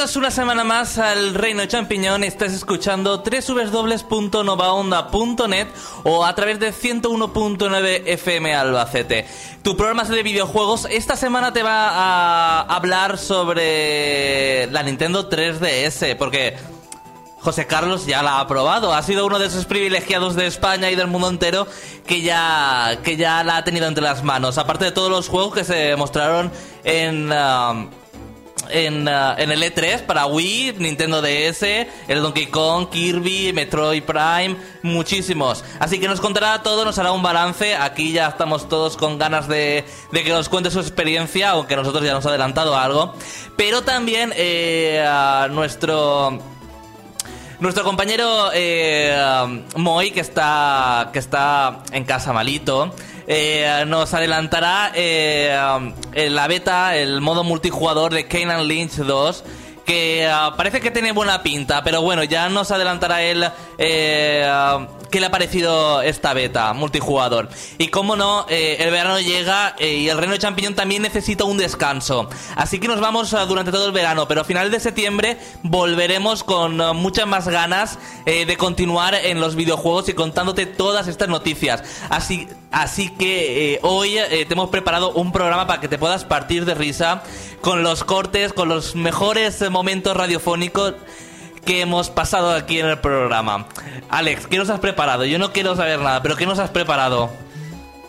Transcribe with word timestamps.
Bienvenidos 0.00 0.16
una 0.16 0.30
semana 0.30 0.64
más 0.64 0.96
al 0.96 1.34
Reino 1.34 1.66
Champiñón. 1.66 2.24
Estás 2.24 2.54
escuchando 2.54 3.22
www.novaonda.net 3.22 5.66
o 6.04 6.24
a 6.24 6.34
través 6.34 6.58
de 6.58 6.72
101.9 6.72 8.04
FM 8.06 8.54
Albacete. 8.54 9.26
Tu 9.62 9.76
programa 9.76 10.04
de 10.04 10.22
videojuegos 10.22 10.88
esta 10.90 11.16
semana 11.16 11.52
te 11.52 11.62
va 11.62 11.90
a 11.90 12.62
hablar 12.62 13.18
sobre 13.18 14.68
la 14.68 14.82
Nintendo 14.82 15.28
3DS, 15.28 16.16
porque 16.16 16.56
José 17.40 17.66
Carlos 17.66 18.06
ya 18.06 18.22
la 18.22 18.40
ha 18.40 18.46
probado. 18.46 18.94
Ha 18.94 19.02
sido 19.02 19.26
uno 19.26 19.38
de 19.38 19.48
esos 19.48 19.66
privilegiados 19.66 20.34
de 20.34 20.46
España 20.46 20.90
y 20.90 20.96
del 20.96 21.08
mundo 21.08 21.28
entero 21.28 21.66
que 22.06 22.22
ya, 22.22 23.00
que 23.04 23.18
ya 23.18 23.44
la 23.44 23.58
ha 23.58 23.64
tenido 23.64 23.86
entre 23.86 24.02
las 24.02 24.24
manos. 24.24 24.56
Aparte 24.56 24.86
de 24.86 24.92
todos 24.92 25.10
los 25.10 25.28
juegos 25.28 25.52
que 25.52 25.64
se 25.64 25.94
mostraron 25.96 26.50
en... 26.84 27.30
um, 27.30 27.99
en, 28.68 29.08
uh, 29.08 29.34
en 29.38 29.50
el 29.50 29.62
E3 29.62 30.02
para 30.02 30.26
Wii, 30.26 30.74
Nintendo 30.78 31.22
DS, 31.22 31.62
el 32.08 32.22
Donkey 32.22 32.46
Kong, 32.46 32.88
Kirby, 32.90 33.52
Metroid 33.52 34.02
Prime, 34.02 34.56
muchísimos. 34.82 35.64
Así 35.78 35.98
que 35.98 36.08
nos 36.08 36.20
contará 36.20 36.62
todo, 36.62 36.84
nos 36.84 36.98
hará 36.98 37.12
un 37.12 37.22
balance. 37.22 37.76
Aquí 37.76 38.12
ya 38.12 38.28
estamos 38.28 38.68
todos 38.68 38.96
con 38.96 39.18
ganas 39.18 39.48
de, 39.48 39.84
de 40.12 40.24
que 40.24 40.30
nos 40.30 40.48
cuente 40.48 40.70
su 40.70 40.80
experiencia, 40.80 41.50
aunque 41.50 41.76
nosotros 41.76 42.04
ya 42.04 42.12
nos 42.12 42.26
ha 42.26 42.30
adelantado 42.30 42.76
algo. 42.76 43.14
Pero 43.56 43.82
también 43.82 44.32
eh, 44.36 45.04
nuestro... 45.50 46.38
Nuestro 47.60 47.84
compañero 47.84 48.48
eh, 48.54 49.62
Moy, 49.76 50.12
que 50.12 50.20
está, 50.20 51.10
que 51.12 51.18
está 51.18 51.82
en 51.92 52.04
casa 52.04 52.32
malito, 52.32 52.94
eh, 53.26 53.84
nos 53.86 54.12
adelantará 54.14 54.92
eh, 54.94 55.58
en 56.14 56.34
la 56.34 56.48
beta, 56.48 56.96
el 56.96 57.20
modo 57.20 57.44
multijugador 57.44 58.12
de 58.12 58.26
Kane 58.26 58.64
Lynch 58.64 58.96
2, 58.96 59.44
que 59.90 60.24
ah, 60.30 60.54
parece 60.56 60.80
que 60.80 60.92
tiene 60.92 61.10
buena 61.10 61.42
pinta, 61.42 61.82
pero 61.82 62.00
bueno, 62.00 62.22
ya 62.22 62.48
nos 62.48 62.70
adelantará 62.70 63.22
él 63.22 63.44
eh, 63.76 64.46
ah, 64.48 64.86
qué 65.10 65.18
le 65.18 65.26
ha 65.26 65.30
parecido 65.32 66.00
esta 66.02 66.32
beta 66.32 66.72
multijugador. 66.74 67.48
Y 67.76 67.88
como 67.88 68.14
no, 68.14 68.46
eh, 68.48 68.76
el 68.78 68.92
verano 68.92 69.18
llega 69.18 69.74
eh, 69.80 69.96
y 69.96 70.08
el 70.08 70.16
reino 70.16 70.34
de 70.34 70.38
champiñón 70.38 70.76
también 70.76 71.02
necesita 71.02 71.42
un 71.42 71.56
descanso. 71.56 72.28
Así 72.54 72.78
que 72.78 72.86
nos 72.86 73.00
vamos 73.00 73.34
ah, 73.34 73.44
durante 73.46 73.72
todo 73.72 73.86
el 73.86 73.92
verano, 73.92 74.28
pero 74.28 74.42
a 74.42 74.44
final 74.44 74.70
de 74.70 74.78
septiembre 74.78 75.38
volveremos 75.64 76.44
con 76.44 76.80
ah, 76.80 76.92
muchas 76.92 77.26
más 77.26 77.48
ganas 77.48 77.98
de 78.24 78.56
continuar 78.56 79.16
en 79.16 79.40
los 79.40 79.56
videojuegos 79.56 80.08
y 80.08 80.14
contándote 80.14 80.66
todas 80.66 81.08
estas 81.08 81.28
noticias. 81.28 81.82
Así, 82.10 82.46
así 82.70 83.10
que 83.10 83.74
eh, 83.74 83.80
hoy 83.82 84.18
eh, 84.18 84.44
te 84.46 84.54
hemos 84.54 84.70
preparado 84.70 85.12
un 85.12 85.32
programa 85.32 85.66
para 85.66 85.80
que 85.80 85.88
te 85.88 85.98
puedas 85.98 86.24
partir 86.24 86.64
de 86.64 86.74
risa 86.74 87.22
con 87.60 87.82
los 87.82 88.04
cortes, 88.04 88.52
con 88.52 88.68
los 88.68 88.94
mejores 88.94 89.60
eh, 89.62 89.70
momentos 89.70 90.16
radiofónicos 90.16 90.94
que 91.64 91.82
hemos 91.82 92.10
pasado 92.10 92.52
aquí 92.52 92.80
en 92.80 92.86
el 92.86 92.98
programa. 92.98 93.66
Alex, 94.08 94.46
¿qué 94.46 94.56
nos 94.56 94.70
has 94.70 94.80
preparado? 94.80 95.24
Yo 95.24 95.38
no 95.38 95.52
quiero 95.52 95.76
saber 95.76 96.00
nada, 96.00 96.22
pero 96.22 96.36
¿qué 96.36 96.46
nos 96.46 96.58
has 96.58 96.70
preparado? 96.70 97.30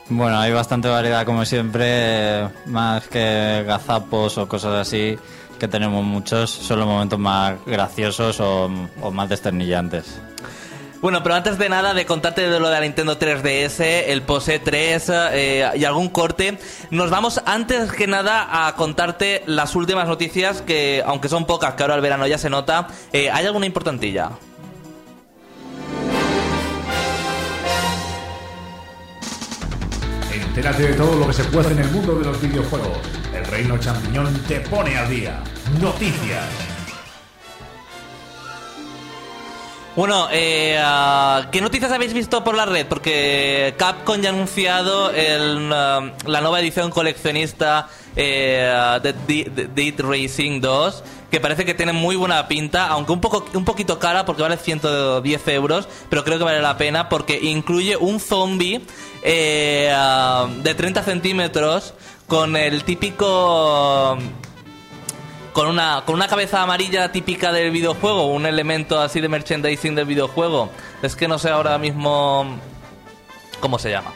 Bueno, 0.10 0.40
hay 0.40 0.52
bastante 0.52 0.88
variedad 0.88 1.26
como 1.26 1.46
siempre, 1.46 2.48
más 2.66 3.08
que 3.08 3.64
gazapos 3.66 4.38
o 4.38 4.48
cosas 4.48 4.88
así, 4.88 5.18
que 5.60 5.68
tenemos 5.68 6.04
muchos, 6.04 6.50
son 6.50 6.80
los 6.80 6.88
momentos 6.88 7.20
más 7.20 7.56
graciosos 7.66 8.40
o 8.40 8.70
más 9.12 9.30
desternillantes. 9.30 10.22
Bueno, 11.02 11.24
pero 11.24 11.34
antes 11.34 11.58
de 11.58 11.68
nada, 11.68 11.96
de 11.96 12.06
contarte 12.06 12.48
de 12.48 12.60
lo 12.60 12.68
de 12.68 12.74
la 12.76 12.82
Nintendo 12.82 13.18
3DS, 13.18 13.80
el 14.06 14.22
POSE 14.22 14.60
3 14.60 15.12
eh, 15.34 15.72
y 15.76 15.84
algún 15.84 16.10
corte, 16.10 16.60
nos 16.92 17.10
vamos 17.10 17.42
antes 17.48 17.92
que 17.92 18.06
nada 18.06 18.68
a 18.68 18.76
contarte 18.76 19.42
las 19.48 19.76
últimas 19.76 20.08
noticias 20.08 20.62
que, 20.62 21.02
aunque 21.04 21.28
son 21.28 21.48
pocas, 21.48 21.74
que 21.74 21.82
ahora 21.82 21.96
el 21.96 22.02
verano 22.02 22.28
ya 22.28 22.38
se 22.38 22.52
nota, 22.52 22.88
eh, 23.14 23.32
hay 23.32 23.48
alguna 23.48 23.66
importantilla. 23.66 24.30
Entérate 30.32 30.84
de 30.84 30.94
todo 30.94 31.16
lo 31.16 31.26
que 31.26 31.34
se 31.34 31.44
puede 31.46 31.72
en 31.72 31.80
el 31.80 31.90
mundo 31.90 32.20
de 32.20 32.26
los 32.26 32.40
videojuegos. 32.40 33.00
El 33.34 33.44
Reino 33.46 33.76
Champiñón 33.80 34.40
te 34.48 34.60
pone 34.60 34.96
al 34.96 35.10
día. 35.10 35.42
Noticias. 35.82 36.71
Bueno, 39.94 40.30
eh, 40.32 40.78
ah, 40.80 41.50
¿qué 41.52 41.60
noticias 41.60 41.92
habéis 41.92 42.14
visto 42.14 42.46
por 42.46 42.56
la 42.56 42.66
red? 42.66 42.88
Porque 42.88 43.74
Capcom 43.78 44.22
ya 44.22 44.30
ha 44.30 44.34
anunciado 44.34 45.12
ah, 45.12 46.12
la 46.26 46.42
nueva 46.42 46.62
edición 46.62 46.92
coleccionista 46.92 47.90
eh, 48.16 49.00
de 49.04 49.68
Dead 49.76 50.00
Racing 50.00 50.62
2, 50.62 51.04
que 51.30 51.42
parece 51.42 51.66
que 51.66 51.74
tiene 51.74 51.92
muy 51.92 52.16
buena 52.16 52.48
pinta, 52.48 52.88
aunque 52.88 53.12
un, 53.12 53.20
poco, 53.20 53.46
un 53.54 53.66
poquito 53.66 54.00
cara 54.00 54.24
porque 54.24 54.42
vale 54.44 54.56
110 54.56 55.48
euros, 55.50 55.90
pero 56.10 56.24
creo 56.24 56.38
que 56.38 56.46
vale 56.46 56.62
la 56.62 56.78
pena 56.78 57.10
porque 57.10 57.38
incluye 57.42 57.98
un 57.98 58.22
zombie 58.22 58.82
eh, 59.24 59.92
ah, 59.94 60.48
de 60.64 60.74
30 60.74 61.04
centímetros 61.04 61.96
con 62.28 62.56
el 62.56 62.86
típico 62.86 64.18
con 65.54 65.68
una, 65.68 66.04
con 66.06 66.16
una 66.16 66.28
cabeza 66.28 66.62
amarilla 66.62 67.12
típica 67.12 67.52
del 67.52 67.72
videojuego, 67.72 68.28
un 68.28 68.46
elemento 68.46 69.00
así 69.00 69.20
de 69.22 69.28
merchandising 69.30 69.96
del 69.96 70.06
videojuego. 70.06 70.70
Es 71.02 71.16
que 71.16 71.28
no 71.28 71.38
sé 71.40 71.50
ahora 71.50 71.78
mismo 71.78 72.46
cómo 73.60 73.78
se 73.80 73.92
llama. 73.92 74.14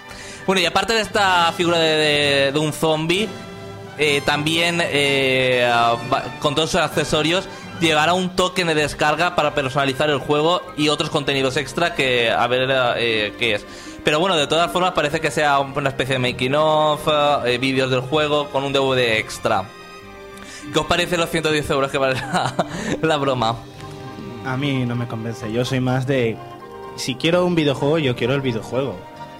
Bueno, 0.48 0.62
y 0.62 0.66
aparte 0.66 0.94
de 0.94 1.02
esta 1.02 1.52
figura 1.58 1.78
de, 1.80 2.52
de- 2.54 2.60
un 2.60 2.72
zombie, 2.72 3.28
eh, 3.98 4.22
también 4.26 4.80
eh, 4.84 5.70
con 6.40 6.54
todos 6.56 6.70
sus 6.72 6.80
accesorios 6.82 7.48
llevará 7.82 8.14
un 8.14 8.36
token 8.36 8.68
de 8.68 8.76
descarga 8.76 9.36
para 9.36 9.54
personalizar 9.54 10.10
el 10.10 10.20
juego 10.20 10.62
y 10.78 10.88
otros 10.90 11.10
contenidos 11.10 11.58
extra 11.58 11.96
que 11.96 12.32
a 12.32 12.48
ver 12.48 12.68
eh, 12.98 13.34
qué 13.40 13.56
es. 13.56 13.66
Pero 14.04 14.20
bueno, 14.20 14.36
de 14.38 14.46
todas 14.48 14.72
formas 14.72 14.92
parece 14.92 15.20
que 15.20 15.32
sea 15.32 15.60
una 15.60 15.90
especie 15.90 16.14
de 16.18 16.20
making 16.32 16.54
of, 16.56 17.02
vídeos 17.60 17.90
del 17.90 18.02
juego 18.02 18.50
con 18.52 18.64
un 18.64 18.72
DVD 18.72 19.18
extra. 19.18 19.66
¿Qué 20.74 20.80
os 20.80 20.86
parece 20.86 21.18
los 21.18 21.30
110 21.30 21.70
euros 21.70 21.92
que 21.92 21.98
vale 21.98 22.16
la, 22.16 22.54
la 23.02 23.18
broma? 23.18 23.56
A 24.46 24.58
mí 24.58 24.86
no 24.86 24.96
me 24.96 25.08
convence. 25.08 25.52
Yo 25.52 25.66
soy 25.66 25.80
más 25.80 26.06
de. 26.06 26.38
Si 26.98 27.16
quiero 27.16 27.46
un 27.46 27.56
videojuego, 27.56 27.98
yo 27.98 28.16
quiero 28.16 28.34
el 28.34 28.42
videojuego. 28.42 28.96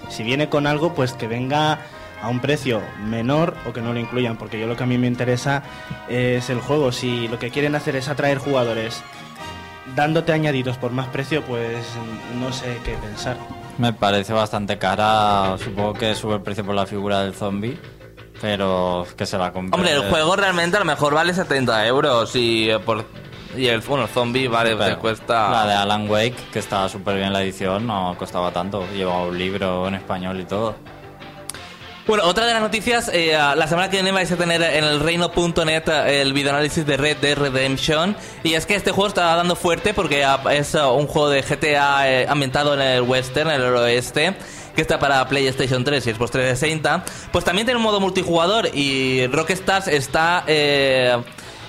Si 0.08 0.22
viene 0.22 0.48
con 0.48 0.66
algo, 0.66 0.94
pues 0.94 1.12
que 1.12 1.26
venga 1.26 1.78
a 2.22 2.28
un 2.28 2.40
precio 2.40 2.80
menor 3.04 3.54
o 3.68 3.72
que 3.72 3.80
no 3.80 3.92
lo 3.92 4.00
incluyan, 4.00 4.36
porque 4.36 4.58
yo 4.58 4.66
lo 4.66 4.76
que 4.76 4.84
a 4.84 4.86
mí 4.86 4.98
me 4.98 5.06
interesa 5.06 5.62
es 6.08 6.50
el 6.50 6.60
juego. 6.60 6.92
Si 6.92 7.28
lo 7.28 7.38
que 7.38 7.50
quieren 7.50 7.74
hacer 7.74 7.96
es 7.96 8.08
atraer 8.08 8.38
jugadores 8.38 9.02
dándote 9.94 10.32
añadidos 10.32 10.76
por 10.78 10.90
más 10.92 11.06
precio, 11.08 11.42
pues 11.42 11.86
no 12.38 12.52
sé 12.52 12.78
qué 12.84 12.94
pensar. 12.94 13.36
Me 13.78 13.92
parece 13.92 14.32
bastante 14.32 14.78
cara, 14.78 15.56
supongo 15.58 15.94
que 15.94 16.14
sube 16.14 16.34
el 16.34 16.40
precio 16.40 16.64
por 16.64 16.74
la 16.74 16.86
figura 16.86 17.22
del 17.22 17.34
zombie, 17.34 17.78
pero 18.40 19.06
que 19.16 19.26
se 19.26 19.38
la 19.38 19.52
compre. 19.52 19.74
Hombre, 19.74 19.92
el 19.92 20.10
juego 20.10 20.36
realmente 20.36 20.76
a 20.76 20.80
lo 20.80 20.86
mejor 20.86 21.14
vale 21.14 21.34
70 21.34 21.86
euros 21.86 22.34
y 22.36 22.70
eh, 22.70 22.78
por 22.78 23.04
y 23.56 23.68
el, 23.68 23.80
bueno, 23.80 24.04
el 24.04 24.10
zombie 24.10 24.48
vale, 24.48 24.76
te 24.76 24.96
cuesta... 24.96 25.50
La 25.50 25.66
de 25.66 25.74
Alan 25.74 26.10
Wake, 26.10 26.36
que 26.52 26.58
estaba 26.58 26.88
súper 26.88 27.16
bien 27.16 27.32
la 27.32 27.42
edición, 27.42 27.86
no 27.86 28.14
costaba 28.18 28.52
tanto. 28.52 28.86
Llevaba 28.94 29.22
un 29.22 29.38
libro 29.38 29.88
en 29.88 29.94
español 29.94 30.38
y 30.40 30.44
todo. 30.44 30.76
Bueno, 32.06 32.22
otra 32.24 32.46
de 32.46 32.52
las 32.52 32.62
noticias, 32.62 33.10
eh, 33.12 33.32
la 33.32 33.66
semana 33.66 33.90
que 33.90 33.96
viene 33.96 34.12
vais 34.12 34.30
a 34.30 34.36
tener 34.36 34.62
en 34.62 34.84
el 34.84 35.00
reino.net 35.00 35.88
eh, 35.88 36.22
el 36.22 36.32
videoanálisis 36.34 36.86
de 36.86 36.96
Red 36.96 37.16
Dead 37.16 37.36
Redemption. 37.36 38.16
Y 38.44 38.54
es 38.54 38.64
que 38.64 38.76
este 38.76 38.92
juego 38.92 39.08
está 39.08 39.34
dando 39.34 39.56
fuerte 39.56 39.92
porque 39.92 40.24
ah, 40.24 40.40
es 40.52 40.76
ah, 40.76 40.92
un 40.92 41.08
juego 41.08 41.30
de 41.30 41.42
GTA 41.42 42.08
eh, 42.08 42.26
ambientado 42.28 42.74
en 42.74 42.80
el 42.80 43.02
western, 43.02 43.50
en 43.50 43.60
el 43.60 43.74
oeste. 43.74 44.36
Que 44.76 44.82
está 44.82 45.00
para 45.00 45.26
PlayStation 45.26 45.82
3 45.82 46.06
y 46.06 46.12
Xbox 46.12 46.30
360. 46.30 47.04
Pues 47.32 47.44
también 47.44 47.66
tiene 47.66 47.78
un 47.78 47.82
modo 47.82 47.98
multijugador 47.98 48.68
y 48.72 49.26
Rockstars 49.26 49.88
está 49.88 50.44
eh, 50.46 51.16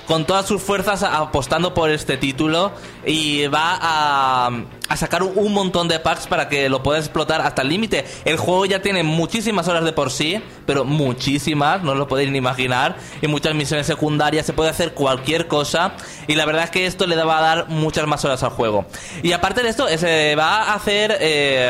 con 0.08 0.26
todas 0.26 0.46
sus 0.46 0.62
fuerzas 0.62 1.04
apostando 1.04 1.74
por 1.74 1.90
este 1.90 2.18
título 2.18 2.72
y 3.06 3.48
va 3.48 3.78
a, 3.80 4.50
a 4.88 4.98
sacar 4.98 5.24
un, 5.24 5.54
montón 5.54 5.88
de 5.88 6.00
packs 6.00 6.28
para 6.28 6.48
que 6.50 6.70
lo 6.70 6.82
puedas 6.82 7.06
explotar 7.06 7.42
hasta 7.42 7.62
el 7.62 7.70
límite. 7.70 8.06
El 8.26 8.38
juego 8.38 8.66
ya 8.66 8.82
tiene 8.82 9.04
muchísimas 9.04 9.68
horas 9.68 9.84
de 9.84 9.92
por 9.92 10.12
sí, 10.12 10.42
pero 10.66 10.86
muchísimas, 10.86 11.84
no 11.84 11.96
lo 11.96 12.08
podéis 12.08 12.32
ni 12.32 12.38
imaginar, 12.38 12.96
y 13.22 13.28
muchas 13.28 13.54
misiones 13.54 13.86
secundarias, 13.86 14.46
se 14.46 14.54
puede 14.54 14.70
hacer 14.70 14.94
cualquier 14.94 15.48
cosa, 15.48 15.94
y 16.28 16.36
la 16.36 16.46
verdad 16.46 16.64
es 16.64 16.70
que 16.70 16.86
esto 16.86 17.06
le 17.06 17.16
va 17.18 17.40
a 17.40 17.42
dar 17.42 17.70
muchas 17.70 18.08
más 18.08 18.24
horas 18.24 18.44
al 18.44 18.52
juego. 18.52 18.86
Y 19.24 19.34
aparte 19.34 19.64
de 19.64 19.70
esto, 19.70 19.88
eh, 19.88 19.98
se 19.98 20.36
va 20.36 20.64
a 20.64 20.76
hacer 20.76 21.18
eh, 21.20 21.70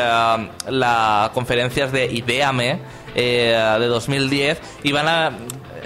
las 0.68 1.30
conferencias 1.30 1.90
de 1.92 2.06
Ideame 2.06 2.80
eh, 3.14 3.76
de 3.80 3.86
2010 3.86 4.60
y 4.84 4.92
van 4.92 5.08
a 5.08 5.32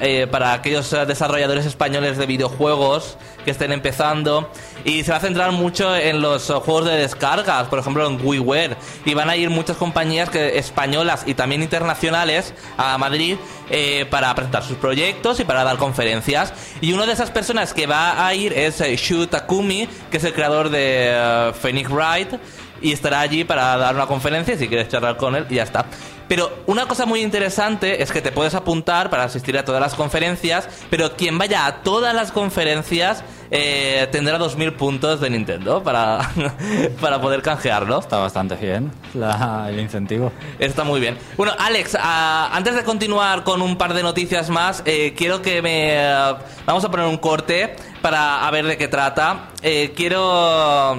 eh, 0.02 0.26
para 0.26 0.52
aquellos 0.52 0.92
eh, 0.92 1.06
desarrolladores 1.06 1.64
españoles 1.64 2.18
de 2.18 2.26
videojuegos 2.26 3.16
que 3.44 3.52
estén 3.52 3.72
empezando. 3.72 4.50
Y 4.84 5.04
se 5.04 5.12
va 5.12 5.18
a 5.18 5.20
centrar 5.20 5.52
mucho 5.52 5.94
en 5.94 6.20
los 6.20 6.50
eh, 6.50 6.54
juegos 6.54 6.86
de 6.86 6.96
descargas, 6.96 7.68
por 7.68 7.78
ejemplo 7.78 8.06
en 8.06 8.18
WiiWare. 8.20 8.76
Y 9.04 9.14
van 9.14 9.30
a 9.30 9.36
ir 9.36 9.48
muchas 9.48 9.76
compañías 9.76 10.28
que, 10.28 10.58
españolas 10.58 11.22
y 11.26 11.34
también 11.34 11.62
internacionales 11.62 12.52
a 12.76 12.98
Madrid 12.98 13.36
eh, 13.74 14.06
para 14.10 14.34
presentar 14.34 14.62
sus 14.62 14.76
proyectos 14.76 15.40
y 15.40 15.44
para 15.44 15.64
dar 15.64 15.78
conferencias. 15.78 16.52
Y 16.82 16.92
una 16.92 17.06
de 17.06 17.12
esas 17.12 17.30
personas 17.30 17.72
que 17.72 17.86
va 17.86 18.26
a 18.26 18.34
ir 18.34 18.52
es 18.52 18.82
eh, 18.82 18.96
Shu 18.96 19.26
Takumi 19.28 19.88
que 20.10 20.18
es 20.18 20.24
el 20.24 20.34
creador 20.34 20.68
de 20.68 21.10
eh, 21.10 21.52
Phoenix 21.54 21.88
Wright 21.88 22.34
y 22.82 22.92
estará 22.92 23.20
allí 23.20 23.44
para 23.44 23.76
dar 23.76 23.94
una 23.94 24.06
conferencia 24.06 24.56
si 24.56 24.68
quieres 24.68 24.88
charlar 24.88 25.16
con 25.16 25.34
él 25.36 25.46
y 25.48 25.56
ya 25.56 25.62
está. 25.62 25.86
Pero 26.28 26.50
una 26.66 26.86
cosa 26.86 27.04
muy 27.04 27.20
interesante 27.20 28.02
es 28.02 28.10
que 28.10 28.22
te 28.22 28.32
puedes 28.32 28.54
apuntar 28.54 29.10
para 29.10 29.24
asistir 29.24 29.58
a 29.58 29.64
todas 29.66 29.80
las 29.82 29.94
conferencias, 29.94 30.66
pero 30.88 31.14
quien 31.14 31.36
vaya 31.36 31.66
a 31.66 31.82
todas 31.82 32.14
las 32.14 32.32
conferencias 32.32 33.22
eh, 33.50 34.08
tendrá 34.10 34.38
2.000 34.38 34.76
puntos 34.76 35.20
de 35.20 35.28
Nintendo 35.28 35.82
para, 35.82 36.30
para 37.02 37.20
poder 37.20 37.42
canjearlo. 37.42 37.98
Está 38.00 38.16
bastante 38.16 38.54
bien 38.54 38.90
la- 39.12 39.66
el 39.68 39.78
incentivo. 39.78 40.32
Está 40.58 40.84
muy 40.84 41.00
bien. 41.00 41.18
Bueno, 41.36 41.52
Alex, 41.58 41.98
ah, 42.00 42.48
antes 42.54 42.76
de 42.76 42.82
continuar 42.82 43.44
con 43.44 43.60
un 43.60 43.76
par 43.76 43.92
de 43.92 44.02
noticias 44.02 44.48
más, 44.48 44.82
eh, 44.86 45.12
quiero 45.14 45.42
que 45.42 45.60
me... 45.60 45.98
ah, 46.02 46.38
vamos 46.64 46.82
a 46.82 46.90
poner 46.90 47.04
un 47.06 47.18
corte 47.18 47.76
para 48.00 48.46
a 48.46 48.50
ver 48.50 48.64
de 48.66 48.78
qué 48.78 48.88
trata. 48.88 49.48
Eh, 49.60 49.92
quiero 49.94 50.96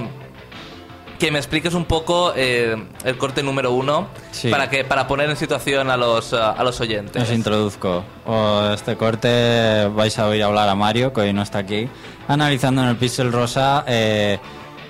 que 1.24 1.32
me 1.32 1.40
expliques 1.40 1.74
un 1.74 1.86
poco 1.86 2.34
eh, 2.36 2.76
el 3.06 3.18
corte 3.18 3.44
número 3.44 3.72
uno 3.72 4.10
Sí. 4.32 4.50
para 4.50 4.70
que 4.70 4.84
para 4.84 5.08
poner 5.08 5.30
en 5.30 5.38
situación 5.38 5.90
a 5.90 5.96
los 5.96 6.34
a 6.34 6.62
los 6.66 6.82
oyentes. 6.82 7.24
Os 7.24 7.32
introduzco. 7.32 8.04
O 8.26 8.72
este 8.74 8.98
corte 8.98 9.88
vais 9.96 10.20
a 10.20 10.28
oír 10.28 10.44
hablar 10.44 10.68
a 10.68 10.76
Mario, 10.76 11.14
que 11.14 11.22
hoy 11.22 11.32
no 11.32 11.42
está 11.42 11.60
aquí, 11.60 11.88
analizando 12.28 12.82
en 12.84 12.90
el 12.90 12.98
Pixel 12.98 13.32
Rosa 13.32 13.86
eh, 13.88 14.38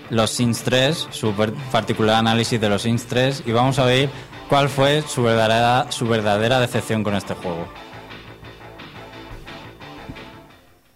los 0.10 0.32
Sims 0.32 0.64
3, 0.64 1.08
su 1.12 1.36
particular 1.72 2.16
análisis 2.16 2.60
de 2.60 2.68
los 2.68 2.82
Sims 2.82 3.06
3, 3.06 3.44
y 3.46 3.52
vamos 3.52 3.78
a 3.78 3.86
ver 3.86 4.10
cuál 4.50 4.70
fue 4.70 5.04
su 5.04 5.22
verdadera, 5.22 5.92
su 5.92 6.08
verdadera 6.08 6.60
decepción 6.60 7.04
con 7.04 7.14
este 7.16 7.36
juego. 7.36 7.68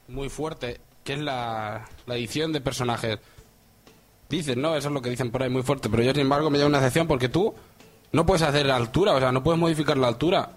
muy 0.07 0.29
fuerte, 0.29 0.81
que 1.03 1.13
es 1.13 1.19
la, 1.19 1.85
la 2.07 2.15
edición 2.15 2.51
de 2.53 2.59
personajes. 2.59 3.19
Dicen, 4.29 4.61
¿no? 4.61 4.75
Eso 4.75 4.89
es 4.89 4.93
lo 4.93 5.01
que 5.01 5.09
dicen 5.09 5.31
por 5.31 5.43
ahí, 5.43 5.49
muy 5.49 5.63
fuerte. 5.63 5.89
Pero 5.89 6.03
yo, 6.03 6.11
sin 6.11 6.21
embargo, 6.21 6.49
me 6.49 6.57
lleva 6.57 6.69
una 6.69 6.79
excepción 6.79 7.07
porque 7.07 7.29
tú 7.29 7.53
no 8.11 8.25
puedes 8.25 8.41
hacer 8.41 8.65
la 8.65 8.75
altura, 8.75 9.13
o 9.13 9.19
sea, 9.19 9.31
no 9.31 9.43
puedes 9.43 9.59
modificar 9.59 9.97
la 9.97 10.07
altura. 10.07 10.51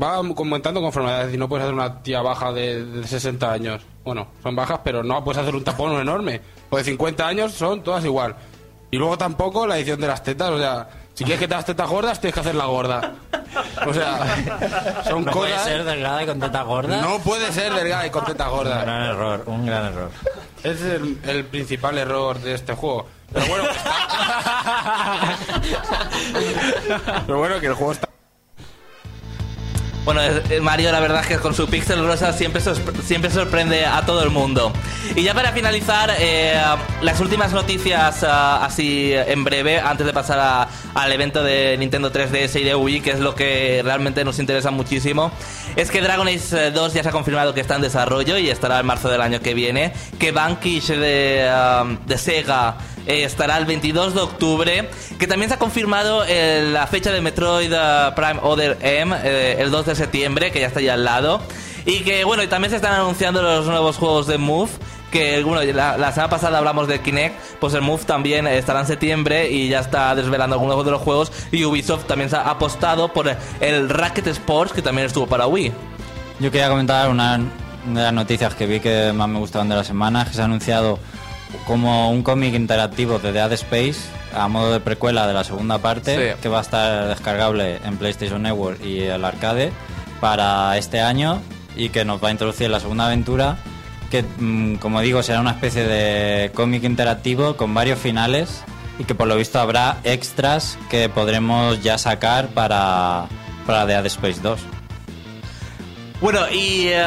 Va 0.00 0.14
aumentando 0.14 0.80
conforme, 0.80 1.12
es 1.18 1.24
decir, 1.26 1.38
no 1.38 1.48
puedes 1.48 1.64
hacer 1.64 1.74
una 1.74 2.02
tía 2.02 2.22
baja 2.22 2.52
de, 2.52 2.84
de 2.84 3.06
60 3.06 3.52
años. 3.52 3.82
Bueno, 4.04 4.28
son 4.42 4.56
bajas, 4.56 4.80
pero 4.82 5.02
no 5.02 5.22
puedes 5.22 5.42
hacer 5.42 5.54
un 5.54 5.64
tapón 5.64 6.00
enorme. 6.00 6.40
O 6.70 6.76
de 6.76 6.84
50 6.84 7.26
años 7.26 7.52
son 7.52 7.82
todas 7.82 8.04
igual. 8.04 8.36
Y 8.90 8.96
luego 8.96 9.18
tampoco 9.18 9.66
la 9.66 9.76
edición 9.78 10.00
de 10.00 10.06
las 10.06 10.22
tetas, 10.22 10.50
o 10.50 10.58
sea, 10.58 10.88
si 11.20 11.24
quieres 11.24 11.38
que 11.40 11.48
te 11.48 11.54
las 11.54 11.66
tetas 11.66 11.86
gordas, 11.86 12.18
tienes 12.18 12.32
que 12.32 12.40
hacerla 12.40 12.64
gorda. 12.64 13.12
O 13.86 13.92
sea, 13.92 14.24
son 15.06 15.22
cosas... 15.26 15.66
delgada 15.84 16.22
y 16.22 16.26
con 16.26 16.40
teta 16.40 16.62
gorda? 16.62 17.02
No 17.02 17.18
puede 17.18 17.52
ser 17.52 17.74
delgada 17.74 18.06
y 18.06 18.10
con 18.10 18.24
tetas 18.24 18.48
Un 18.48 18.54
gordas. 18.56 18.82
gran 18.84 19.02
error, 19.02 19.42
un 19.44 19.66
gran 19.66 19.84
error. 19.84 20.10
Ese 20.62 20.70
es 20.72 20.80
el, 21.02 21.18
el 21.24 21.44
principal 21.44 21.98
error 21.98 22.38
de 22.40 22.54
este 22.54 22.72
juego. 22.74 23.06
Pero 23.34 23.46
bueno, 23.48 23.64
que 23.68 23.70
está- 23.76 25.36
Pero 27.26 27.38
bueno, 27.38 27.60
que 27.60 27.66
el 27.66 27.74
juego 27.74 27.92
está... 27.92 28.08
Bueno, 30.04 30.22
eh, 30.22 30.60
Mario, 30.62 30.90
la 30.92 30.98
verdad 31.00 31.20
es 31.20 31.26
que 31.26 31.36
con 31.36 31.54
su 31.54 31.68
pixel 31.68 32.04
rosa 32.04 32.32
siempre, 32.32 32.62
siempre 33.04 33.30
sorprende 33.30 33.84
a 33.84 34.00
todo 34.06 34.22
el 34.22 34.30
mundo. 34.30 34.72
Y 35.14 35.22
ya 35.22 35.34
para 35.34 35.52
finalizar, 35.52 36.10
eh, 36.18 36.58
las 37.02 37.20
últimas 37.20 37.52
noticias 37.52 38.24
ah, 38.26 38.64
así 38.64 39.12
en 39.14 39.44
breve, 39.44 39.78
antes 39.78 40.06
de 40.06 40.12
pasar 40.14 40.38
a- 40.40 40.68
al 40.94 41.12
evento 41.12 41.42
de 41.44 41.76
Nintendo 41.78 42.10
3DS 42.10 42.56
y 42.60 42.64
de 42.64 42.74
Wii, 42.74 43.00
que 43.02 43.10
es 43.10 43.20
lo 43.20 43.34
que 43.34 43.82
realmente 43.84 44.24
nos 44.24 44.38
interesa 44.38 44.70
muchísimo, 44.70 45.30
es 45.76 45.90
que 45.90 46.00
Dragon 46.00 46.26
Age 46.26 46.68
eh, 46.68 46.70
2 46.70 46.94
ya 46.94 47.02
se 47.02 47.08
ha 47.10 47.12
confirmado 47.12 47.52
que 47.52 47.60
está 47.60 47.76
en 47.76 47.82
desarrollo 47.82 48.38
y 48.38 48.48
estará 48.48 48.80
en 48.80 48.86
marzo 48.86 49.10
del 49.10 49.20
año 49.20 49.40
que 49.40 49.52
viene, 49.52 49.92
que 50.18 50.32
Vanquish 50.32 50.88
de, 50.88 51.46
ah, 51.52 51.84
de 52.06 52.16
Sega 52.18 52.74
eh, 53.10 53.24
estará 53.24 53.58
el 53.58 53.64
22 53.66 54.14
de 54.14 54.20
octubre, 54.20 54.88
que 55.18 55.26
también 55.26 55.48
se 55.48 55.56
ha 55.56 55.58
confirmado 55.58 56.24
eh, 56.28 56.70
la 56.72 56.86
fecha 56.86 57.10
de 57.10 57.20
Metroid 57.20 57.72
eh, 57.72 58.12
Prime 58.14 58.38
Other 58.42 58.78
M, 58.80 59.16
eh, 59.24 59.56
el 59.58 59.72
2 59.72 59.86
de 59.86 59.94
septiembre, 59.96 60.52
que 60.52 60.60
ya 60.60 60.68
está 60.68 60.80
ya 60.80 60.94
al 60.94 61.04
lado. 61.04 61.40
Y 61.86 62.00
que, 62.00 62.24
bueno, 62.24 62.42
y 62.42 62.46
también 62.46 62.70
se 62.70 62.76
están 62.76 62.92
anunciando 62.92 63.42
los 63.42 63.66
nuevos 63.66 63.96
juegos 63.96 64.26
de 64.26 64.38
Move. 64.38 64.70
Que, 65.10 65.42
bueno, 65.42 65.60
la, 65.72 65.98
la 65.98 66.12
semana 66.12 66.30
pasada 66.30 66.58
hablamos 66.58 66.86
de 66.86 67.00
Kinect, 67.00 67.34
pues 67.58 67.74
el 67.74 67.80
Move 67.82 68.04
también 68.04 68.46
estará 68.46 68.80
en 68.80 68.86
septiembre 68.86 69.50
y 69.50 69.68
ya 69.68 69.80
está 69.80 70.14
desvelando 70.14 70.54
algunos 70.54 70.84
de 70.84 70.92
los 70.92 71.02
juegos. 71.02 71.32
Y 71.50 71.64
Ubisoft 71.64 72.04
también 72.04 72.30
se 72.30 72.36
ha 72.36 72.48
apostado 72.48 73.12
por 73.12 73.34
el 73.60 73.88
Racket 73.88 74.28
Sports, 74.28 74.72
que 74.72 74.82
también 74.82 75.08
estuvo 75.08 75.26
para 75.26 75.48
Wii. 75.48 75.72
Yo 76.38 76.50
quería 76.52 76.68
comentar 76.68 77.10
una 77.10 77.38
de 77.38 78.02
las 78.02 78.12
noticias 78.12 78.54
que 78.54 78.66
vi 78.66 78.78
que 78.78 79.12
más 79.12 79.28
me 79.28 79.40
gustaban 79.40 79.68
de 79.68 79.74
la 79.74 79.84
semana, 79.84 80.24
que 80.24 80.32
se 80.32 80.42
ha 80.42 80.44
anunciado 80.44 81.00
como 81.66 82.10
un 82.10 82.22
cómic 82.22 82.54
interactivo 82.54 83.18
de 83.18 83.32
Dead 83.32 83.52
Space 83.52 83.96
a 84.34 84.46
modo 84.48 84.72
de 84.72 84.80
precuela 84.80 85.26
de 85.26 85.34
la 85.34 85.42
segunda 85.44 85.78
parte, 85.78 86.32
Sí. 86.34 86.40
que 86.40 86.48
va 86.48 86.58
a 86.58 86.62
estar 86.62 87.08
descargable 87.08 87.78
en 87.84 87.96
PlayStation 87.96 88.42
Network 88.42 88.84
y 88.84 89.00
el 89.02 89.24
arcade 89.24 89.72
para 90.20 90.76
este 90.78 91.00
año 91.00 91.42
y 91.76 91.88
que 91.88 92.04
nos 92.04 92.22
va 92.22 92.28
a 92.28 92.30
introducir 92.30 92.66
en 92.66 92.72
la 92.72 92.80
segunda 92.80 93.06
aventura, 93.06 93.56
que 94.10 94.22
mm, 94.22 94.76
como 94.76 95.00
digo 95.00 95.22
será 95.22 95.40
una 95.40 95.50
especie 95.52 95.84
de 95.84 96.52
cómic 96.52 96.84
interactivo 96.84 97.56
con 97.56 97.74
varios 97.74 97.98
finales 97.98 98.62
y 98.98 99.04
que 99.04 99.14
por 99.14 99.26
lo 99.28 99.36
visto 99.36 99.58
habrá 99.58 99.98
extras 100.04 100.78
que 100.90 101.08
podremos 101.08 101.82
ya 101.82 101.96
sacar 101.98 102.48
para, 102.48 103.26
para 103.66 103.86
Dead 103.86 104.04
Space 104.06 104.40
2. 104.42 104.60
Bueno, 106.20 106.40
y 106.52 106.88
eh, 106.88 107.02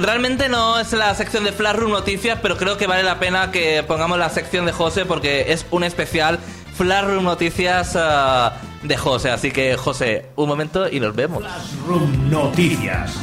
realmente 0.00 0.48
no 0.48 0.78
es 0.78 0.92
la 0.92 1.14
sección 1.14 1.44
de 1.44 1.52
Flash 1.52 1.76
Room 1.76 1.92
Noticias, 1.92 2.38
pero 2.40 2.56
creo 2.56 2.76
que 2.76 2.86
vale 2.86 3.02
la 3.02 3.18
pena 3.18 3.50
que 3.50 3.82
pongamos 3.82 4.18
la 4.18 4.30
sección 4.30 4.66
de 4.66 4.72
José 4.72 5.04
porque 5.04 5.52
es 5.52 5.66
un 5.70 5.84
especial 5.84 6.38
Flash 6.74 7.04
Room 7.04 7.24
Noticias 7.24 7.96
eh, 7.96 8.50
de 8.82 8.96
José. 8.96 9.30
Así 9.30 9.50
que, 9.50 9.76
José, 9.76 10.26
un 10.36 10.48
momento 10.48 10.88
y 10.88 11.00
nos 11.00 11.14
vemos. 11.14 11.44
Room 11.86 12.30
Noticias. 12.30 13.14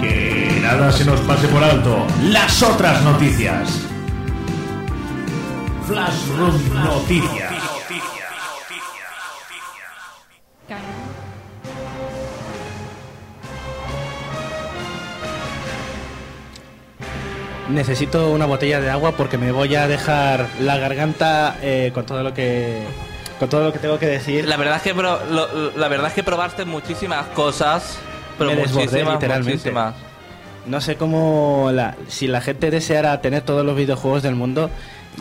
Que 0.00 0.58
nada 0.62 0.92
se 0.92 1.04
nos 1.04 1.20
pase 1.20 1.48
por 1.48 1.64
alto. 1.64 2.06
Las 2.24 2.62
otras 2.62 3.02
noticias. 3.02 3.80
Flash 5.86 6.26
Room 6.36 6.84
Noticias. 6.84 7.55
Necesito 17.70 18.30
una 18.30 18.46
botella 18.46 18.80
de 18.80 18.90
agua 18.90 19.12
porque 19.16 19.38
me 19.38 19.50
voy 19.50 19.74
a 19.74 19.88
dejar 19.88 20.46
la 20.60 20.76
garganta 20.78 21.56
eh, 21.62 21.90
con 21.92 22.06
todo 22.06 22.22
lo 22.22 22.32
que 22.32 22.82
con 23.40 23.48
todo 23.50 23.64
lo 23.64 23.72
que 23.72 23.78
tengo 23.80 23.98
que 23.98 24.06
decir. 24.06 24.46
La 24.48 24.56
verdad 24.56 24.76
es 24.76 24.82
que, 24.82 24.94
lo- 24.94 25.72
la 25.76 25.88
verdad 25.88 26.06
es 26.08 26.14
que 26.14 26.22
probaste 26.22 26.64
muchísimas 26.64 27.26
cosas, 27.28 27.98
pero 28.38 28.50
Me 28.50 28.56
desbordé, 28.56 28.84
muchísimas, 28.86 29.14
literalmente. 29.14 29.52
muchísimas. 29.52 29.94
No 30.64 30.80
sé 30.80 30.96
cómo 30.96 31.70
la, 31.72 31.96
si 32.08 32.28
la 32.28 32.40
gente 32.40 32.70
deseara 32.70 33.20
tener 33.20 33.42
todos 33.42 33.64
los 33.66 33.76
videojuegos 33.76 34.22
del 34.22 34.36
mundo, 34.36 34.70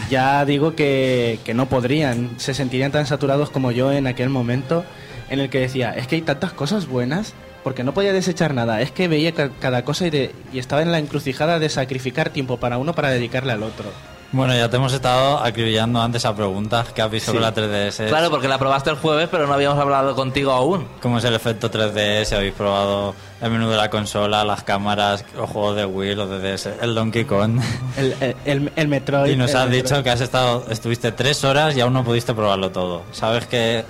ya 0.10 0.46
digo 0.46 0.75
que, 0.75 1.40
que 1.44 1.54
no 1.54 1.66
podrían, 1.66 2.32
se 2.38 2.54
sentirían 2.54 2.92
tan 2.92 3.06
saturados 3.06 3.50
como 3.50 3.72
yo 3.72 3.92
en 3.92 4.08
aquel 4.08 4.30
momento 4.30 4.86
en 5.30 5.40
el 5.42 5.50
que 5.50 5.60
decía, 5.60 5.92
es 5.92 6.08
que 6.08 6.16
hay 6.16 6.22
tantas 6.22 6.54
cosas 6.54 6.88
buenas, 6.88 7.34
porque 7.65 7.84
no 7.84 7.93
podía 7.93 8.13
desechar 8.13 8.53
nada, 8.53 8.79
es 8.81 8.91
que 8.91 9.07
veía 9.10 9.34
ca- 9.34 9.50
cada 9.60 9.84
cosa 9.84 10.05
y, 10.07 10.10
de- 10.12 10.31
y 10.53 10.60
estaba 10.60 10.84
en 10.84 10.91
la 10.91 11.00
encrucijada 11.00 11.60
de 11.60 11.67
sacrificar 11.67 12.29
tiempo 12.29 12.57
para 12.57 12.77
uno 12.77 12.93
para 12.93 13.10
dedicarle 13.10 13.51
al 13.53 13.63
otro. 13.63 13.86
Bueno, 14.31 14.53
ya 14.53 14.69
te 14.69 14.75
hemos 14.75 14.91
estado 14.91 15.38
acribillando 15.39 16.01
antes 16.01 16.25
a 16.25 16.36
preguntas 16.36 16.89
que 16.93 17.01
has 17.01 17.10
visto 17.10 17.31
Sí. 17.31 17.38
con 17.38 17.41
la 17.41 17.53
3DS. 17.53 18.07
Claro, 18.10 18.29
porque 18.29 18.48
la 18.50 18.57
probaste 18.57 18.89
el 18.89 18.98
jueves, 18.98 19.29
pero 19.31 19.48
no 19.48 19.53
habíamos 19.53 19.79
hablado 19.79 20.13
contigo 20.15 20.51
aún. 20.51 20.88
¿Cómo 21.01 21.19
es 21.19 21.24
el 21.24 21.36
efecto 21.36 21.72
3DS? 21.72 22.34
¿Habéis 22.36 22.53
probado 22.53 23.15
el 23.41 23.51
menú 23.51 23.69
de 23.69 23.77
la 23.77 23.89
consola, 23.89 24.43
las 24.43 24.63
cámaras, 24.63 25.24
los 25.38 25.50
juegos 25.50 25.75
de 25.77 25.86
Wii, 25.86 26.15
los 26.15 26.29
de 26.29 26.39
DS, 26.39 26.69
el 26.81 26.93
Donkey 26.95 27.24
Kong? 27.25 27.62
El, 27.98 28.13
el, 28.19 28.36
el- 28.45 28.72
el 28.75 28.88
Metroid... 28.89 29.31
y 29.31 29.38
nos 29.38 29.55
has 29.55 29.65
Metroid. 29.69 29.84
dicho 29.84 30.03
que 30.03 30.10
has 30.10 30.22
estado, 30.22 30.65
estuviste 30.69 31.12
tres 31.13 31.43
horas 31.45 31.75
y 31.77 31.81
aún 31.81 31.93
no 31.93 32.03
pudiste 32.03 32.34
probarlo 32.34 32.72
todo. 32.72 33.03
Sabes 33.13 33.48
que 33.48 33.86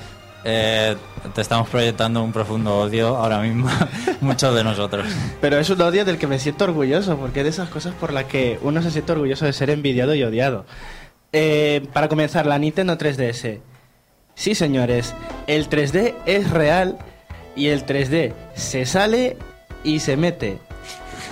eh, 0.45 0.95
te 1.33 1.41
estamos 1.41 1.67
proyectando 1.69 2.23
un 2.23 2.31
profundo 2.31 2.77
odio 2.77 3.17
ahora 3.17 3.39
mismo, 3.39 3.67
muchos 4.21 4.55
de 4.55 4.63
nosotros. 4.63 5.05
Pero 5.41 5.57
es 5.57 5.69
un 5.69 5.81
odio 5.81 6.05
del 6.05 6.17
que 6.17 6.27
me 6.27 6.39
siento 6.39 6.63
orgulloso, 6.65 7.17
porque 7.17 7.39
es 7.41 7.43
de 7.45 7.49
esas 7.49 7.69
cosas 7.69 7.93
por 7.95 8.13
las 8.13 8.25
que 8.25 8.59
uno 8.61 8.81
se 8.81 8.91
siente 8.91 9.11
orgulloso 9.11 9.45
de 9.45 9.53
ser 9.53 9.69
envidiado 9.71 10.13
y 10.15 10.23
odiado. 10.23 10.65
Eh, 11.33 11.85
para 11.93 12.07
comenzar, 12.07 12.45
la 12.45 12.57
Nintendo 12.59 12.97
3DS. 12.97 13.59
Sí, 14.35 14.53
señores, 14.55 15.13
el 15.47 15.69
3D 15.69 16.13
es 16.25 16.49
real 16.51 16.97
y 17.55 17.67
el 17.69 17.85
3D 17.85 18.33
se 18.53 18.85
sale 18.85 19.37
y 19.83 19.99
se 19.99 20.15
mete. 20.17 20.59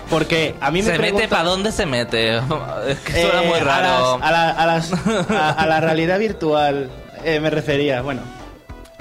Porque 0.10 0.56
a 0.60 0.70
mí 0.72 0.82
me 0.82 0.92
¿Se 0.92 1.00
mete 1.00 1.28
para 1.28 1.44
dónde 1.44 1.72
se 1.72 1.86
mete? 1.86 2.38
Es 2.88 3.00
que 3.00 3.22
suena 3.22 3.44
Eh, 3.44 3.48
muy 3.48 3.60
a 3.60 3.64
raro. 3.64 4.18
las- 4.20 4.28
A, 4.28 4.32
la, 4.32 4.50
a 4.52 4.66
las- 4.66 4.94
a- 5.30 5.50
a 5.52 5.66
la 5.68 5.80
realidad 5.82 6.20
virtual 6.20 6.90
eh, 7.24 7.40
me 7.40 7.50
refería. 7.50 8.02
Bueno, 8.02 8.22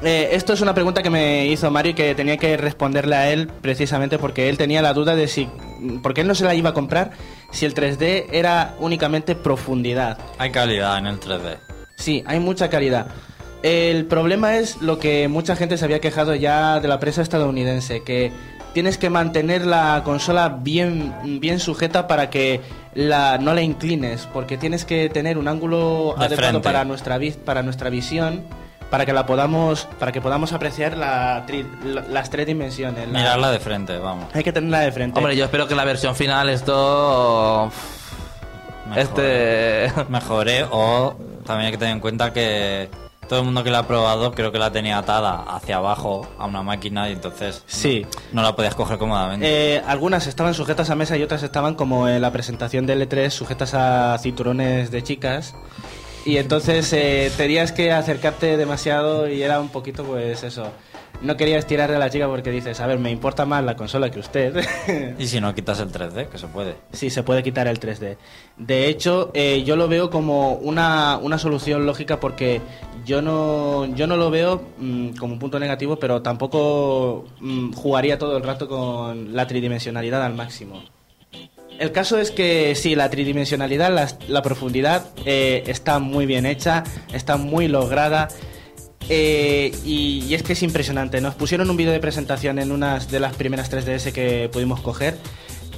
eh, 0.05 0.31
esto 0.33 0.53
es 0.53 0.61
una 0.61 0.75
pregunta 0.75 1.03
que 1.03 1.11
me 1.11 1.47
hizo 1.47 1.71
Mario 1.71 1.93
y 1.93 1.95
que 1.95 2.15
tenía 2.15 2.37
que 2.37 2.57
responderle 2.57 3.17
a 3.17 3.31
él 3.31 3.49
precisamente 3.61 4.19
porque 4.19 4.49
él 4.49 4.57
tenía 4.59 4.83
la 4.83 4.93
duda 4.93 5.15
de 5.17 5.29
si... 5.29 5.49
Porque 6.03 6.23
él 6.23 6.27
no 6.27 6.35
se 6.35 6.45
la 6.45 6.55
iba 6.55 6.71
a 6.71 6.75
comprar 6.75 7.13
si 7.51 7.67
el 7.67 7.75
3D 7.75 8.27
era 8.33 8.75
únicamente 8.79 9.35
profundidad. 9.35 10.19
Hay 10.39 10.51
calidad 10.51 10.99
en 10.99 11.07
el 11.07 11.21
3D. 11.21 11.57
Sí, 11.97 12.23
hay 12.27 12.41
mucha 12.41 12.69
calidad. 12.69 13.07
El 13.63 14.07
problema 14.07 14.57
es 14.57 14.83
lo 14.83 14.99
que 14.99 15.29
mucha 15.29 15.55
gente 15.55 15.77
se 15.79 15.85
había 15.85 16.01
quejado 16.01 16.35
ya 16.35 16.81
de 16.81 16.89
la 16.89 16.99
prensa 16.99 17.23
estadounidense, 17.23 18.03
que 18.03 18.33
tienes 18.73 18.99
que 18.99 19.09
mantener 19.11 19.67
la 19.67 20.03
consola 20.05 20.49
bien, 20.49 21.15
bien 21.41 21.61
sujeta 21.61 22.09
para 22.09 22.29
que 22.31 22.61
la, 22.95 23.39
no 23.39 23.55
la 23.55 23.63
inclines, 23.63 24.27
porque 24.33 24.57
tienes 24.57 24.85
que 24.85 25.09
tener 25.11 25.39
un 25.39 25.47
ángulo 25.47 26.15
De 26.19 26.25
adecuado 26.25 26.51
frente. 26.53 26.65
para 26.65 26.85
nuestra, 26.85 27.21
para 27.45 27.63
nuestra 27.63 27.91
visión, 27.91 28.43
para 28.93 29.07
que 29.07 29.15
la 29.15 29.25
podamos, 29.25 29.89
para 29.99 30.13
que 30.13 30.21
podamos 30.21 30.53
apreciar 30.53 30.99
la 30.99 31.47
tri- 31.47 31.67
la- 31.83 32.03
las 32.03 32.29
tres 32.29 32.47
dimensiones. 32.47 33.09
la- 33.09 33.19
Mirarla 33.21 33.51
de 33.51 33.59
frente, 33.59 33.97
vamos. 33.97 34.27
Hay 34.35 34.45
que 34.45 34.53
tenerla 34.53 34.81
de 34.81 34.93
frente. 34.93 35.19
Hombre, 35.19 35.35
yo 35.35 35.47
espero 35.47 35.67
que 35.67 35.75
la 35.75 35.85
versión 35.87 36.15
final 36.15 36.51
esto... 36.51 37.71
Mejore. 38.89 39.01
Este... 39.03 39.93
Mejore 40.11 40.67
o 40.71 41.15
también 41.47 41.67
hay 41.67 41.73
que 41.73 41.79
tener 41.79 41.95
en 41.95 42.01
cuenta 42.01 42.35
que 42.35 42.91
todo 43.29 43.39
el 43.39 43.45
mundo 43.47 43.65
que 43.65 43.71
la 43.71 43.79
ha 43.79 43.87
probado 43.87 44.33
creo 44.33 44.53
que 44.53 44.59
la 44.59 44.71
tenía 44.73 44.99
atada 44.99 45.43
hacia 45.49 45.77
abajo 45.77 46.29
a 46.39 46.45
una 46.45 46.63
máquina 46.63 47.09
y 47.09 47.13
entonces 47.13 47.63
Sí. 47.67 48.05
no 48.33 48.43
la 48.43 48.55
podías 48.55 48.75
coger 48.75 48.99
cómodamente. 48.99 49.77
Eh, 49.77 49.83
algunas 49.87 50.27
estaban 50.27 50.53
sujetas 50.53 50.91
a 50.91 50.97
mesa 50.97 51.17
y 51.17 51.23
otras 51.23 51.43
estaban 51.43 51.75
como 51.77 52.09
en 52.09 52.21
la 52.21 52.31
presentación 52.31 52.85
de 52.85 52.95
L3 53.09 53.31
sujetas 53.31 53.73
a 53.73 54.19
cinturones 54.19 54.91
de 54.91 55.03
chicas. 55.03 55.55
Y 56.25 56.37
entonces 56.37 56.93
eh, 56.93 57.33
tenías 57.37 57.73
que 57.73 57.91
acercarte 57.91 58.57
demasiado 58.57 59.29
y 59.29 59.43
era 59.43 59.61
un 59.61 59.71
poquito 59.71 60.05
pues 60.05 60.45
eso. 60.45 60.71
No 61.21 61.37
querías 61.37 61.67
tirarle 61.67 61.97
a 61.97 61.99
la 61.99 62.11
chica 62.11 62.27
porque 62.27 62.51
dices, 62.51 62.81
a 62.81 62.87
ver, 62.87 62.99
me 62.99 63.11
importa 63.11 63.45
más 63.45 63.63
la 63.65 63.77
consola 63.77 64.11
que 64.11 64.19
usted. 64.19 64.65
Y 65.19 65.27
si 65.27 65.41
no 65.41 65.55
quitas 65.55 65.79
el 65.81 65.91
3D, 65.91 66.29
que 66.29 66.39
se 66.39 66.47
puede. 66.49 66.77
Sí, 66.93 67.11
se 67.11 67.23
puede 67.23 67.43
quitar 67.43 67.67
el 67.69 67.79
3D. 67.79 68.17
De 68.57 68.89
hecho, 68.89 69.31
eh, 69.35 69.63
yo 69.65 69.77
lo 69.77 69.89
veo 69.89 70.11
como 70.11 70.55
una, 70.55 71.19
una 71.19 71.39
solución 71.39 71.87
lógica 71.87 72.19
porque 72.19 72.61
yo 73.05 73.23
no, 73.23 73.87
yo 73.95 74.07
no 74.07 74.17
lo 74.17 74.31
veo 74.31 74.63
mm, 74.79 75.11
como 75.11 75.35
un 75.35 75.39
punto 75.39 75.59
negativo, 75.59 75.97
pero 75.97 76.23
tampoco 76.23 77.25
mm, 77.41 77.73
jugaría 77.73 78.19
todo 78.19 78.37
el 78.37 78.43
rato 78.43 78.69
con 78.69 79.35
la 79.35 79.47
tridimensionalidad 79.47 80.25
al 80.25 80.35
máximo. 80.35 80.83
El 81.79 81.93
caso 81.93 82.19
es 82.19 82.31
que 82.31 82.75
sí, 82.75 82.95
la 82.95 83.11
tridimensionalidad, 83.11 83.91
la, 84.29 84.43
profundidad 84.43 85.07
eh, 85.25 85.65
está 85.67 85.99
muy 85.99 86.27
bien 86.27 86.47
hecha, 86.47 86.85
está 87.13 87.37
muy 87.37 87.69
lograda. 87.69 88.29
eh, 89.09 89.73
y, 89.85 90.25
y 90.29 90.35
es 90.35 90.43
que 90.43 90.53
es 90.53 90.63
impresionante. 90.63 91.21
Nos 91.21 91.35
pusieron 91.35 91.69
un 91.71 91.77
vídeo 91.77 91.93
de 91.93 92.01
presentación 92.01 92.59
en 92.59 92.71
unas 92.71 93.11
de 93.11 93.19
las 93.21 93.35
primeras 93.35 93.71
3DS 93.71 94.13
que 94.13 94.49
pudimos 94.53 94.81
coger. 94.81 95.17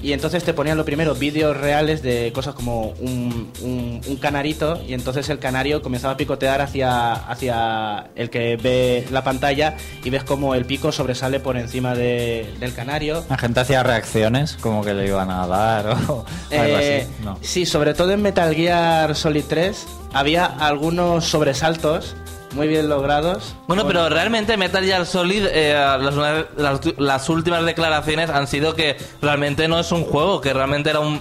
Y 0.05 0.13
entonces 0.13 0.45
te 0.45 0.53
ponían 0.53 0.77
lo 0.77 0.85
primero 0.85 1.15
vídeos 1.15 1.57
reales 1.57 2.03
de 2.03 2.31
cosas 2.35 2.55
como 2.55 2.89
un, 3.01 3.51
un- 3.63 4.01
un 4.07 4.17
canarito. 4.17 4.83
Y 4.87 4.93
entonces 4.93 5.31
el 5.31 5.39
canario 5.39 5.81
comenzaba 5.81 6.13
a 6.13 6.17
picotear 6.19 6.61
hacia, 6.61 7.15
hacia 7.15 8.11
el 8.15 8.29
que 8.29 8.57
ve 8.57 9.07
la 9.11 9.25
pantalla. 9.25 9.77
Y 10.05 10.11
ves 10.11 10.23
como 10.23 10.55
el 10.55 10.67
pico 10.67 10.93
sobresale 10.93 11.41
por 11.41 11.57
encima 11.57 11.95
de- 11.95 12.53
del 12.61 12.75
canario. 12.75 13.25
La 13.31 13.39
gente 13.39 13.61
hacía 13.61 13.83
reacciones 13.83 14.59
como 14.61 14.85
que 14.85 14.93
le 14.93 15.07
iban 15.07 15.31
a 15.31 15.47
dar 15.47 15.87
o 15.87 15.93
algo 15.97 16.27
Eh, 16.51 17.07
así. 17.09 17.25
No. 17.25 17.39
Sí, 17.41 17.65
sobre 17.65 17.95
todo 17.95 18.11
en 18.11 18.21
Metal 18.21 18.55
Gear 18.55 19.15
Solid 19.17 19.45
3 19.49 19.87
había 20.13 20.45
algunos 20.45 21.25
sobresaltos 21.25 22.15
muy 22.55 22.69
bien 22.69 22.89
logrados. 22.89 23.55
Bueno, 23.67 23.83
Con- 23.83 23.93
pero 23.93 24.09
realmente 24.09 24.57
Metal 24.57 24.85
Gear 24.85 25.07
Solid, 25.07 25.47
eh, 25.51 25.75
las, 25.75 26.15
las- 26.57 26.81
las 26.99 27.29
últimas 27.29 27.65
declaraciones 27.65 28.31
han 28.31 28.47
sido 28.47 28.75
que 28.75 28.97
realmente 29.21 29.69
no 29.69 29.79
es 29.81 29.91
un 29.93 30.05
juego, 30.05 30.41
que 30.41 30.53
realmente 30.53 30.91
era 30.91 31.01
un... 31.01 31.21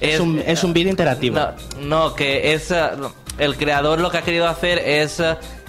es, 0.00 0.20
un, 0.20 0.42
es 0.44 0.62
un 0.64 0.72
vídeo 0.72 0.90
interactivo. 0.90 1.36
No, 1.38 1.50
no, 1.80 2.14
que 2.14 2.52
es... 2.54 2.70
eh, 2.70 2.90
el 3.38 3.56
creador 3.56 4.00
lo 4.00 4.10
que 4.10 4.18
ha 4.18 4.22
querido 4.22 4.46
hacer 4.48 4.78
es... 4.78 5.22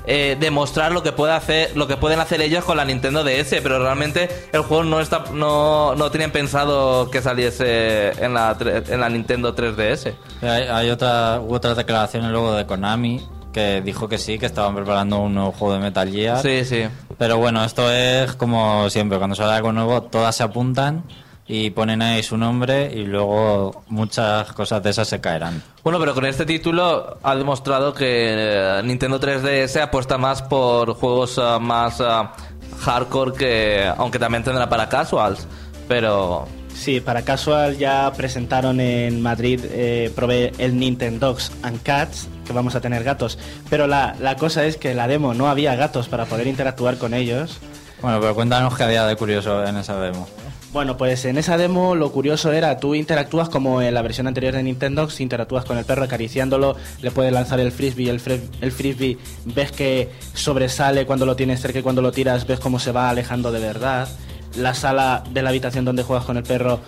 eh, 0.05 0.36
demostrar 0.38 0.91
lo 0.91 1.01
que 1.01 1.13
puede 1.13 1.32
hacer 1.32 1.77
lo 1.77 1.88
que 1.88 1.96
pueden 1.96 2.20
hacer 2.20 2.41
ellos 2.41 2.65
con 2.65 2.75
la 2.75 2.84
Nintendo 2.84 3.24
DS 3.24 3.55
pero 3.63 3.79
realmente 3.79 4.27
el 4.51 4.60
juego 4.63 4.84
no 4.84 5.00
está 5.00 5.24
no, 5.32 5.96
no 5.96 6.12
tenían 6.12 6.32
pensado 6.32 7.10
que 7.10 7.22
saliese 7.22 8.10
en 8.22 8.34
la, 8.34 8.58
tre- 8.58 8.84
en 8.89 9.00
la 9.00 9.08
Nintendo 9.08 9.55
3DS 9.55 10.13
Hay, 10.41 10.63
hay 10.63 10.89
otra, 10.89 11.39
otras 11.39 11.77
declaraciones 11.77 12.32
luego 12.32 12.53
de 12.53 12.65
Konami 12.65 13.25
que 13.54 13.82
dijo 13.82 14.10
que 14.10 14.18
sí, 14.18 14.38
que 14.38 14.48
estaban 14.48 14.76
preparando 14.76 15.20
un 15.20 15.34
nuevo 15.34 15.52
juego 15.54 15.76
de 15.76 15.80
Metal 15.80 16.12
Gear. 16.12 16.42
sí 16.42 16.66
sí 16.66 16.84
Pero 17.18 17.38
bueno, 17.38 17.64
esto 17.64 17.90
es 17.90 18.34
como 18.34 18.90
siempre, 18.90 19.18
cuando 19.18 19.36
sale 19.36 19.54
algo 19.54 19.72
nuevo, 19.72 20.02
todas 20.04 20.36
se 20.36 20.44
apuntan 20.44 21.04
y 21.48 21.70
ponen 21.72 22.02
ahí 22.02 22.24
su 22.24 22.38
nombre 22.38 22.92
y 22.94 23.06
luego 23.06 23.84
muchas 23.88 24.52
cosas 24.54 24.82
de 24.82 24.92
esas 24.92 25.08
se 25.08 25.20
caerán. 25.20 25.62
Bueno, 25.84 26.00
pero 26.00 26.14
con 26.14 26.26
este 26.26 26.46
título 26.46 27.18
ha 27.22 27.36
demostrado 27.36 27.94
que 27.94 28.06
eh, 28.08 28.82
Nintendo 28.84 29.20
3DS 29.20 29.82
apuesta 29.82 30.18
más 30.18 30.42
por 30.42 30.94
juegos 30.94 31.38
ah, 31.38 31.60
más 31.60 32.00
ah, 32.02 32.34
hardcore 32.80 33.34
que, 33.34 33.92
aunque 33.98 34.20
también 34.20 34.44
tendrá 34.44 34.70
para 34.70 34.88
casuals, 34.88 35.48
pero 35.88 36.48
Sí, 36.75 37.00
para 37.00 37.22
Casual 37.24 37.77
ya 37.77 38.12
presentaron 38.15 38.80
en 38.80 39.22
Madrid, 39.22 39.62
eh, 39.72 40.12
probé 40.15 40.51
el 40.58 40.77
Nintendogs 40.77 41.51
and 41.62 41.82
Cats, 41.82 42.27
que 42.46 42.51
vamos 42.51 42.75
a 42.75 42.82
tener 42.82 43.03
gatos. 43.03 43.38
Pero 43.70 43.88
la, 43.88 44.15
la 44.20 44.36
cosa 44.36 44.65
es 44.65 44.77
que 44.77 44.94
la 44.94 45.08
demo 45.08 45.34
no 45.34 45.48
había 45.48 45.75
gatos 45.75 46.10
para 46.10 46.25
poder 46.25 46.48
interactuar 46.48 46.98
con 46.98 47.13
ellos. 47.13 47.60
Bueno, 48.01 48.20
pero 48.20 48.36
cuéntanos 48.36 48.75
qué 48.75 48.84
había 48.84 49.06
de 49.06 49.15
curioso 49.15 49.65
en 49.65 49.77
esa 49.77 49.98
demo. 50.00 50.27
Bueno, 50.74 50.98
pues 50.98 51.24
en 51.25 51.38
esa 51.38 51.56
demo 51.56 51.94
lo 51.94 52.12
curioso 52.12 52.51
era, 52.51 52.77
tú 52.77 52.96
interactúas 52.96 53.48
como 53.48 53.82
en 53.84 53.94
la 53.94 54.01
versión 54.01 54.25
anterior 54.25 54.56
de 54.56 54.63
Nintendo, 54.63 55.08
si 55.08 55.22
interactúas 55.22 55.65
con 55.65 55.77
el 55.77 55.86
perro 55.86 56.03
acariciándolo, 56.03 56.75
le 57.00 57.12
puedes 57.12 57.32
lanzar 57.32 57.60
el 57.60 57.72
frisbee, 57.72 58.10
el, 58.10 58.20
el 58.60 58.72
frisbee 58.72 59.20
ves 59.46 59.72
que 59.72 60.10
sobresale 60.34 61.06
cuando 61.06 61.27
lo 61.27 61.36
tienes 61.36 61.62
cerca 61.62 61.77
y 61.77 61.84
cuando 61.84 62.01
lo 62.01 62.12
tiras 62.12 62.48
ves 62.48 62.60
cómo 62.60 62.80
se 62.80 62.92
va 62.92 63.10
alejando 63.10 63.51
de 63.51 63.60
verdad. 63.60 64.10
La 64.56 64.74
sala 64.74 65.24
de 65.32 65.42
la 65.42 65.50
habitación 65.50 65.86
donde 65.86 66.04
juegas 66.04 66.26
con 66.26 66.38
el 66.38 66.44
perro 66.44 66.80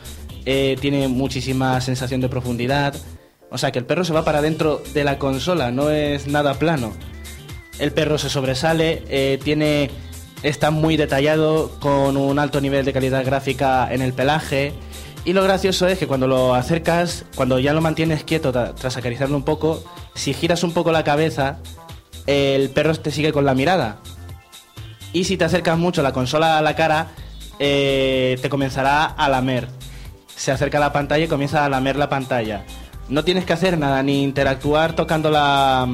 eh, 0.46 0.78
tiene 0.80 1.08
muchísima 1.08 1.82
sensación 1.82 2.22
de 2.22 2.30
profundidad. 2.30 2.96
O 3.52 3.58
sea 3.58 3.72
que 3.72 3.80
el 3.80 3.86
perro 3.86 4.04
se 4.04 4.14
va 4.14 4.26
para 4.26 4.42
dentro 4.42 4.82
de 4.94 5.04
la 5.04 5.18
consola, 5.18 5.72
no 5.72 5.90
es 5.90 6.28
nada 6.28 6.56
plano. 6.56 6.94
El 7.80 7.92
perro 7.92 8.18
se 8.18 8.30
sobresale, 8.30 9.04
eh, 9.10 9.40
tiene 9.44 9.90
está 10.44 10.70
muy 10.70 10.96
detallado, 10.96 11.72
con 11.80 12.18
un 12.18 12.38
alto 12.38 12.62
nivel 12.62 12.86
de 12.86 12.94
calidad 12.94 13.26
gráfica 13.26 13.92
en 13.92 14.02
el 14.02 14.14
pelaje. 14.14 14.74
Y 15.24 15.34
lo 15.34 15.42
gracioso 15.42 15.88
es 15.88 15.98
que 15.98 16.06
cuando 16.06 16.28
lo 16.28 16.54
acercas, 16.54 17.26
cuando 17.36 17.58
ya 17.58 17.74
lo 17.74 17.82
mantienes 17.82 18.24
quieto 18.24 18.54
tra- 18.54 18.76
tras 18.76 18.96
acariciarlo 18.96 19.36
un 19.36 19.44
poco, 19.44 19.84
si 20.14 20.34
giras 20.36 20.64
un 20.64 20.72
poco 20.72 20.92
la 20.92 21.04
cabeza, 21.04 21.58
el 22.28 22.70
perro 22.70 22.94
te 22.94 23.10
sigue 23.10 23.34
con 23.34 23.44
la 23.44 23.56
mirada. 23.56 23.98
Y 25.14 25.24
si 25.24 25.36
te 25.36 25.46
acercas 25.46 25.80
mucho 25.80 26.04
la 26.04 26.14
consola 26.14 26.60
a 26.60 26.62
la 26.62 26.76
cara, 26.76 27.08
eh, 27.60 28.38
te 28.42 28.50
comenzará 28.50 29.06
a 29.06 29.30
lamer. 29.30 29.68
Se 30.36 30.52
acerca 30.52 30.78
a 30.78 30.82
la 30.82 30.94
pantalla 30.94 31.26
y 31.26 31.28
comienza 31.28 31.66
a 31.66 31.70
lamer 31.70 31.96
la 31.96 32.10
pantalla. 32.10 32.66
No 33.08 33.24
tienes 33.24 33.46
que 33.46 33.54
hacer 33.54 33.78
nada, 33.78 34.02
ni 34.04 34.24
interactuar 34.24 34.94
tocando 34.94 35.30
la, 35.30 35.88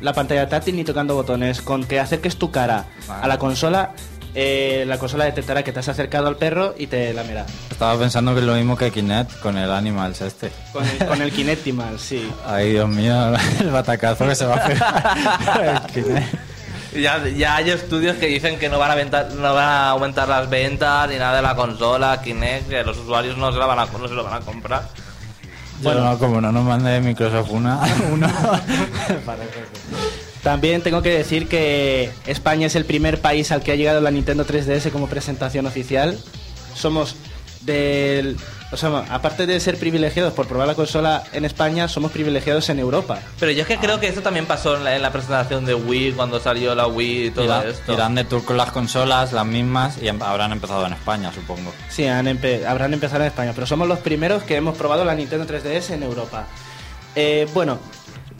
la 0.00 0.12
pantalla 0.12 0.48
táctil 0.48 0.76
ni 0.76 0.84
tocando 0.84 1.14
botones. 1.14 1.62
Con 1.62 1.84
que 1.84 2.00
acerques 2.00 2.36
tu 2.36 2.50
cara 2.50 2.86
a 3.08 3.26
la 3.28 3.38
consola, 3.38 3.92
eh, 4.34 4.84
la 4.86 4.98
consola 4.98 5.24
detectará 5.24 5.62
que 5.62 5.72
te 5.72 5.80
has 5.80 5.88
acercado 5.88 6.26
al 6.26 6.36
perro 6.36 6.74
y 6.76 6.88
te 6.88 7.14
lamerá. 7.14 7.46
Estaba 7.70 7.98
pensando 7.98 8.34
que 8.34 8.40
es 8.40 8.46
lo 8.46 8.54
mismo 8.54 8.76
que 8.76 8.90
Kinect 8.90 9.40
con 9.40 9.56
el 9.56 9.70
Animals 9.70 10.20
este. 10.20 10.50
Con 10.74 10.84
el, 10.86 11.06
con 11.06 11.22
el 11.22 11.32
Kinectimal, 11.32 11.98
sí. 11.98 12.30
Ay, 12.46 12.72
Dios 12.72 12.88
mío, 12.88 13.32
el 13.60 13.70
batacazo 13.70 14.28
que 14.28 14.34
se 14.34 14.44
va 14.44 14.56
a 14.56 14.66
pegar. 14.66 15.82
El 15.86 15.92
Kinect. 15.92 16.55
Ya, 17.00 17.26
ya 17.28 17.56
hay 17.56 17.70
estudios 17.70 18.16
que 18.16 18.26
dicen 18.26 18.58
que 18.58 18.68
no 18.68 18.78
van 18.78 18.90
a 18.90 18.92
aumentar, 18.94 19.32
no 19.32 19.54
van 19.54 19.68
a 19.68 19.90
aumentar 19.90 20.28
las 20.28 20.48
ventas 20.48 21.08
ni 21.08 21.16
nada 21.16 21.36
de 21.36 21.42
la 21.42 21.54
consola, 21.54 22.20
Kinect, 22.22 22.68
que 22.68 22.84
los 22.84 22.98
usuarios 22.98 23.36
no 23.36 23.52
se, 23.52 23.58
la 23.58 23.66
van 23.66 23.78
a, 23.78 23.86
no 23.86 24.08
se 24.08 24.14
lo 24.14 24.24
van 24.24 24.34
a 24.34 24.40
comprar. 24.40 24.88
Bueno, 25.82 26.04
no, 26.04 26.18
como 26.18 26.40
no 26.40 26.52
nos 26.52 26.64
mande 26.64 27.00
Microsoft 27.00 27.50
una, 27.50 27.80
uno. 28.12 28.28
También 30.42 30.80
tengo 30.80 31.02
que 31.02 31.10
decir 31.10 31.48
que 31.48 32.10
España 32.26 32.68
es 32.68 32.76
el 32.76 32.84
primer 32.84 33.20
país 33.20 33.50
al 33.50 33.62
que 33.62 33.72
ha 33.72 33.74
llegado 33.74 34.00
la 34.00 34.10
Nintendo 34.10 34.46
3DS 34.46 34.90
como 34.92 35.08
presentación 35.08 35.66
oficial. 35.66 36.18
Somos 36.74 37.16
del... 37.66 38.36
O 38.72 38.76
sea, 38.76 39.04
aparte 39.10 39.46
de 39.46 39.60
ser 39.60 39.78
privilegiados 39.78 40.32
por 40.32 40.48
probar 40.48 40.66
la 40.66 40.74
consola 40.74 41.22
en 41.32 41.44
España, 41.44 41.86
somos 41.86 42.10
privilegiados 42.10 42.68
en 42.68 42.80
Europa. 42.80 43.20
Pero 43.38 43.52
yo 43.52 43.62
es 43.62 43.68
que 43.68 43.78
creo 43.78 44.00
que 44.00 44.08
eso 44.08 44.22
también 44.22 44.44
pasó 44.46 44.76
en 44.76 44.82
la, 44.82 44.96
en 44.96 45.02
la 45.02 45.12
presentación 45.12 45.64
de 45.64 45.74
Wii, 45.76 46.12
cuando 46.12 46.40
salió 46.40 46.74
la 46.74 46.88
Wii 46.88 47.26
y 47.26 47.30
todo 47.30 47.44
Irán, 47.44 47.68
esto. 47.68 47.92
irán 47.92 48.14
de 48.16 48.24
tour 48.24 48.44
con 48.44 48.56
las 48.56 48.72
consolas, 48.72 49.32
las 49.32 49.46
mismas, 49.46 49.98
y 50.02 50.08
habrán 50.08 50.50
empezado 50.50 50.84
en 50.84 50.94
España, 50.94 51.32
supongo. 51.32 51.72
Sí, 51.88 52.06
han 52.08 52.26
empe- 52.26 52.64
habrán 52.66 52.92
empezado 52.92 53.20
en 53.22 53.28
España, 53.28 53.52
pero 53.54 53.68
somos 53.68 53.86
los 53.86 54.00
primeros 54.00 54.42
que 54.42 54.56
hemos 54.56 54.76
probado 54.76 55.04
la 55.04 55.14
Nintendo 55.14 55.46
3DS 55.46 55.90
en 55.94 56.02
Europa. 56.02 56.46
Eh, 57.14 57.46
bueno, 57.54 57.78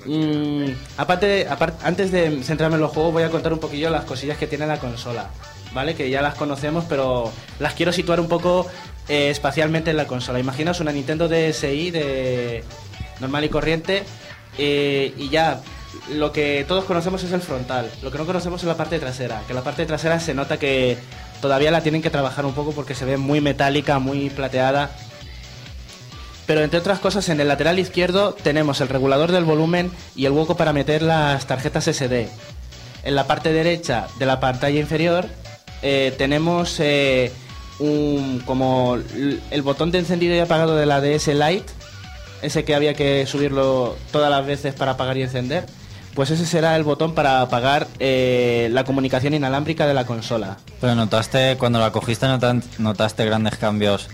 mm, 0.07 0.65
aparte, 0.99 1.47
apar- 1.49 1.75
antes 1.85 2.11
de 2.11 2.43
centrarme 2.43 2.75
en 2.75 2.83
los 2.83 2.91
juegos, 2.91 3.13
voy 3.13 3.23
a 3.23 3.31
contar 3.31 3.53
un 3.53 3.61
poquillo 3.61 3.91
las 3.91 4.05
cosillas 4.05 4.39
que 4.39 4.49
tiene 4.49 4.67
la 4.67 4.79
consola, 4.81 5.29
Que 5.77 6.09
ya 6.09 6.23
las 6.23 6.37
conocemos, 6.37 6.87
pero 6.89 7.31
las 7.59 7.75
quiero 7.75 7.93
situar 7.93 8.19
un 8.19 8.29
poco 8.29 8.67
eh, 9.09 9.29
espacialmente 9.29 9.91
en 9.91 9.99
la 9.99 10.07
consola. 10.07 10.41
Imaginaos 10.41 10.81
una 10.81 10.91
Nintendo 10.91 11.29
DSi 11.29 11.91
de 11.91 12.65
normal 13.21 13.45
y 13.45 13.49
corriente 13.51 14.03
eh, 14.57 15.13
y 15.19 15.29
ya 15.29 15.61
lo 16.15 16.33
que 16.33 16.65
todos 16.67 16.85
conocemos 16.85 17.23
es 17.25 17.33
el 17.33 17.43
frontal. 17.43 17.91
Lo 18.03 18.11
que 18.11 18.17
no 18.17 18.25
conocemos 18.25 18.63
es 18.63 18.67
la 18.67 18.79
parte 18.79 18.99
trasera. 18.99 19.43
Que 19.47 19.53
la 19.53 19.61
parte 19.61 19.85
trasera 19.85 20.19
se 20.19 20.33
nota 20.33 20.59
que 20.59 20.97
todavía 21.43 21.71
la 21.71 21.83
tienen 21.83 22.01
que 22.01 22.09
trabajar 22.09 22.47
un 22.47 22.55
poco 22.55 22.73
porque 22.73 22.95
se 22.95 23.05
ve 23.05 23.19
muy 23.19 23.43
metálica, 23.43 23.99
muy 23.99 24.31
plateada. 24.31 24.91
Pero 26.47 26.63
entre 26.63 26.79
otras 26.79 27.01
cosas, 27.01 27.29
en 27.29 27.39
el 27.39 27.49
lateral 27.49 27.79
izquierdo 27.79 28.33
tenemos 28.33 28.81
el 28.81 28.89
regulador 28.89 29.31
del 29.31 29.45
volumen 29.45 29.91
y 30.15 30.25
el 30.25 30.33
hueco 30.33 30.57
para 30.57 30.73
meter 30.73 31.03
las 31.03 31.47
tarjetas 31.47 31.85
SD. 31.85 32.31
En 33.03 33.15
la 33.15 33.27
parte 33.27 33.53
derecha 33.53 34.09
de 34.19 34.27
la 34.27 34.41
pantalla 34.41 34.81
inferior 34.81 35.27
eh, 35.83 36.15
tenemos 36.17 36.79
eh, 36.81 37.33
un, 37.79 38.43
como 38.45 38.97
el 39.51 39.63
botón 39.63 39.91
de 39.91 39.99
encendido 39.99 40.35
y 40.35 40.39
apagado 40.39 40.77
de 40.77 40.87
la 40.87 41.01
DS 41.01 41.29
Lite, 41.29 41.73
ese 42.43 42.65
que 42.65 42.75
había 42.75 42.95
que 42.95 43.27
subirlo 43.27 43.97
todas 44.13 44.31
las 44.31 44.47
veces 44.47 44.75
para 44.75 44.93
apagar 44.93 45.17
y 45.17 45.23
encender. 45.23 45.67
Pues 46.15 46.31
ese 46.31 46.47
será 46.47 46.77
el 46.77 46.83
botón 46.83 47.15
para 47.15 47.43
apagar 47.43 47.89
eh, 47.99 48.69
la 48.73 48.85
comunicación 48.85 49.35
inalámbrica 49.35 49.87
de 49.87 49.93
la 49.93 50.07
consola. 50.07 50.57
Pero 50.81 50.95
notaste, 50.95 51.57
cuando 51.59 51.79
la 51.79 51.93
cogiste, 51.93 52.27
notaste 52.79 53.27
grandes 53.27 53.59
cambios 53.59 54.09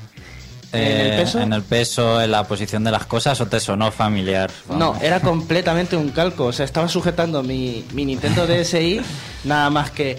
¿En 0.72 0.82
el 0.82 1.12
eh, 1.12 1.16
peso? 1.18 1.40
en 1.40 1.52
el 1.52 1.62
peso, 1.62 2.22
en 2.22 2.30
la 2.30 2.44
posición 2.44 2.82
de 2.82 2.90
las 2.90 3.06
cosas, 3.06 3.40
o 3.40 3.46
te 3.46 3.60
sonó 3.60 3.92
familiar? 3.92 4.50
No, 4.70 4.96
era 5.02 5.20
completamente 5.20 5.96
un 5.96 6.10
calco. 6.10 6.46
O 6.46 6.52
sea, 6.52 6.64
estaba 6.64 6.88
sujetando 6.88 7.42
mi, 7.42 7.84
mi 7.92 8.04
Nintendo 8.04 8.46
DSi, 8.46 9.00
nada 9.44 9.68
más 9.70 9.90
que 9.90 10.18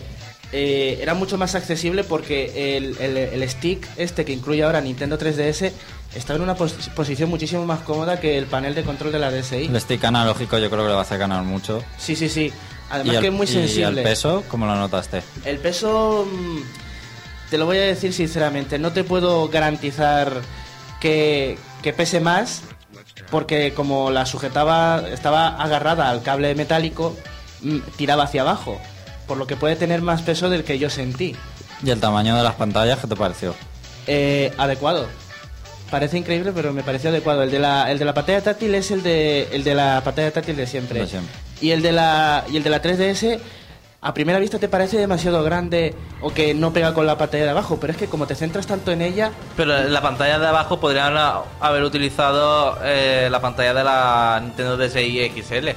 eh, 0.54 1.00
era 1.02 1.14
mucho 1.16 1.38
más 1.38 1.56
accesible 1.56 2.04
porque 2.04 2.78
el, 2.78 2.96
el- 3.00 3.18
el 3.18 3.50
stick 3.50 3.88
este 3.98 4.24
que 4.24 4.32
incluye 4.32 4.64
ahora 4.64 4.80
Nintendo 4.82 5.18
3DS 5.18 5.72
estaba 6.16 6.38
en 6.38 6.44
una 6.44 6.56
pos- 6.56 6.90
posición 6.96 7.30
muchísimo 7.30 7.66
más 7.66 7.80
cómoda 7.82 8.20
que 8.20 8.38
el 8.38 8.46
panel 8.46 8.76
de 8.76 8.84
control 8.84 9.12
de 9.12 9.20
la 9.20 9.32
DSi. 9.32 9.66
El 9.66 9.82
stick 9.82 10.04
analógico 10.06 10.58
yo 10.60 10.70
creo 10.70 10.84
que 10.84 10.88
le 10.90 10.94
va 10.94 11.00
a 11.00 11.04
hacer 11.04 11.18
ganar 11.18 11.44
mucho. 11.44 11.84
Sí, 11.98 12.16
sí, 12.16 12.30
sí. 12.30 12.54
Además 12.90 13.14
y 13.14 13.16
el, 13.18 13.22
que 13.22 13.28
es 13.30 13.34
muy 13.34 13.46
y 13.46 13.50
sensible. 13.50 14.02
el 14.02 14.08
peso, 14.08 14.44
¿cómo 14.48 14.66
lo 14.68 14.76
notaste? 14.76 15.24
El 15.46 15.58
peso, 15.58 16.28
mm, 16.32 16.60
te 17.50 17.58
lo 17.58 17.66
voy 17.66 17.78
a 17.78 17.82
decir 17.82 18.14
sinceramente, 18.14 18.78
no 18.78 18.92
te 18.94 19.04
puedo 19.04 19.48
garantizar 19.50 20.32
que, 21.02 21.58
que 21.82 21.94
pese 21.94 22.20
más, 22.20 22.62
porque 23.32 23.74
como 23.74 24.12
la 24.12 24.26
sujetaba, 24.28 25.04
estaba 25.12 25.48
agarrada 25.62 26.10
al 26.12 26.22
cable 26.22 26.54
metálico, 26.54 27.16
mm, 27.62 27.80
tiraba 27.98 28.24
hacia 28.26 28.42
abajo, 28.42 28.80
por 29.28 29.38
lo 29.38 29.48
que 29.48 29.56
puede 29.56 29.76
tener 29.76 30.02
más 30.02 30.22
peso 30.22 30.50
del 30.50 30.64
que 30.64 30.80
yo 30.80 30.90
sentí. 30.90 31.36
¿Y 31.84 31.90
el 31.90 32.00
tamaño 32.00 32.36
de 32.36 32.44
las 32.44 32.56
pantallas 32.56 33.00
qué 33.00 33.08
te 33.08 33.16
pareció? 33.16 33.56
Eh, 34.08 34.54
adecuado. 34.58 35.08
Parece 35.92 36.18
increíble, 36.18 36.52
pero 36.56 36.74
me 36.74 36.82
pareció 36.82 37.10
adecuado. 37.10 37.44
El 37.44 37.52
de 37.52 37.60
la, 37.60 37.92
el 37.92 38.00
de 38.00 38.06
la 38.06 38.14
pantalla 38.14 38.42
táctil 38.42 38.74
es 38.76 38.90
el 38.92 39.04
de, 39.04 39.50
el 39.52 39.64
de 39.64 39.76
la 39.76 40.02
pantalla 40.04 40.32
táctil 40.32 40.56
de 40.56 40.66
siempre. 40.66 41.00
De 41.02 41.08
siempre. 41.08 41.34
Y 41.62 41.72
el 41.72 41.82
de 41.82 41.92
la, 41.92 42.46
y 42.50 42.58
el 42.58 42.64
de 42.64 42.70
la 42.70 42.82
3DS, 42.82 43.40
a 44.02 44.14
primera 44.14 44.40
vista 44.40 44.60
te 44.60 44.68
parece 44.68 44.98
demasiado 44.98 45.44
grande 45.44 45.96
o 46.22 46.34
que 46.34 46.54
no 46.54 46.74
pega 46.74 46.94
con 46.94 47.06
la 47.06 47.18
pantalla 47.18 47.46
de 47.46 47.50
abajo, 47.52 47.78
pero 47.80 47.94
es 47.94 47.98
que 47.98 48.08
como 48.08 48.28
te 48.28 48.36
centras 48.36 48.68
tanto 48.68 48.92
en 48.92 49.02
ella, 49.02 49.32
Pero 49.56 49.78
en 49.78 49.94
la 49.94 50.02
pantalla 50.02 50.40
de 50.40 50.48
abajo 50.48 50.80
podrían 50.80 51.16
haber 51.62 51.84
utilizado 51.84 52.78
eh, 52.84 53.30
la 53.32 53.40
pantalla 53.40 53.74
de 53.74 53.84
la 53.84 54.40
Nintendo 54.42 54.78
DSi 54.78 55.32
XL. 55.42 55.70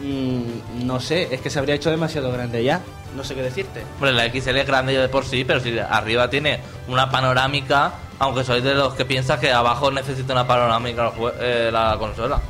Mm, 0.00 0.86
no 0.86 1.00
sé, 1.00 1.28
es 1.34 1.40
que 1.40 1.50
se 1.50 1.58
habría 1.58 1.74
hecho 1.74 1.90
demasiado 1.90 2.30
grande 2.32 2.62
ya. 2.64 2.80
No 3.16 3.24
sé 3.24 3.34
qué 3.34 3.42
decirte. 3.42 3.82
Hombre, 3.94 4.12
la 4.12 4.24
XL 4.30 4.56
es 4.56 4.66
grande 4.66 4.96
de 4.96 5.08
por 5.08 5.24
sí, 5.24 5.44
pero 5.44 5.58
si 5.60 5.76
arriba 5.78 6.30
tiene 6.30 6.60
una 6.88 7.10
panorámica, 7.10 7.92
aunque 8.18 8.44
sois 8.44 8.62
de 8.62 8.74
los 8.74 8.94
que 8.94 9.04
piensan 9.04 9.40
que 9.40 9.52
abajo 9.52 9.90
necesita 9.90 10.32
una 10.32 10.46
panorámica 10.46 11.12
eh, 11.40 11.70
la 11.72 11.96
consola. 11.98 12.40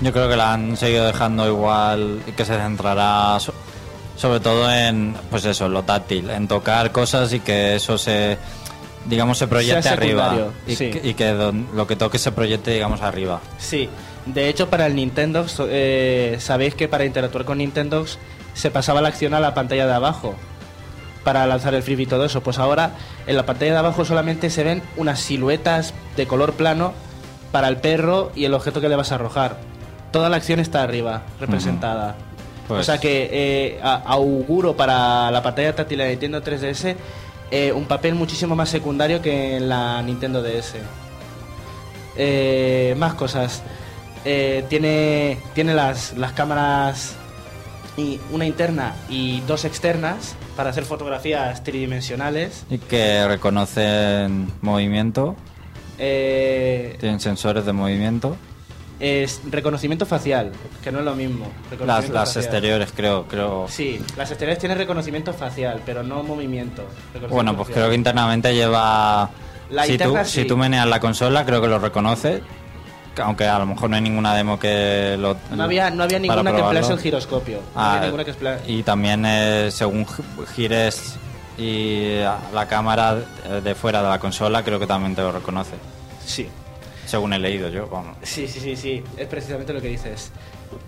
Yo 0.00 0.12
creo 0.12 0.28
que 0.28 0.36
la 0.36 0.54
han 0.54 0.76
seguido 0.76 1.04
dejando 1.06 1.46
igual 1.46 2.22
y 2.26 2.32
que 2.32 2.44
se 2.44 2.56
centrará 2.56 3.38
so- 3.38 3.54
sobre 4.16 4.40
todo 4.40 4.70
en, 4.72 5.14
pues 5.30 5.44
eso, 5.44 5.66
en 5.66 5.72
lo 5.74 5.82
táctil, 5.82 6.28
en 6.30 6.48
tocar 6.48 6.90
cosas 6.90 7.32
y 7.32 7.40
que 7.40 7.76
eso 7.76 7.96
se, 7.98 8.36
digamos, 9.06 9.38
se 9.38 9.46
proyecte 9.46 9.88
arriba. 9.90 10.34
Y, 10.66 10.74
sí. 10.74 10.90
que, 10.90 11.08
y 11.08 11.14
que 11.14 11.28
don- 11.32 11.68
lo 11.74 11.86
que 11.86 11.96
toque 11.96 12.18
se 12.18 12.32
proyecte, 12.32 12.72
digamos, 12.72 13.00
arriba. 13.02 13.40
Sí, 13.58 13.88
de 14.26 14.48
hecho 14.48 14.68
para 14.70 14.86
el 14.86 14.94
Nintendo, 14.94 15.46
eh, 15.68 16.36
sabéis 16.40 16.74
que 16.74 16.88
para 16.88 17.04
interactuar 17.04 17.44
con 17.44 17.58
Nintendo 17.58 18.04
se 18.54 18.70
pasaba 18.70 19.00
la 19.00 19.08
acción 19.08 19.34
a 19.34 19.40
la 19.40 19.54
pantalla 19.54 19.86
de 19.86 19.92
abajo 19.94 20.34
para 21.24 21.46
lanzar 21.46 21.74
el 21.74 21.82
freebie 21.82 22.04
y 22.04 22.08
todo 22.08 22.24
eso. 22.24 22.42
Pues 22.42 22.58
ahora 22.58 22.92
en 23.26 23.36
la 23.36 23.46
pantalla 23.46 23.72
de 23.72 23.78
abajo 23.78 24.04
solamente 24.04 24.50
se 24.50 24.64
ven 24.64 24.82
unas 24.96 25.20
siluetas 25.20 25.94
de 26.16 26.26
color 26.26 26.52
plano 26.54 26.92
para 27.52 27.68
el 27.68 27.76
perro 27.78 28.30
y 28.34 28.44
el 28.44 28.54
objeto 28.54 28.80
que 28.80 28.88
le 28.88 28.96
vas 28.96 29.12
a 29.12 29.16
arrojar. 29.16 29.58
Toda 30.12 30.28
la 30.28 30.36
acción 30.36 30.60
está 30.60 30.82
arriba, 30.82 31.22
representada. 31.40 32.14
Pues- 32.68 32.80
O 32.80 32.84
sea 32.84 32.98
que 32.98 33.28
eh, 33.32 33.80
auguro 33.82 34.76
para 34.76 35.30
la 35.30 35.42
pantalla 35.42 35.74
táctil 35.74 35.98
de 35.98 36.08
Nintendo 36.10 36.40
3DS 36.42 36.94
eh, 37.50 37.72
un 37.72 37.86
papel 37.86 38.14
muchísimo 38.14 38.54
más 38.54 38.68
secundario 38.68 39.20
que 39.20 39.56
en 39.56 39.68
la 39.68 40.00
Nintendo 40.02 40.40
DS. 40.42 40.74
Eh, 42.16 42.94
más 42.98 43.14
cosas. 43.14 43.62
Eh, 44.24 44.64
tiene 44.68 45.38
tiene 45.54 45.74
las, 45.74 46.16
las 46.16 46.32
cámaras, 46.32 47.14
y 47.96 48.20
una 48.30 48.46
interna 48.46 48.94
y 49.08 49.40
dos 49.42 49.64
externas 49.64 50.34
para 50.56 50.70
hacer 50.70 50.84
fotografías 50.84 51.62
tridimensionales. 51.64 52.64
Y 52.70 52.78
que 52.78 53.26
reconocen 53.26 54.50
movimiento, 54.62 55.36
Eh, 55.98 56.96
tienen 57.00 57.20
sensores 57.20 57.66
de 57.66 57.72
movimiento. 57.72 58.36
es 59.00 59.40
reconocimiento 59.50 60.04
facial, 60.06 60.52
que 60.82 60.92
no 60.92 60.98
es 61.00 61.04
lo 61.04 61.14
mismo. 61.14 61.46
Las, 61.84 62.08
las 62.10 62.28
facial. 62.28 62.44
exteriores 62.44 62.92
creo, 62.94 63.26
creo. 63.26 63.66
Sí, 63.68 64.00
las 64.16 64.30
exteriores 64.30 64.58
tienen 64.58 64.78
reconocimiento 64.78 65.32
facial, 65.32 65.80
pero 65.84 66.02
no 66.02 66.22
movimiento. 66.22 66.84
Bueno, 67.30 67.56
pues 67.56 67.68
facial. 67.68 67.74
creo 67.84 67.88
que 67.90 67.94
internamente 67.96 68.54
lleva... 68.54 69.30
La 69.70 69.84
si, 69.84 69.96
tú, 69.96 70.16
si 70.24 70.44
tú 70.46 70.56
meneas 70.56 70.86
la 70.86 70.98
consola, 71.00 71.46
creo 71.46 71.60
que 71.62 71.68
lo 71.68 71.78
reconoce. 71.78 72.42
Aunque 73.24 73.46
a 73.46 73.58
lo 73.58 73.66
mejor 73.66 73.90
no 73.90 73.96
hay 73.96 74.02
ninguna 74.02 74.34
demo 74.34 74.58
que 74.58 75.16
lo... 75.18 75.36
No 75.54 75.62
había, 75.64 75.90
no 75.90 76.02
había 76.04 76.18
ninguna 76.18 76.52
que 76.52 76.60
emplease 76.60 76.92
el 76.92 76.98
giroscopio. 77.00 77.58
No 77.74 77.80
Ah, 77.80 77.92
había 77.94 78.10
ninguna 78.10 78.24
que 78.24 78.32
y 78.66 78.82
también 78.82 79.24
eh, 79.26 79.68
según 79.70 80.06
gi- 80.06 80.22
gires 80.54 81.16
y 81.58 82.18
la 82.54 82.66
cámara 82.68 83.16
de 83.62 83.74
fuera 83.74 84.02
de 84.02 84.08
la 84.08 84.18
consola, 84.18 84.62
creo 84.62 84.78
que 84.78 84.86
también 84.86 85.14
te 85.14 85.22
lo 85.22 85.32
reconoce. 85.32 85.72
Sí, 86.24 86.48
Según 87.06 87.32
he 87.32 87.38
leído 87.38 87.68
yo, 87.68 87.86
vamos. 87.88 88.16
Sí, 88.22 88.46
sí, 88.48 88.60
sí, 88.60 88.76
sí, 88.76 89.02
es 89.16 89.26
precisamente 89.26 89.72
lo 89.72 89.80
que 89.82 89.88
dices. 89.88 90.30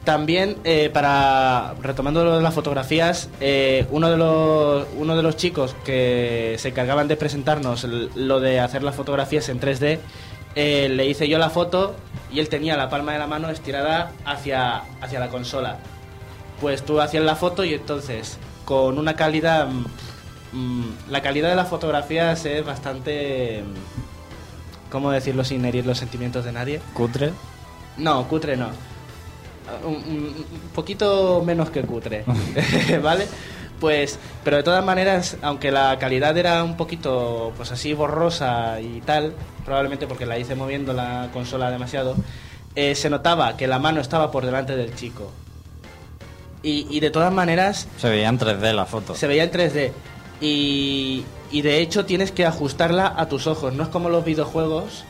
También, 0.04 0.56
eh, 0.62 0.88
para 0.94 1.74
retomando 1.82 2.24
lo 2.24 2.36
de 2.36 2.42
las 2.42 2.54
fotografías, 2.54 3.28
eh, 3.40 3.84
uno, 3.90 4.08
de 4.08 4.16
los, 4.16 4.86
uno 4.96 5.16
de 5.16 5.22
los 5.24 5.36
chicos 5.36 5.74
que 5.84 6.54
se 6.58 6.68
encargaban 6.68 7.08
de 7.08 7.16
presentarnos 7.16 7.82
lo 7.82 8.38
de 8.38 8.60
hacer 8.60 8.84
las 8.84 8.94
fotografías 8.94 9.48
en 9.48 9.60
3D, 9.60 9.98
eh, 10.54 10.88
le 10.90 11.06
hice 11.06 11.28
yo 11.28 11.38
la 11.38 11.50
foto 11.50 11.94
y 12.30 12.40
él 12.40 12.48
tenía 12.48 12.76
la 12.76 12.88
palma 12.90 13.12
de 13.12 13.18
la 13.18 13.26
mano 13.26 13.48
estirada 13.50 14.12
hacia, 14.24 14.82
hacia 15.00 15.20
la 15.20 15.28
consola. 15.28 15.78
Pues 16.60 16.82
tú 16.84 17.00
hacías 17.00 17.24
la 17.24 17.36
foto 17.36 17.64
y 17.64 17.74
entonces, 17.74 18.38
con 18.64 18.98
una 18.98 19.14
calidad... 19.16 19.68
mm, 19.68 19.84
mm, 20.52 20.94
la 21.10 21.20
calidad 21.22 21.48
de 21.50 21.56
las 21.56 21.68
fotografías 21.68 22.44
es 22.46 22.64
bastante... 22.64 23.62
mm, 23.62 24.90
¿Cómo 24.90 25.10
decirlo 25.10 25.42
sin 25.44 25.64
herir 25.64 25.86
los 25.86 25.98
sentimientos 25.98 26.44
de 26.44 26.52
nadie? 26.52 26.80
Cutre. 26.94 27.32
No, 27.96 28.28
cutre 28.28 28.56
no. 28.56 28.68
Un, 29.86 29.94
un- 29.94 30.46
un 30.52 30.70
poquito 30.74 31.42
menos 31.44 31.70
que 31.70 31.82
cutre, 31.82 32.24
¿vale? 33.02 33.26
Pues, 33.82 34.16
pero 34.44 34.58
de 34.58 34.62
todas 34.62 34.84
maneras, 34.84 35.38
aunque 35.42 35.72
la 35.72 35.98
calidad 35.98 36.38
era 36.38 36.62
un 36.62 36.76
poquito, 36.76 37.52
pues 37.56 37.72
así 37.72 37.94
borrosa 37.94 38.80
y 38.80 39.00
tal, 39.00 39.34
probablemente 39.64 40.06
porque 40.06 40.24
la 40.24 40.38
hice 40.38 40.54
moviendo 40.54 40.92
la 40.92 41.30
consola 41.32 41.68
demasiado, 41.68 42.14
eh, 42.76 42.94
se 42.94 43.10
notaba 43.10 43.56
que 43.56 43.66
la 43.66 43.80
mano 43.80 44.00
estaba 44.00 44.30
por 44.30 44.46
delante 44.46 44.76
del 44.76 44.94
chico. 44.94 45.32
Y, 46.62 46.86
y 46.96 47.00
de 47.00 47.10
todas 47.10 47.32
maneras, 47.32 47.88
Se 47.98 48.08
veía 48.08 48.28
en 48.28 48.38
3D 48.38 48.72
la 48.72 48.86
foto. 48.86 49.16
se 49.16 49.26
veía 49.26 49.42
en 49.42 49.50
3D. 49.50 49.90
Y, 50.40 51.24
y 51.50 51.62
de 51.62 51.80
hecho 51.80 52.06
tienes 52.06 52.30
que 52.30 52.46
ajustarla 52.46 53.12
a 53.16 53.28
tus 53.28 53.48
ojos. 53.48 53.74
No 53.74 53.82
es 53.82 53.88
como 53.88 54.10
los 54.10 54.24
videojuegos, 54.24 55.02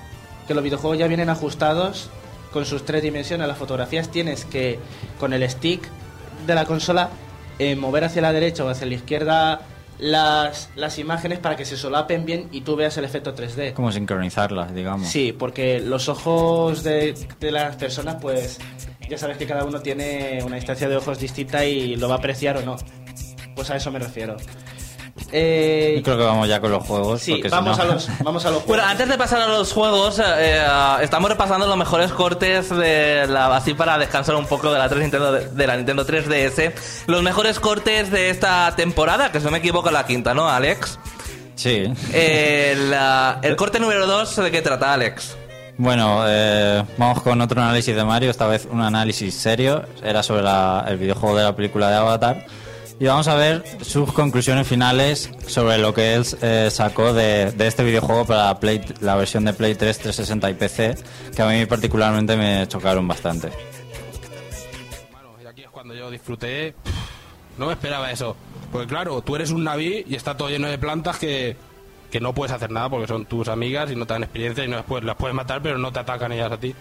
que 0.48 0.54
los 0.54 0.64
videojuegos 0.64 0.96
ya 0.98 1.08
vienen 1.08 1.28
ajustados 1.28 2.08
con 2.54 2.64
sus 2.64 2.86
tres 2.86 3.02
dimensiones. 3.02 3.46
Las 3.46 3.58
fotografías 3.58 4.08
tienes 4.08 4.46
que, 4.46 4.78
con 5.20 5.34
el 5.34 5.46
stick 5.50 5.82
de 6.46 6.54
la 6.54 6.64
consola, 6.64 7.10
eh, 7.58 7.76
mover 7.76 8.04
hacia 8.04 8.22
la 8.22 8.32
derecha 8.32 8.64
o 8.64 8.68
hacia 8.68 8.86
la 8.86 8.94
izquierda 8.94 9.60
las, 9.98 10.70
las 10.74 10.98
imágenes 10.98 11.38
para 11.38 11.56
que 11.56 11.64
se 11.64 11.76
solapen 11.76 12.24
bien 12.24 12.48
y 12.50 12.62
tú 12.62 12.76
veas 12.76 12.96
el 12.98 13.04
efecto 13.04 13.34
3D. 13.34 13.72
Como 13.72 13.92
sincronizarlas, 13.92 14.74
digamos. 14.74 15.08
Sí, 15.08 15.32
porque 15.32 15.80
los 15.80 16.08
ojos 16.08 16.82
de, 16.82 17.14
de 17.38 17.50
las 17.52 17.76
personas, 17.76 18.16
pues 18.20 18.58
ya 19.08 19.16
sabes 19.16 19.36
que 19.36 19.46
cada 19.46 19.64
uno 19.64 19.80
tiene 19.80 20.40
una 20.44 20.56
distancia 20.56 20.88
de 20.88 20.96
ojos 20.96 21.18
distinta 21.18 21.64
y 21.64 21.96
lo 21.96 22.08
va 22.08 22.16
a 22.16 22.18
apreciar 22.18 22.56
o 22.56 22.62
no. 22.62 22.76
Pues 23.54 23.70
a 23.70 23.76
eso 23.76 23.92
me 23.92 23.98
refiero. 23.98 24.36
Eh, 25.34 25.94
Yo 25.96 26.02
creo 26.02 26.18
que 26.18 26.24
vamos 26.24 26.46
ya 26.48 26.60
con 26.60 26.70
los 26.70 26.84
juegos. 26.86 27.22
sí, 27.22 27.40
vamos, 27.50 27.78
no- 27.78 27.82
a 27.84 27.86
los, 27.86 28.08
vamos 28.22 28.44
a 28.44 28.50
los 28.50 28.64
Bueno, 28.66 28.82
juegos. 28.82 28.90
antes 28.90 29.08
de 29.08 29.16
pasar 29.18 29.40
a 29.40 29.46
los 29.48 29.72
juegos, 29.72 30.18
eh, 30.18 30.22
eh, 30.26 30.66
estamos 31.02 31.30
repasando 31.30 31.66
los 31.66 31.76
mejores 31.76 32.12
cortes 32.12 32.68
de 32.70 33.26
la 33.28 33.56
así 33.56 33.72
para 33.74 33.96
descansar 33.98 34.34
un 34.34 34.46
poco 34.46 34.72
de 34.72 34.78
la 34.78 34.88
3 34.88 35.00
Nintendo 35.00 35.32
de 35.32 35.66
la 35.66 35.76
Nintendo 35.76 36.04
3DS. 36.06 36.72
Los 37.06 37.22
mejores 37.22 37.58
cortes 37.60 38.10
de 38.10 38.30
esta 38.30 38.74
temporada, 38.76 39.32
que 39.32 39.38
si 39.40 39.46
no 39.46 39.50
me 39.52 39.58
equivoco 39.58 39.90
la 39.90 40.04
quinta, 40.06 40.34
¿no, 40.34 40.48
Alex? 40.48 40.98
Sí. 41.54 41.84
Eh, 42.12 42.76
la- 42.90 43.38
el 43.42 43.56
corte 43.56 43.80
número 43.80 44.06
2, 44.06 44.36
¿de 44.36 44.50
qué 44.50 44.60
trata, 44.62 44.92
Alex? 44.92 45.36
Bueno, 45.78 46.24
eh, 46.26 46.84
vamos 46.98 47.22
con 47.22 47.40
otro 47.40 47.60
análisis 47.62 47.96
de 47.96 48.04
Mario, 48.04 48.30
esta 48.30 48.46
vez 48.46 48.68
un 48.70 48.82
análisis 48.82 49.34
serio, 49.34 49.82
era 50.04 50.22
sobre 50.22 50.42
la- 50.42 50.84
el 50.86 50.98
videojuego 50.98 51.36
de 51.38 51.44
la 51.44 51.56
película 51.56 51.88
de 51.88 51.96
Avatar. 51.96 52.44
Y 53.02 53.06
vamos 53.06 53.26
a 53.26 53.34
ver 53.34 53.64
sus 53.80 54.12
conclusiones 54.12 54.64
finales 54.68 55.28
sobre 55.48 55.76
lo 55.78 55.92
que 55.92 56.14
él 56.14 56.24
eh, 56.40 56.68
sacó 56.70 57.12
de, 57.12 57.50
de 57.50 57.66
este 57.66 57.82
videojuego 57.82 58.24
para 58.24 58.60
Play- 58.60 58.80
la 59.00 59.16
versión 59.16 59.44
de 59.44 59.52
Play 59.52 59.74
3, 59.74 59.98
360 59.98 60.48
y 60.50 60.54
PC, 60.54 60.94
que 61.34 61.42
a 61.42 61.46
mí 61.48 61.66
particularmente 61.66 62.36
me 62.36 62.68
chocaron 62.68 63.08
bastante. 63.08 63.48
Y 65.42 65.46
aquí 65.48 65.62
es 65.62 65.70
cuando 65.70 65.94
yo 65.94 66.12
disfruté. 66.12 66.76
No 67.58 67.66
me 67.66 67.72
esperaba 67.72 68.08
eso. 68.12 68.36
Porque 68.70 68.86
claro, 68.86 69.20
tú 69.20 69.34
eres 69.34 69.50
un 69.50 69.64
Naví 69.64 70.04
y 70.08 70.14
está 70.14 70.36
todo 70.36 70.48
lleno 70.48 70.68
de 70.68 70.78
plantas 70.78 71.18
que, 71.18 71.56
que 72.08 72.20
no 72.20 72.32
puedes 72.32 72.52
hacer 72.52 72.70
nada 72.70 72.88
porque 72.88 73.08
son 73.08 73.26
tus 73.26 73.48
amigas 73.48 73.90
y 73.90 73.96
no 73.96 74.06
te 74.06 74.12
dan 74.14 74.22
experiencia 74.22 74.64
y 74.64 74.68
no 74.68 74.76
las 74.76 74.84
puedes, 74.86 75.04
las 75.04 75.16
puedes 75.16 75.34
matar, 75.34 75.60
pero 75.60 75.76
no 75.76 75.90
te 75.92 75.98
atacan 75.98 76.30
ellas 76.30 76.52
a 76.52 76.56
ti. 76.56 76.72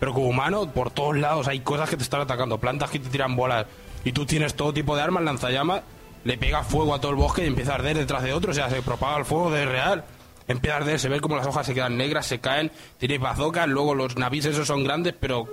Pero 0.00 0.12
como 0.12 0.26
humano, 0.26 0.68
por 0.72 0.90
todos 0.90 1.16
lados 1.16 1.46
hay 1.46 1.60
cosas 1.60 1.88
que 1.88 1.96
te 1.96 2.02
están 2.02 2.20
atacando, 2.22 2.58
plantas 2.58 2.90
que 2.90 2.98
te 2.98 3.08
tiran 3.10 3.36
bolas 3.36 3.64
y 4.04 4.12
tú 4.12 4.26
tienes 4.26 4.54
todo 4.54 4.72
tipo 4.72 4.96
de 4.96 5.02
armas, 5.02 5.22
lanzallamas, 5.22 5.82
le 6.24 6.38
pega 6.38 6.62
fuego 6.62 6.94
a 6.94 7.00
todo 7.00 7.12
el 7.12 7.16
bosque 7.16 7.44
y 7.44 7.46
empieza 7.46 7.72
a 7.72 7.74
arder 7.76 7.96
detrás 7.96 8.22
de 8.22 8.32
otro, 8.32 8.50
o 8.50 8.54
sea, 8.54 8.70
se 8.70 8.82
propaga 8.82 9.18
el 9.18 9.24
fuego 9.24 9.50
de 9.50 9.64
real. 9.66 10.04
Empieza 10.46 10.76
a 10.76 10.78
arder, 10.78 10.98
se 10.98 11.08
ve 11.08 11.20
como 11.20 11.36
las 11.36 11.46
hojas 11.46 11.66
se 11.66 11.74
quedan 11.74 11.96
negras, 11.96 12.26
se 12.26 12.40
caen, 12.40 12.72
tienes 12.96 13.20
bazocas, 13.20 13.68
luego 13.68 13.94
los 13.94 14.16
navíes 14.16 14.46
esos 14.46 14.66
son 14.66 14.82
grandes, 14.82 15.14
pero 15.18 15.46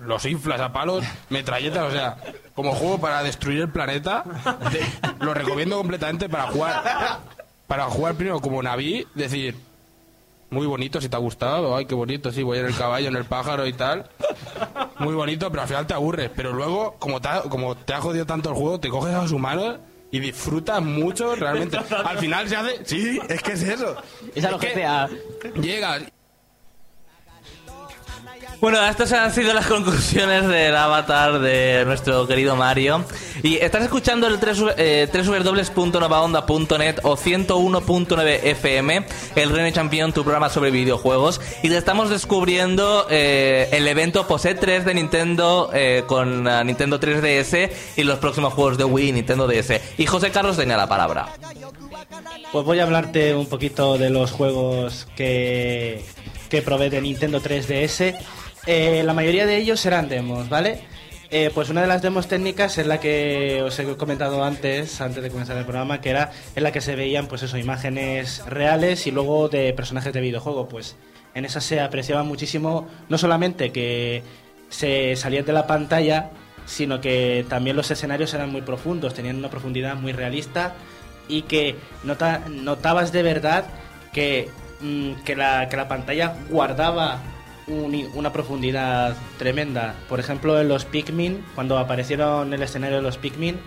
los 0.00 0.24
inflas 0.24 0.60
a 0.60 0.72
palos, 0.72 1.04
metralletas, 1.30 1.84
o 1.84 1.90
sea, 1.90 2.16
como 2.54 2.72
juego 2.72 3.00
para 3.00 3.22
destruir 3.22 3.60
el 3.60 3.68
planeta, 3.68 4.24
lo 5.20 5.34
recomiendo 5.34 5.76
completamente 5.76 6.28
para 6.28 6.48
jugar. 6.48 7.20
Para 7.66 7.84
jugar 7.84 8.16
primero 8.16 8.40
como 8.40 8.60
Naví, 8.62 9.06
decir, 9.14 9.56
muy 10.50 10.66
bonito 10.66 11.00
si 11.00 11.08
te 11.08 11.16
ha 11.16 11.20
gustado, 11.20 11.76
ay, 11.76 11.86
qué 11.86 11.94
bonito, 11.94 12.32
sí, 12.32 12.42
voy 12.42 12.58
en 12.58 12.66
el 12.66 12.76
caballo, 12.76 13.08
en 13.08 13.16
el 13.16 13.24
pájaro 13.24 13.66
y 13.66 13.72
tal. 13.72 14.10
Muy 14.98 15.14
bonito, 15.14 15.50
pero 15.50 15.62
al 15.62 15.68
final 15.68 15.86
te 15.86 15.94
aburres. 15.94 16.30
Pero 16.34 16.52
luego, 16.52 16.96
como 16.98 17.20
te 17.20 17.28
ha, 17.28 17.42
como 17.42 17.76
te 17.76 17.94
ha 17.94 18.00
jodido 18.00 18.26
tanto 18.26 18.50
el 18.50 18.56
juego, 18.56 18.80
te 18.80 18.88
coges 18.88 19.14
a 19.14 19.22
los 19.22 19.32
humanos 19.32 19.78
y 20.10 20.18
disfrutas 20.18 20.82
mucho, 20.82 21.36
realmente. 21.36 21.78
Al 21.78 22.18
final 22.18 22.48
se 22.48 22.56
hace... 22.56 22.84
Sí, 22.84 23.20
es 23.28 23.42
que 23.42 23.52
es 23.52 23.62
eso. 23.62 23.96
Es 24.34 24.44
a 24.44 24.50
lo 24.50 24.58
que. 24.58 24.74
Llegas 25.60 26.02
Bueno, 28.60 28.84
estas 28.84 29.12
han 29.12 29.32
sido 29.32 29.54
las 29.54 29.66
conclusiones 29.66 30.46
del 30.46 30.76
avatar 30.76 31.38
de 31.38 31.84
nuestro 31.86 32.26
querido 32.26 32.56
Mario. 32.56 33.04
Y 33.42 33.56
estás 33.56 33.82
escuchando 33.82 34.26
el 34.26 34.38
3, 34.38 34.64
eh, 34.76 35.08
www.novaonda.net 35.12 36.98
o 37.02 37.16
101.9 37.16 38.40
FM, 38.42 39.06
el 39.36 39.50
Reino 39.50 39.70
Champion, 39.70 40.12
tu 40.12 40.22
programa 40.22 40.50
sobre 40.50 40.70
videojuegos. 40.70 41.40
Y 41.62 41.68
te 41.68 41.76
estamos 41.78 42.10
descubriendo 42.10 43.06
eh, 43.08 43.68
el 43.72 43.88
evento 43.88 44.26
POSE 44.26 44.54
3 44.54 44.84
de 44.84 44.94
Nintendo 44.94 45.70
eh, 45.72 46.04
con 46.06 46.46
eh, 46.46 46.64
Nintendo 46.64 47.00
3DS 47.00 47.70
y 47.96 48.02
los 48.02 48.18
próximos 48.18 48.52
juegos 48.52 48.76
de 48.76 48.84
Wii 48.84 49.08
y 49.08 49.12
Nintendo 49.12 49.46
DS. 49.46 49.80
Y 49.96 50.06
José 50.06 50.30
Carlos 50.30 50.56
tenía 50.56 50.76
la 50.76 50.88
palabra. 50.88 51.28
Pues 52.52 52.64
voy 52.64 52.80
a 52.80 52.82
hablarte 52.82 53.34
un 53.34 53.46
poquito 53.46 53.96
de 53.96 54.10
los 54.10 54.32
juegos 54.32 55.06
que, 55.16 56.04
que 56.50 56.60
probé 56.62 56.90
de 56.90 57.00
Nintendo 57.00 57.40
3DS. 57.40 58.16
Eh, 58.66 59.02
la 59.04 59.14
mayoría 59.14 59.46
de 59.46 59.56
ellos 59.56 59.84
eran 59.86 60.08
demos, 60.08 60.48
¿vale? 60.50 60.82
Eh, 61.30 61.50
pues 61.54 61.68
una 61.70 61.80
de 61.80 61.86
las 61.86 62.02
demos 62.02 62.26
técnicas 62.26 62.76
es 62.76 62.86
la 62.86 62.98
que 62.98 63.62
os 63.62 63.78
he 63.78 63.84
comentado 63.96 64.42
antes, 64.44 65.00
antes 65.00 65.22
de 65.22 65.30
comenzar 65.30 65.56
el 65.56 65.64
programa, 65.64 66.00
que 66.00 66.10
era 66.10 66.32
en 66.56 66.62
la 66.64 66.72
que 66.72 66.80
se 66.80 66.96
veían, 66.96 67.28
pues 67.28 67.44
eso, 67.44 67.56
imágenes 67.56 68.44
reales 68.46 69.06
y 69.06 69.12
luego 69.12 69.48
de 69.48 69.72
personajes 69.72 70.12
de 70.12 70.20
videojuego. 70.20 70.68
Pues 70.68 70.96
en 71.34 71.44
esa 71.44 71.60
se 71.60 71.80
apreciaba 71.80 72.24
muchísimo, 72.24 72.88
no 73.08 73.16
solamente 73.16 73.70
que 73.70 74.24
se 74.68 75.14
salían 75.14 75.44
de 75.44 75.52
la 75.52 75.68
pantalla, 75.68 76.30
sino 76.66 77.00
que 77.00 77.44
también 77.48 77.76
los 77.76 77.90
escenarios 77.92 78.34
eran 78.34 78.50
muy 78.50 78.62
profundos, 78.62 79.14
tenían 79.14 79.36
una 79.36 79.50
profundidad 79.50 79.94
muy 79.94 80.12
realista 80.12 80.74
y 81.28 81.42
que 81.42 81.76
nota- 82.02 82.42
notabas 82.48 83.12
de 83.12 83.22
verdad 83.22 83.64
que, 84.12 84.48
mm, 84.80 85.12
que, 85.24 85.36
la, 85.36 85.68
que 85.68 85.76
la 85.76 85.88
pantalla 85.88 86.34
guardaba 86.48 87.18
un- 87.66 88.08
una 88.14 88.32
profundidad 88.32 89.16
tremenda. 89.38 89.94
Por 90.08 90.20
ejemplo, 90.20 90.60
en 90.60 90.68
los 90.68 90.84
Pikmin, 90.84 91.44
cuando 91.54 91.78
aparecieron 91.78 92.48
en 92.48 92.54
el 92.54 92.62
escenario 92.62 92.96
de 92.96 93.02
los 93.02 93.18
Pikmin, 93.18 93.58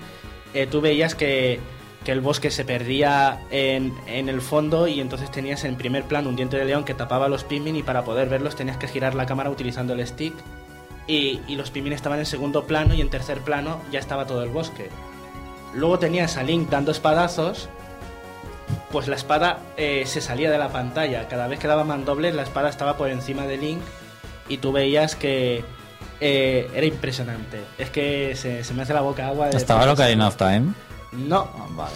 eh, 0.53 0.67
tú 0.67 0.81
veías 0.81 1.15
que, 1.15 1.59
que 2.03 2.11
el 2.11 2.19
bosque 2.21 2.51
se 2.51 2.65
perdía 2.65 3.39
en, 3.49 3.93
en 4.07 4.27
el 4.29 4.41
fondo 4.41 4.87
y 4.87 4.99
entonces 4.99 5.31
tenías 5.31 5.63
en 5.63 5.75
primer 5.77 6.03
plano 6.03 6.29
un 6.29 6.35
diente 6.35 6.57
de 6.57 6.65
león 6.65 6.83
que 6.83 6.93
tapaba 6.93 7.27
a 7.27 7.29
los 7.29 7.43
Pikmin 7.45 7.75
y 7.77 7.83
para 7.83 8.03
poder 8.03 8.27
verlos 8.29 8.55
tenías 8.55 8.77
que 8.77 8.87
girar 8.87 9.15
la 9.15 9.25
cámara 9.25 9.49
utilizando 9.49 9.93
el 9.93 10.05
stick. 10.05 10.33
Y, 11.07 11.41
y 11.47 11.55
los 11.55 11.69
Pikmin 11.71 11.93
estaban 11.93 12.19
en 12.19 12.25
segundo 12.25 12.65
plano 12.65 12.93
y 12.93 13.01
en 13.01 13.09
tercer 13.09 13.39
plano 13.39 13.81
ya 13.91 13.99
estaba 13.99 14.25
todo 14.25 14.43
el 14.43 14.49
bosque. 14.49 14.89
Luego 15.73 15.97
tenías 15.99 16.37
a 16.37 16.43
Link 16.43 16.69
dando 16.69 16.91
espadazos, 16.91 17.67
pues 18.93 19.09
la 19.09 19.17
espada 19.17 19.57
eh, 19.75 20.03
se 20.05 20.21
salía 20.21 20.49
de 20.49 20.57
la 20.57 20.69
pantalla. 20.69 21.27
Cada 21.27 21.47
vez 21.47 21.59
que 21.59 21.67
daba 21.67 21.83
mandobles, 21.83 22.33
la 22.33 22.43
espada 22.43 22.69
estaba 22.69 22.95
por 22.95 23.09
encima 23.09 23.45
de 23.45 23.57
Link 23.57 23.81
y 24.47 24.57
tú 24.59 24.71
veías 24.71 25.17
que 25.17 25.65
eh, 26.21 26.69
era 26.73 26.85
impresionante. 26.85 27.59
Es 27.77 27.89
que 27.89 28.35
se, 28.37 28.63
se 28.63 28.73
me 28.73 28.83
hace 28.83 28.93
la 28.93 29.01
boca 29.01 29.27
agua. 29.27 29.49
de 29.49 29.57
¿Estaba 29.57 29.81
pensar- 29.81 29.93
Ocarina 29.95 30.27
of 30.29 30.37
Time? 30.37 30.73
No, 31.11 31.49
Ah, 31.57 31.65
vale. 31.71 31.95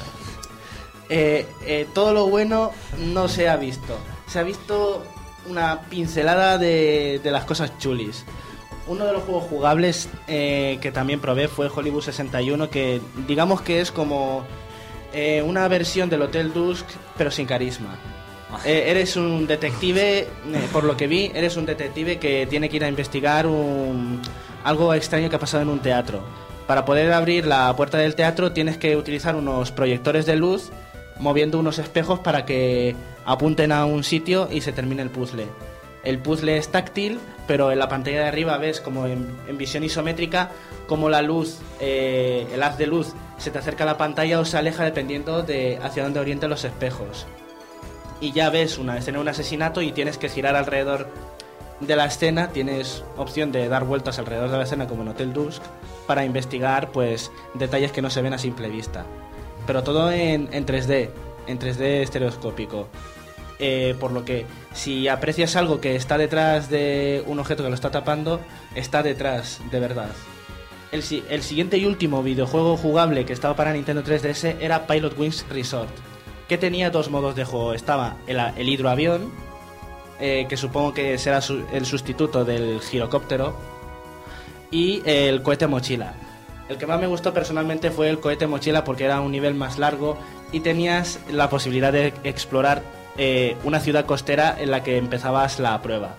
eh, 1.09 1.45
eh, 1.65 1.87
todo 1.93 2.13
lo 2.13 2.27
bueno 2.27 2.71
no 2.99 3.27
se 3.29 3.47
ha 3.47 3.55
visto. 3.55 3.97
Se 4.27 4.39
ha 4.39 4.43
visto 4.43 5.03
una 5.47 5.81
pincelada 5.89 6.57
de, 6.57 7.21
de 7.23 7.31
las 7.31 7.45
cosas 7.45 7.77
chulis. 7.77 8.25
Uno 8.87 9.05
de 9.05 9.13
los 9.13 9.23
juegos 9.23 9.43
jugables 9.45 10.07
que 10.27 10.91
también 10.93 11.19
probé 11.19 11.47
fue 11.49 11.67
Hollywood 11.73 12.03
61, 12.03 12.69
que 12.69 13.01
digamos 13.27 13.61
que 13.61 13.81
es 13.81 13.91
como 13.91 14.45
eh, 15.13 15.41
una 15.41 15.67
versión 15.67 16.09
del 16.09 16.21
Hotel 16.21 16.53
Dusk, 16.53 16.85
pero 17.17 17.31
sin 17.31 17.45
carisma. 17.45 17.97
Eh, 18.65 18.85
eres 18.87 19.15
un 19.15 19.45
detective, 19.45 20.19
eh, 20.19 20.27
por 20.71 20.83
lo 20.83 20.95
que 20.95 21.07
vi, 21.07 21.31
eres 21.33 21.57
un 21.57 21.65
detective 21.65 22.17
que 22.17 22.47
tiene 22.47 22.69
que 22.69 22.77
ir 22.77 22.83
a 22.83 22.87
investigar 22.87 23.45
un, 23.45 24.21
algo 24.63 24.93
extraño 24.93 25.29
que 25.29 25.35
ha 25.35 25.39
pasado 25.39 25.63
en 25.63 25.69
un 25.69 25.79
teatro. 25.79 26.21
Para 26.65 26.85
poder 26.85 27.11
abrir 27.13 27.45
la 27.45 27.73
puerta 27.75 27.97
del 27.97 28.15
teatro 28.15 28.51
tienes 28.51 28.77
que 28.77 28.95
utilizar 28.97 29.35
unos 29.35 29.71
proyectores 29.71 30.25
de 30.25 30.35
luz 30.35 30.71
moviendo 31.19 31.59
unos 31.59 31.79
espejos 31.79 32.19
para 32.19 32.45
que 32.45 32.95
apunten 33.25 33.71
a 33.71 33.85
un 33.85 34.03
sitio 34.03 34.49
y 34.51 34.61
se 34.61 34.71
termine 34.71 35.01
el 35.01 35.09
puzzle. 35.09 35.47
El 36.07 36.19
puzzle 36.19 36.57
es 36.57 36.69
táctil, 36.69 37.19
pero 37.47 37.69
en 37.69 37.79
la 37.79 37.89
pantalla 37.89 38.21
de 38.21 38.27
arriba 38.27 38.57
ves 38.57 38.79
como 38.79 39.07
en, 39.07 39.27
visión 39.57 39.83
isométrica 39.83 40.51
como 40.87 41.09
la 41.09 41.21
luz, 41.21 41.57
eh, 41.81 42.47
el 42.53 42.63
haz 42.63 42.77
de 42.77 42.87
luz 42.87 43.13
se 43.37 43.51
te 43.51 43.59
acerca 43.59 43.83
a 43.83 43.87
la 43.87 43.97
pantalla 43.97 44.39
o 44.39 44.45
se 44.45 44.57
aleja 44.57 44.85
dependiendo 44.85 45.43
de 45.43 45.77
hacia 45.83 46.03
dónde 46.03 46.21
orienten 46.21 46.49
los 46.49 46.63
espejos 46.63 47.27
y 48.21 48.31
ya 48.31 48.49
ves 48.49 48.77
una 48.77 48.97
escena 48.97 49.19
un 49.19 49.27
asesinato 49.27 49.81
y 49.81 49.91
tienes 49.91 50.17
que 50.17 50.29
girar 50.29 50.55
alrededor 50.55 51.09
de 51.81 51.95
la 51.97 52.05
escena, 52.05 52.51
tienes 52.53 53.03
opción 53.17 53.51
de 53.51 53.67
dar 53.67 53.83
vueltas 53.83 54.17
alrededor 54.17 54.49
de 54.49 54.57
la 54.59 54.63
escena 54.63 54.87
como 54.87 55.01
en 55.01 55.09
Hotel 55.09 55.33
Dusk 55.33 55.61
para 56.07 56.23
investigar 56.23 56.93
pues 56.93 57.33
detalles 57.53 57.91
que 57.91 58.01
no 58.01 58.09
se 58.09 58.21
ven 58.21 58.33
a 58.33 58.37
simple 58.37 58.69
vista. 58.69 59.05
Pero 59.67 59.83
todo 59.83 60.09
en, 60.09 60.47
en 60.53 60.65
3D, 60.65 61.09
en 61.47 61.59
3D 61.59 62.01
estereoscópico. 62.01 62.87
Eh, 63.59 63.95
por 63.99 64.11
lo 64.11 64.23
que 64.23 64.45
si 64.73 65.07
aprecias 65.07 65.55
algo 65.55 65.81
que 65.81 65.95
está 65.95 66.17
detrás 66.19 66.69
de 66.69 67.23
un 67.25 67.39
objeto 67.39 67.63
que 67.63 67.69
lo 67.69 67.75
está 67.75 67.89
tapando, 67.89 68.39
está 68.75 69.01
detrás 69.01 69.61
de 69.71 69.79
verdad. 69.79 70.11
El, 70.91 71.03
el 71.29 71.43
siguiente 71.43 71.77
y 71.77 71.85
último 71.85 72.21
videojuego 72.21 72.77
jugable 72.77 73.25
que 73.25 73.33
estaba 73.33 73.55
para 73.55 73.73
Nintendo 73.73 74.03
3DS 74.03 74.57
era 74.61 74.85
Pilot 74.85 75.17
Wings 75.17 75.45
Resort 75.49 75.89
que 76.47 76.57
tenía 76.57 76.89
dos 76.89 77.09
modos 77.09 77.35
de 77.35 77.45
juego. 77.45 77.73
Estaba 77.73 78.17
el, 78.27 78.69
hidroavión, 78.69 79.31
eh, 80.19 80.45
que 80.49 80.57
supongo 80.57 80.93
que 80.93 81.17
será 81.17 81.39
el 81.73 81.85
sustituto 81.85 82.45
del 82.45 82.79
girocóptero, 82.81 83.55
y 84.71 85.01
el 85.05 85.41
cohete 85.41 85.67
mochila. 85.67 86.15
El 86.69 86.77
que 86.77 86.85
más 86.85 86.99
me 86.99 87.07
gustó 87.07 87.33
personalmente 87.33 87.91
fue 87.91 88.09
el 88.09 88.19
cohete 88.19 88.47
mochila 88.47 88.83
porque 88.83 89.05
era 89.05 89.21
un 89.21 89.31
nivel 89.31 89.53
más 89.53 89.79
largo 89.79 90.17
y 90.51 90.59
tenías 90.59 91.19
la 91.29 91.49
posibilidad 91.49 91.93
de 91.93 92.13
explorar 92.25 92.83
eh, 93.17 93.55
una 93.63 93.79
ciudad 93.79 94.05
costera 94.05 94.55
en 94.59 94.71
la 94.71 94.83
que 94.83 94.97
empezabas 94.97 95.59
la 95.59 95.81
prueba. 95.81 96.15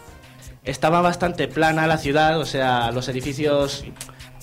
Estaba 0.65 1.01
bastante 1.01 1.49
plana 1.49 1.87
la 1.87 1.99
ciudad, 1.99 2.39
o 2.39 2.45
sea, 2.45 2.91
los 2.93 3.09
edificios 3.09 3.85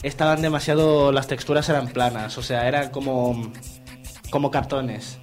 estaban 0.04 0.42
demasiado, 0.42 1.12
las 1.12 1.28
texturas 1.28 1.68
eran 1.70 1.88
planas, 1.88 2.38
o 2.38 2.44
sea, 2.44 2.68
eran 2.68 2.90
como, 2.90 3.52
como 4.32 4.50
cartones. 4.52 5.20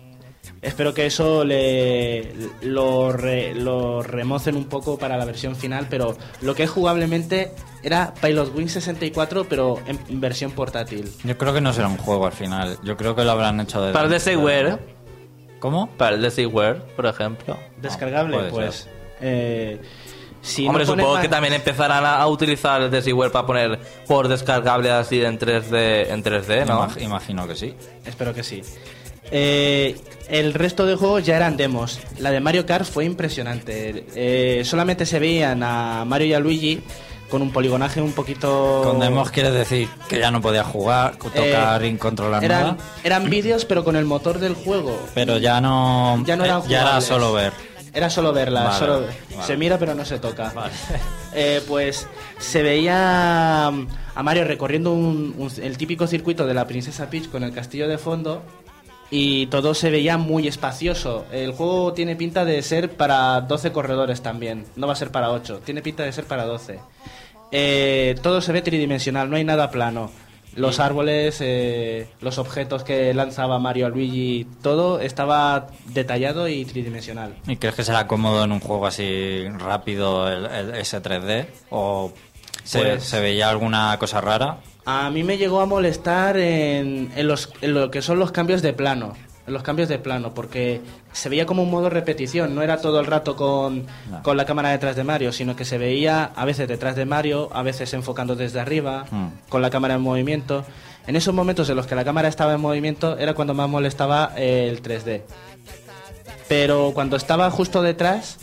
Espero 0.61 0.95
que 0.95 1.07
eso 1.07 1.45
le, 1.45 2.33
lo, 2.63 3.11
re- 3.13 3.53
lo 3.53 4.01
remocen 4.01 4.55
un 4.55 4.67
poco 4.67 4.97
para 4.97 5.17
la 5.17 5.25
versión 5.25 5.57
final, 5.57 5.89
pero 5.91 6.17
lo 6.41 6.55
que 6.55 6.63
es 6.63 6.71
jugablemente 6.71 7.51
era 7.83 8.15
Pilot 8.23 8.55
Wing 8.55 8.69
64, 8.69 9.47
pero 9.49 9.81
en, 9.87 10.21
versión 10.21 10.53
portátil. 10.53 11.11
Yo 11.25 11.37
creo 11.37 11.53
que 11.53 11.61
no 11.61 11.73
será 11.73 11.89
un 11.89 11.97
juego 11.97 12.27
al 12.27 12.33
final. 12.33 12.79
Yo 12.85 12.97
creo 12.97 13.17
que 13.17 13.25
lo 13.25 13.33
habrán 13.33 13.59
hecho 13.59 13.83
de. 13.83 13.93
Para 13.93 14.07
de 14.07 14.21
Seaware, 14.21 14.79
¿Cómo? 15.63 15.87
para 15.97 16.17
el 16.17 16.23
de 16.23 16.31
Seaware, 16.33 16.81
por 16.97 17.07
ejemplo. 17.07 17.57
Descargable, 17.81 18.37
pues. 18.51 18.89
eh, 19.21 19.79
si 20.41 20.67
Hombre, 20.67 20.85
no 20.85 20.91
supongo 20.91 21.13
más- 21.15 21.23
que 21.23 21.29
también 21.29 21.55
empezarán 21.55 22.05
a, 22.05 22.27
utilizar 22.27 22.83
el 22.83 22.91
de 22.91 23.01
Seaware 23.01 23.31
para 23.31 23.47
poner 23.47 23.79
por 24.09 24.27
descargable 24.27 24.91
así 24.91 25.23
en 25.23 25.39
3D, 25.39 26.09
en 26.11 26.25
3D 26.25 26.67
¿no? 26.67 26.89
Imag- 26.89 27.01
imagino 27.01 27.47
que 27.47 27.55
sí. 27.55 27.75
Espero 28.05 28.35
que 28.35 28.43
sí. 28.43 28.61
Eh, 29.31 29.97
el 30.29 30.53
resto 30.53 30.85
de 30.85 30.97
juegos 30.97 31.25
ya 31.25 31.37
eran 31.37 31.57
demos. 31.57 32.01
La 32.19 32.33
de 32.33 32.41
Mario 32.41 32.67
Kart 32.67 32.85
fue 32.85 33.05
impresionante. 33.05 34.05
Eh, 34.17 34.63
solamente 34.65 35.07
se 35.07 35.21
veían 35.21 35.63
a 35.63 36.05
Mario 36.05 36.27
y 36.27 36.35
a 36.35 36.41
Luigi 36.41 36.83
con 37.33 37.41
un 37.41 37.51
poligonaje 37.51 38.03
un 38.03 38.13
poquito... 38.13 38.83
Con 38.85 39.01
demos 39.01 39.31
quieres 39.31 39.55
decir 39.55 39.89
que 40.07 40.19
ya 40.21 40.31
no 40.31 40.43
podía 40.43 40.63
jugar, 40.65 41.17
tocar 41.17 41.83
controlar 41.99 42.43
Eh, 42.43 42.47
eran, 42.47 42.61
nada. 42.63 42.77
Eran 43.03 43.31
vídeos, 43.31 43.65
pero 43.65 43.83
con 43.85 43.97
el 43.97 44.05
motor 44.05 44.39
del 44.39 44.55
juego. 44.55 45.01
Pero 45.15 45.39
ya 45.39 45.59
no. 45.61 46.23
Ya 46.27 46.37
no 46.37 46.45
eran 46.45 46.61
eh, 46.61 46.65
ya 46.69 46.83
era 46.83 47.01
solo 47.01 47.33
ver. 47.33 47.55
Era 47.95 48.11
solo 48.11 48.33
verla, 48.35 48.65
Vale, 48.65 48.79
solo 48.79 49.01
vale. 49.01 49.47
se 49.47 49.57
mira 49.57 49.79
pero 49.79 49.95
no 49.95 50.05
se 50.05 50.19
toca. 50.19 50.53
Eh, 51.35 51.63
pues 51.67 52.07
se 52.39 52.63
veía 52.63 53.69
a 53.69 54.23
Mario 54.23 54.45
recorriendo 54.45 54.93
un- 54.93 55.35
un- 55.39 55.51
el 55.65 55.79
típico 55.79 56.07
circuito 56.07 56.47
de 56.47 56.53
la 56.53 56.67
Princesa 56.67 57.09
Peach 57.09 57.31
con 57.31 57.43
el 57.43 57.55
castillo 57.55 57.89
de 57.89 57.97
fondo 57.97 58.43
y 59.11 59.47
todo 59.47 59.73
se 59.73 59.89
veía 59.91 60.19
muy 60.19 60.47
espacioso. 60.47 61.25
El 61.33 61.53
juego 61.53 61.95
tiene 61.95 62.15
pinta 62.17 62.45
de 62.45 62.61
ser 62.63 62.91
para 62.91 63.41
12 63.41 63.73
corredores 63.73 64.21
también, 64.21 64.67
no 64.77 64.87
va 64.87 64.93
a 64.93 64.97
ser 64.97 65.11
para 65.11 65.31
8, 65.31 65.63
tiene 65.65 65.81
pinta 65.81 66.03
de 66.03 66.13
ser 66.13 66.25
para 66.27 66.45
12. 66.45 66.81
Eh, 67.53 68.15
todo 68.23 68.41
se 68.41 68.53
ve 68.53 68.63
tridimensional, 68.63 69.29
no 69.31 69.37
hay 69.37 69.45
nada 69.45 69.71
plano. 69.71 70.11
Los 70.55 70.81
árboles, 70.81 71.39
eh, 71.41 72.09
los 72.21 72.37
objetos 72.37 72.85
que 72.85 73.15
lanzaba 73.15 73.59
Mario 73.59 73.87
a 73.87 73.89
Luigi, 73.89 74.47
todo 74.61 75.01
estaba 75.01 75.69
detallado 75.87 76.47
y 76.47 76.67
tridimensional. 76.67 77.35
¿Y 77.47 77.57
crees 77.57 77.75
que 77.75 77.85
será 77.85 78.07
cómodo 78.07 78.45
en 78.45 78.53
un 78.53 78.61
juego 78.61 78.87
así 78.87 79.45
rápido 79.59 80.31
el, 80.31 80.45
el 80.45 80.73
S3D? 80.75 81.47
¿O 81.71 82.13
se, 82.65 82.81
Pues- 82.81 83.05
se 83.05 83.21
veía 83.21 83.49
alguna 83.49 83.97
cosa 83.99 84.21
rara? 84.21 84.59
A 84.85 85.09
mí 85.11 85.23
me 85.23 85.39
llegó 85.39 85.61
a 85.61 85.67
molestar 85.67 86.37
en, 86.37 87.13
en 87.17 87.29
los, 87.29 87.51
en 87.63 87.73
lo 87.73 87.91
que 87.91 88.03
son 88.03 88.19
los 88.19 88.31
cambios 88.33 88.61
de 88.61 88.73
plano. 88.75 89.15
Los 89.47 89.63
cambios 89.65 89.89
de 89.89 89.99
plano, 89.99 90.35
porque 90.35 90.81
se 91.13 91.29
veía 91.29 91.47
como 91.47 91.65
un 91.65 91.71
modo 91.71 91.91
repetición, 91.91 92.55
no 92.55 92.63
era 92.63 92.81
todo 92.81 93.01
el 93.01 93.07
rato 93.07 93.35
con, 93.35 93.87
No. 94.11 94.23
con 94.23 94.37
la 94.37 94.45
cámara 94.45 94.71
detrás 94.71 94.95
de 94.95 95.03
Mario, 95.03 95.33
sino 95.33 95.57
que 95.57 95.65
se 95.65 95.79
veía 95.79 96.31
a 96.37 96.45
veces 96.45 96.69
detrás 96.69 96.95
de 96.95 97.05
Mario, 97.07 97.49
a 97.53 97.63
veces 97.63 97.93
enfocando 97.93 98.37
desde 98.37 98.61
arriba, 98.61 99.05
Mm. 99.11 99.27
con 99.49 99.61
la 99.61 99.71
cámara 99.71 99.95
en 99.95 100.01
movimiento. 100.01 100.65
En 101.09 101.17
esos 101.17 101.35
momentos 101.35 101.69
en 101.69 101.75
los 101.75 101.89
que 101.89 101.97
la 101.97 102.05
cámara 102.05 102.29
estaba 102.29 102.55
en 102.55 102.61
movimiento 102.61 103.19
era 103.19 103.35
cuando 103.35 103.53
más 103.55 103.69
molestaba 103.69 104.33
el 104.37 104.81
3D. 104.81 105.23
Pero 106.49 106.93
cuando 106.95 107.17
estaba 107.17 107.51
justo 107.51 107.83
detrás, 107.83 108.39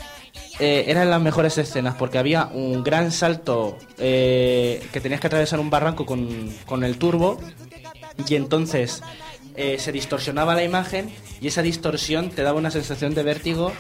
eh, 0.60 0.86
eran 0.88 1.10
las 1.10 1.22
mejores 1.22 1.58
escenas 1.58 1.96
porque 1.96 2.18
había 2.18 2.48
un 2.54 2.84
gran 2.84 3.12
salto 3.14 3.78
eh, 3.98 4.86
que 4.92 5.00
tenías 5.00 5.22
que 5.22 5.28
atravesar 5.28 5.60
un 5.60 5.70
barranco 5.70 6.06
con, 6.06 6.28
con 6.66 6.84
el 6.84 6.98
turbo 6.98 7.40
y 8.28 8.36
entonces 8.36 9.02
eh, 9.56 9.78
se 9.80 9.92
distorsionaba 9.92 10.56
la 10.56 10.64
imagen 10.64 11.10
y 11.42 11.48
esa 11.48 11.62
distorsión 11.62 12.30
te 12.30 12.44
daba 12.44 12.58
una 12.58 12.72
sensación 12.72 13.14
de 13.16 13.24
vértigo 13.24 13.72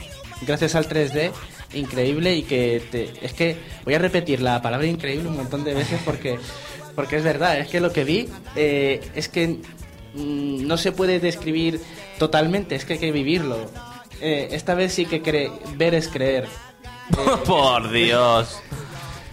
gracias 0.41 0.75
al 0.75 0.87
3D 0.87 1.31
increíble 1.73 2.35
y 2.35 2.43
que 2.43 2.81
te, 2.91 3.13
es 3.25 3.33
que 3.33 3.57
voy 3.85 3.93
a 3.93 3.99
repetir 3.99 4.41
la 4.41 4.61
palabra 4.61 4.87
increíble 4.87 5.27
un 5.29 5.37
montón 5.37 5.63
de 5.63 5.73
veces 5.73 5.99
porque 6.05 6.39
porque 6.95 7.17
es 7.17 7.23
verdad 7.23 7.59
es 7.59 7.67
que 7.67 7.79
lo 7.79 7.91
que 7.93 8.03
vi 8.03 8.27
eh, 8.55 8.99
es 9.15 9.29
que 9.29 9.47
mm, 10.15 10.67
no 10.67 10.77
se 10.77 10.91
puede 10.91 11.19
describir 11.19 11.79
totalmente 12.17 12.75
es 12.75 12.85
que 12.85 12.93
hay 12.93 12.99
que 12.99 13.11
vivirlo 13.11 13.57
Eh, 14.21 14.49
esta 14.51 14.73
vez 14.75 14.93
sí 14.93 15.05
que 15.05 15.23
cre- 15.23 15.51
ver 15.77 15.93
es 15.95 16.09
creer 16.09 16.45
Por 17.45 17.89
Dios. 17.91 18.59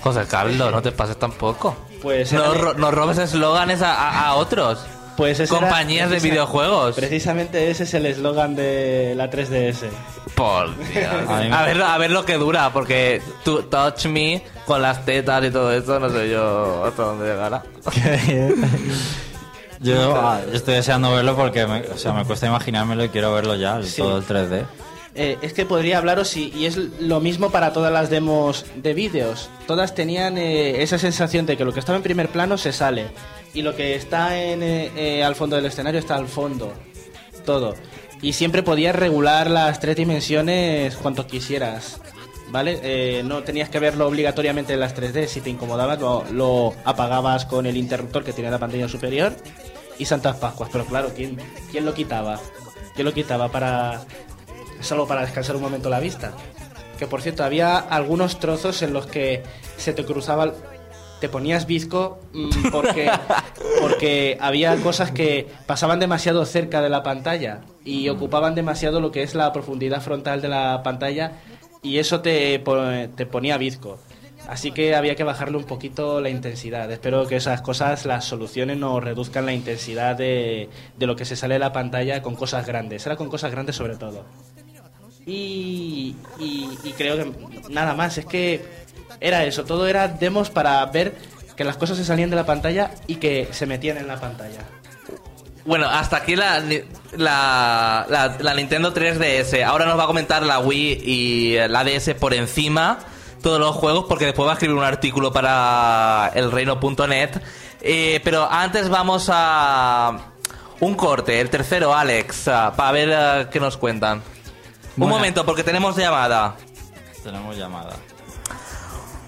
José 0.01 0.25
Carlos, 0.31 0.71
no 0.73 0.81
te 0.81 0.93
pases 0.93 1.19
tampoco. 1.19 1.77
Pues 2.01 2.33
no, 2.33 2.55
ro- 2.55 2.75
no 2.75 2.91
robes 2.93 3.19
eslóganes 3.19 3.83
a, 3.83 3.93
a- 3.95 4.29
a 4.29 4.35
otros. 4.37 4.79
Pues 5.17 5.41
ese 5.41 5.55
era 5.55 5.61
Compañías 5.61 6.11
de 6.11 6.19
videojuegos. 6.21 6.95
Precisamente 6.95 7.71
ese 7.71 7.85
es 7.85 7.95
el 7.95 8.07
eslogan 8.07 8.55
de 8.55 9.15
la 9.17 9.31
3DS. 9.31 9.89
Por 10.35 10.77
Dios. 10.93 11.07
A 11.53 11.63
ver, 11.65 11.81
a 11.83 11.97
ver 11.99 12.11
lo 12.11 12.25
que 12.25 12.35
dura, 12.35 12.71
porque 12.73 13.23
Touch 13.45 14.07
Me 14.07 14.43
con 14.67 14.83
las 14.83 15.05
tetas 15.07 15.45
y 15.45 15.51
todo 15.51 15.73
eso, 15.73 15.99
no 15.99 16.11
sé 16.11 16.29
yo 16.31 16.85
hasta 16.85 17.03
dónde 17.03 17.27
llegará. 17.27 17.63
Yo, 19.79 20.17
ah, 20.17 20.41
yo 20.47 20.55
estoy 20.57 20.75
deseando 20.75 21.13
verlo 21.15 21.37
porque 21.37 21.67
me, 21.67 21.81
o 21.83 21.99
sea, 21.99 22.13
me 22.15 22.25
cuesta 22.25 22.47
imaginármelo 22.47 23.05
y 23.05 23.09
quiero 23.11 23.35
verlo 23.35 23.57
ya, 23.57 23.77
el- 23.77 23.85
Sí. 23.87 24.01
todo 24.01 24.17
el 24.17 24.25
3D. 24.25 24.65
Eh, 25.15 25.37
es 25.43 25.53
que 25.53 25.67
podría 25.67 25.99
hablaros 25.99 26.35
y, 26.37 26.51
y 26.55 26.65
es 26.67 26.77
lo 26.77 27.21
mismo 27.21 27.51
para 27.51 27.73
todas 27.75 27.93
las 27.93 28.09
demos 28.11 28.65
de 28.77 28.95
vídeos. 28.95 29.51
Todas 29.67 29.95
tenían 29.95 30.39
eh, 30.39 30.83
esa 30.83 30.99
sensación 30.99 31.45
de 31.47 31.57
que 31.59 31.65
lo 31.65 31.73
que 31.75 31.81
estaba 31.81 31.97
en 31.97 32.03
primer 32.03 32.29
plano 32.31 32.57
se 32.59 32.73
sale 32.73 33.09
y 33.57 33.63
lo 33.63 33.75
que 33.75 33.95
está 33.95 34.39
en, 34.39 34.63
eh, 34.63 34.91
eh, 34.97 35.25
al 35.25 35.35
fondo 35.35 35.57
del 35.57 35.65
escenario 35.65 35.99
está 35.99 36.15
al 36.17 36.29
fondo. 36.29 36.75
Todo. 37.47 37.75
Y 38.21 38.35
siempre 38.35 38.63
podías 38.63 38.95
regular 38.95 39.51
las 39.51 39.81
tres 39.81 39.97
dimensiones 39.97 40.95
cuanto 40.97 41.27
quisieras. 41.27 41.99
¿Vale? 42.51 42.79
Eh, 42.83 43.23
no 43.25 43.43
tenías 43.43 43.71
que 43.71 43.79
verlo 43.79 44.07
obligatoriamente 44.07 44.75
en 44.75 44.81
las 44.81 44.95
3D. 44.95 45.27
Si 45.27 45.41
te 45.41 45.49
incomodaba, 45.49 45.97
lo, 45.97 46.25
lo 46.33 46.75
apagabas 46.85 47.47
con 47.47 47.65
el 47.65 47.79
interruptor 47.79 48.25
que 48.25 48.35
tiene 48.35 48.51
la 48.51 48.59
pantalla 48.59 48.89
superior 48.89 49.35
y 49.99 50.05
Santas 50.05 50.37
Pascuas. 50.37 50.69
Pero 50.71 50.85
claro, 50.85 51.13
¿quién, 51.17 51.39
quién 51.71 51.87
lo 51.87 51.95
quitaba? 51.95 52.39
¿Quién 52.95 53.07
lo 53.07 53.15
quitaba 53.15 53.51
para 53.51 54.05
solo 54.81 55.07
para 55.07 55.23
descansar 55.23 55.57
un 55.57 55.63
momento 55.63 55.89
la 55.89 55.99
vista? 55.99 56.35
Que 56.99 57.07
por 57.07 57.23
cierto, 57.23 57.43
había 57.43 57.79
algunos 57.79 58.39
trozos 58.39 58.83
en 58.83 58.93
los 58.93 59.07
que 59.07 59.43
se 59.79 59.95
te 59.95 60.05
cruzaba, 60.05 60.53
te 61.21 61.29
ponías 61.29 61.67
bizco 61.67 62.19
mm, 62.33 62.71
porque, 62.71 63.11
porque 63.81 64.37
había 64.41 64.77
cosas 64.77 65.11
que 65.11 65.47
pasaban 65.67 65.99
demasiado 65.99 66.45
cerca 66.45 66.83
de 66.83 66.89
la 66.89 67.03
pantalla 67.03 67.63
y 67.85 68.09
ocupaban 68.09 68.55
demasiado 68.55 69.01
lo 69.01 69.13
que 69.13 69.23
es 69.23 69.35
la 69.35 69.53
profundidad 69.53 70.03
frontal 70.03 70.43
de 70.43 70.49
la 70.49 70.83
pantalla 70.83 71.33
y 71.83 71.99
eso 71.99 72.21
te, 72.21 72.63
te 73.17 73.27
ponía 73.27 73.59
bizco. 73.59 73.99
Así 74.49 74.71
que 74.71 74.95
había 74.95 75.17
que 75.17 75.25
bajarle 75.25 75.57
un 75.57 75.65
poquito 75.65 76.21
la 76.21 76.29
intensidad. 76.29 76.91
Espero 76.93 77.27
que 77.27 77.37
esas 77.37 77.63
cosas 77.63 78.07
las 78.07 78.25
solucionen 78.25 78.83
o 78.85 79.01
reduzcan 79.01 79.45
la 79.45 79.53
intensidad 79.53 80.17
de, 80.17 80.69
de 80.97 81.07
lo 81.07 81.17
que 81.17 81.25
se 81.25 81.35
sale 81.35 81.55
de 81.55 81.61
la 81.61 81.73
pantalla 81.73 82.23
con 82.23 82.37
cosas 82.37 82.65
grandes. 82.67 83.05
Era 83.07 83.17
con 83.17 83.29
cosas 83.29 83.51
grandes 83.51 83.75
sobre 83.75 83.97
todo. 83.97 84.25
Y, 85.27 86.15
y, 86.39 86.79
y 86.85 86.93
creo 86.93 87.17
que 87.17 87.33
nada 87.69 87.95
más, 87.95 88.17
es 88.19 88.27
que 88.27 88.65
era 89.21 89.45
eso, 89.45 89.65
todo 89.65 89.87
era 89.87 90.09
demos 90.09 90.51
para 90.51 90.85
ver 90.87 91.15
que 91.57 91.65
las 91.65 91.77
cosas 91.77 91.97
se 91.97 92.05
salían 92.05 92.31
de 92.31 92.37
la 92.37 92.47
pantalla 92.47 92.91
y 93.07 93.17
que 93.17 93.49
se 93.53 93.67
metían 93.67 93.97
en 93.97 94.07
la 94.07 94.21
pantalla. 94.21 94.61
Bueno, 95.65 95.89
hasta 95.89 96.19
aquí 96.19 96.37
la, 96.37 96.61
la, 97.17 98.07
la, 98.09 98.37
la 98.39 98.55
Nintendo 98.55 98.95
3DS. 98.95 99.65
Ahora 99.65 99.87
nos 99.87 99.99
va 99.99 100.05
a 100.05 100.07
comentar 100.07 100.43
la 100.45 100.61
Wii 100.61 101.03
y 101.05 101.57
la 101.69 101.83
DS 101.83 102.15
por 102.15 102.35
encima 102.35 102.99
todos 103.43 103.61
los 103.61 103.77
juegos 103.77 104.07
porque 104.09 104.27
después 104.27 104.47
va 104.47 104.53
a 104.53 104.55
escribir 104.55 104.77
un 104.77 104.85
artículo 104.85 105.33
para 105.33 106.31
elreino.net. 106.35 107.41
Eh, 107.81 108.21
pero 108.25 108.51
antes 108.51 108.89
vamos 108.89 109.31
a 109.33 110.33
un 110.81 110.95
corte, 110.95 111.41
el 111.41 111.51
tercero, 111.51 111.95
Alex, 111.95 112.49
ah, 112.49 112.73
para 112.77 112.93
ver 112.93 113.13
ah, 113.13 113.49
qué 113.51 113.61
nos 113.61 113.77
cuentan. 113.77 114.23
Un 114.97 115.09
momento, 115.09 115.45
porque 115.45 115.63
tenemos 115.63 115.97
llamada. 115.97 116.57
Tenemos 117.23 117.57
llamada. 117.57 117.97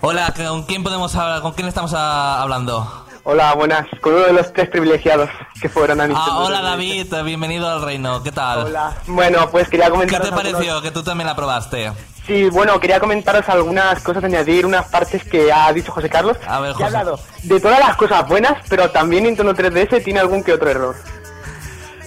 Hola, 0.01 0.33
¿con 0.37 0.63
quién 0.65 0.83
podemos 0.83 1.15
hablar? 1.17 1.43
¿Con 1.43 1.53
quién 1.53 1.69
estamos 1.69 1.93
ah, 1.95 2.41
hablando? 2.43 3.05
Hola, 3.25 3.55
buenas. 3.55 3.87
Con 4.01 4.15
uno 4.15 4.25
de 4.27 4.33
los 4.33 4.53
tres 4.53 4.69
privilegiados 4.69 5.29
que 5.61 5.69
fueron 5.69 6.01
a 6.01 6.07
Nintendo. 6.07 6.31
Ah, 6.33 6.39
hola 6.45 6.61
3DS. 6.61 7.09
David, 7.09 7.15
bienvenido 7.25 7.69
al 7.69 7.83
reino, 7.83 8.23
¿qué 8.23 8.33
tal? 8.33 8.67
Hola. 8.67 8.97
Bueno, 9.07 9.51
pues 9.51 9.69
quería 9.69 9.87
¿Qué 9.87 9.91
comentar. 9.93 10.23
te 10.23 10.31
pareció? 10.31 10.81
Que 10.81 10.91
tú 10.91 11.03
también 11.03 11.27
la 11.27 11.35
probaste. 11.37 11.93
Sí, 12.27 12.49
bueno, 12.51 12.79
quería 12.79 13.01
comentaros 13.01 13.49
algunas 13.49 14.01
cosas, 14.03 14.23
añadir 14.23 14.67
unas 14.67 14.87
partes 14.87 15.25
que 15.25 15.53
ha 15.53 15.73
dicho 15.73 15.91
José 15.93 16.09
Carlos. 16.09 16.37
A 16.47 16.61
ver, 16.61 16.75
Que 16.77 16.85
ha 16.85 16.87
José. 16.87 16.99
hablado 16.99 17.21
de 17.43 17.61
todas 17.61 17.81
las 17.81 17.97
cosas 17.97 18.27
buenas, 18.29 18.53
pero 18.69 18.91
también 18.91 19.25
Nintendo 19.25 19.55
3DS 19.55 20.05
tiene 20.05 20.21
algún 20.21 20.45
que 20.45 20.53
otro 20.53 20.71
error. 20.71 20.95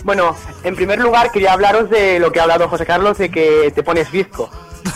Bueno, 0.04 0.36
en 0.64 0.76
primer 0.76 1.00
lugar 1.00 1.32
quería 1.32 1.54
hablaros 1.54 1.90
de 1.90 2.20
lo 2.20 2.32
que 2.32 2.40
ha 2.40 2.44
hablado 2.44 2.70
José 2.70 2.86
Carlos, 2.86 3.18
de 3.18 3.30
que 3.30 3.72
te 3.76 3.84
pones 3.84 4.10
bizco. 4.12 4.50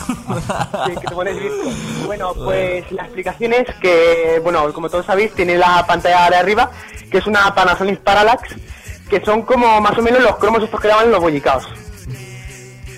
Sí, 0.06 0.96
que 1.00 1.08
te 1.08 1.16
pones 1.16 1.40
bizco. 1.40 1.70
Bueno, 2.06 2.34
pues 2.34 2.92
la 2.92 3.04
explicación 3.04 3.54
es 3.54 3.68
que, 3.82 4.40
bueno, 4.44 4.72
como 4.74 4.90
todos 4.90 5.06
sabéis, 5.06 5.34
tiene 5.34 5.58
la 5.58 5.86
pantalla 5.88 6.30
de 6.30 6.36
arriba, 6.36 6.72
que 7.10 7.18
es 7.18 7.28
una 7.28 7.54
Panasonic 7.54 8.00
Parallax, 8.00 8.56
que 9.10 9.24
son 9.24 9.44
como 9.44 9.82
más 9.82 9.98
o 9.98 10.02
menos 10.02 10.22
los 10.22 10.36
cromos 10.38 10.64
estos 10.64 10.80
que 10.80 10.88
llaman 10.88 11.12
los 11.12 11.22
bollicaos. 11.22 11.66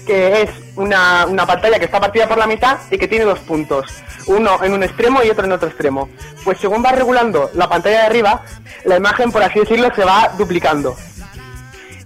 Que 0.05 0.43
es 0.43 0.49
una, 0.75 1.25
una 1.25 1.45
pantalla 1.45 1.79
que 1.79 1.85
está 1.85 1.99
partida 1.99 2.27
por 2.27 2.37
la 2.37 2.47
mitad 2.47 2.77
y 2.89 2.97
que 2.97 3.07
tiene 3.07 3.25
dos 3.25 3.39
puntos, 3.39 3.85
uno 4.27 4.63
en 4.63 4.73
un 4.73 4.83
extremo 4.83 5.21
y 5.23 5.29
otro 5.29 5.45
en 5.45 5.51
otro 5.51 5.67
extremo. 5.67 6.09
Pues 6.43 6.59
según 6.59 6.83
va 6.83 6.91
regulando 6.91 7.49
la 7.53 7.67
pantalla 7.67 8.01
de 8.01 8.05
arriba, 8.05 8.41
la 8.85 8.97
imagen, 8.97 9.31
por 9.31 9.43
así 9.43 9.59
decirlo, 9.59 9.93
se 9.93 10.05
va 10.05 10.31
duplicando. 10.37 10.95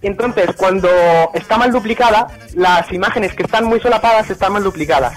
Y 0.02 0.08
entonces, 0.08 0.50
cuando 0.58 0.90
está 1.34 1.58
mal 1.58 1.72
duplicada, 1.72 2.28
las 2.56 2.92
imágenes 2.92 3.34
que 3.36 3.44
están 3.44 3.66
muy 3.66 3.80
solapadas 3.80 4.30
están 4.30 4.54
mal 4.54 4.64
duplicadas. 4.64 5.14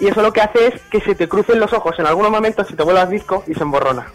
Y 0.00 0.08
eso 0.08 0.22
lo 0.22 0.32
que 0.32 0.40
hace 0.40 0.68
es 0.68 0.80
que 0.90 1.00
se 1.02 1.14
te 1.14 1.28
crucen 1.28 1.60
los 1.60 1.72
ojos 1.72 1.98
en 1.98 2.06
algunos 2.06 2.30
momentos 2.30 2.66
y 2.70 2.74
te 2.74 2.82
vuelvas 2.82 3.10
disco 3.10 3.44
y 3.46 3.54
se 3.54 3.62
emborrona. 3.62 4.06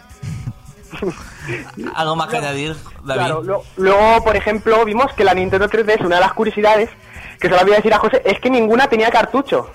¿Algo 1.94 2.16
más 2.16 2.28
que 2.28 2.36
añadir, 2.38 2.74
David? 3.04 3.20
Claro, 3.20 3.42
lo- 3.42 3.62
luego, 3.76 4.24
por 4.24 4.36
ejemplo, 4.36 4.84
vimos 4.84 5.12
que 5.14 5.24
la 5.24 5.34
Nintendo 5.34 5.68
3DS, 5.68 6.04
una 6.04 6.16
de 6.16 6.22
las 6.22 6.32
curiosidades 6.32 6.90
que 7.40 7.48
se 7.48 7.54
lo 7.54 7.62
voy 7.62 7.72
a 7.72 7.76
decir 7.76 7.94
a 7.94 7.98
José, 7.98 8.20
es 8.24 8.40
que 8.40 8.50
ninguna 8.50 8.88
tenía 8.88 9.10
cartucho. 9.10 9.70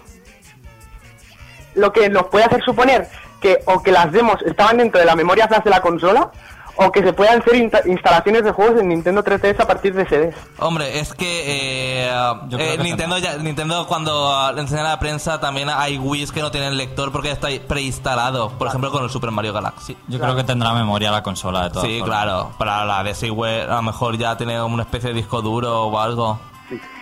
Lo 1.75 1.91
que 1.93 2.09
nos 2.09 2.27
puede 2.27 2.45
hacer 2.45 2.61
suponer 2.63 3.07
que 3.41 3.59
o 3.65 3.81
que 3.81 3.91
las 3.91 4.11
demos 4.11 4.41
estaban 4.45 4.77
dentro 4.77 4.99
de 4.99 5.05
la 5.05 5.15
memoria 5.15 5.47
flash 5.47 5.63
de 5.63 5.69
la 5.69 5.81
consola, 5.81 6.31
o 6.75 6.91
que 6.91 7.03
se 7.03 7.13
puedan 7.13 7.39
hacer 7.41 7.53
insta- 7.55 7.81
instalaciones 7.85 8.43
de 8.43 8.51
juegos 8.51 8.79
en 8.81 8.89
Nintendo 8.89 9.23
3DS 9.23 9.59
a 9.59 9.67
partir 9.67 9.93
de 9.93 10.05
CDs. 10.07 10.35
Hombre, 10.59 10.99
es 10.99 11.13
que, 11.13 11.43
eh, 11.45 12.09
eh, 12.09 12.77
que 12.77 12.77
Nintendo, 12.83 13.17
ya- 13.19 13.37
Nintendo 13.37 13.85
cuando 13.87 14.51
le 14.53 14.61
enseñan 14.61 14.85
a 14.87 14.89
la 14.89 14.99
prensa 14.99 15.39
también 15.39 15.69
hay 15.69 15.97
Wii 15.97 16.27
que 16.27 16.41
no 16.41 16.51
tienen 16.51 16.77
lector 16.77 17.11
porque 17.11 17.27
ya 17.29 17.33
está 17.33 17.47
preinstalado. 17.67 18.49
Por 18.57 18.67
ejemplo, 18.67 18.91
con 18.91 19.03
el 19.03 19.09
Super 19.09 19.31
Mario 19.31 19.53
Galaxy. 19.53 19.95
Yo 20.07 20.19
creo 20.19 20.35
que 20.35 20.43
tendrá 20.43 20.73
memoria 20.73 21.11
la 21.11 21.21
consola 21.23 21.63
de 21.63 21.69
todas 21.69 21.87
Sí, 21.87 21.99
formas. 21.99 22.17
claro. 22.19 22.51
Para 22.57 22.85
la 22.85 23.03
de 23.03 23.13
Seaware 23.13 23.63
a 23.63 23.75
lo 23.75 23.81
mejor 23.83 24.17
ya 24.17 24.37
tiene 24.37 24.57
como 24.59 24.73
una 24.73 24.83
especie 24.83 25.09
de 25.09 25.15
disco 25.15 25.41
duro 25.41 25.83
o 25.87 25.99
algo. 25.99 26.39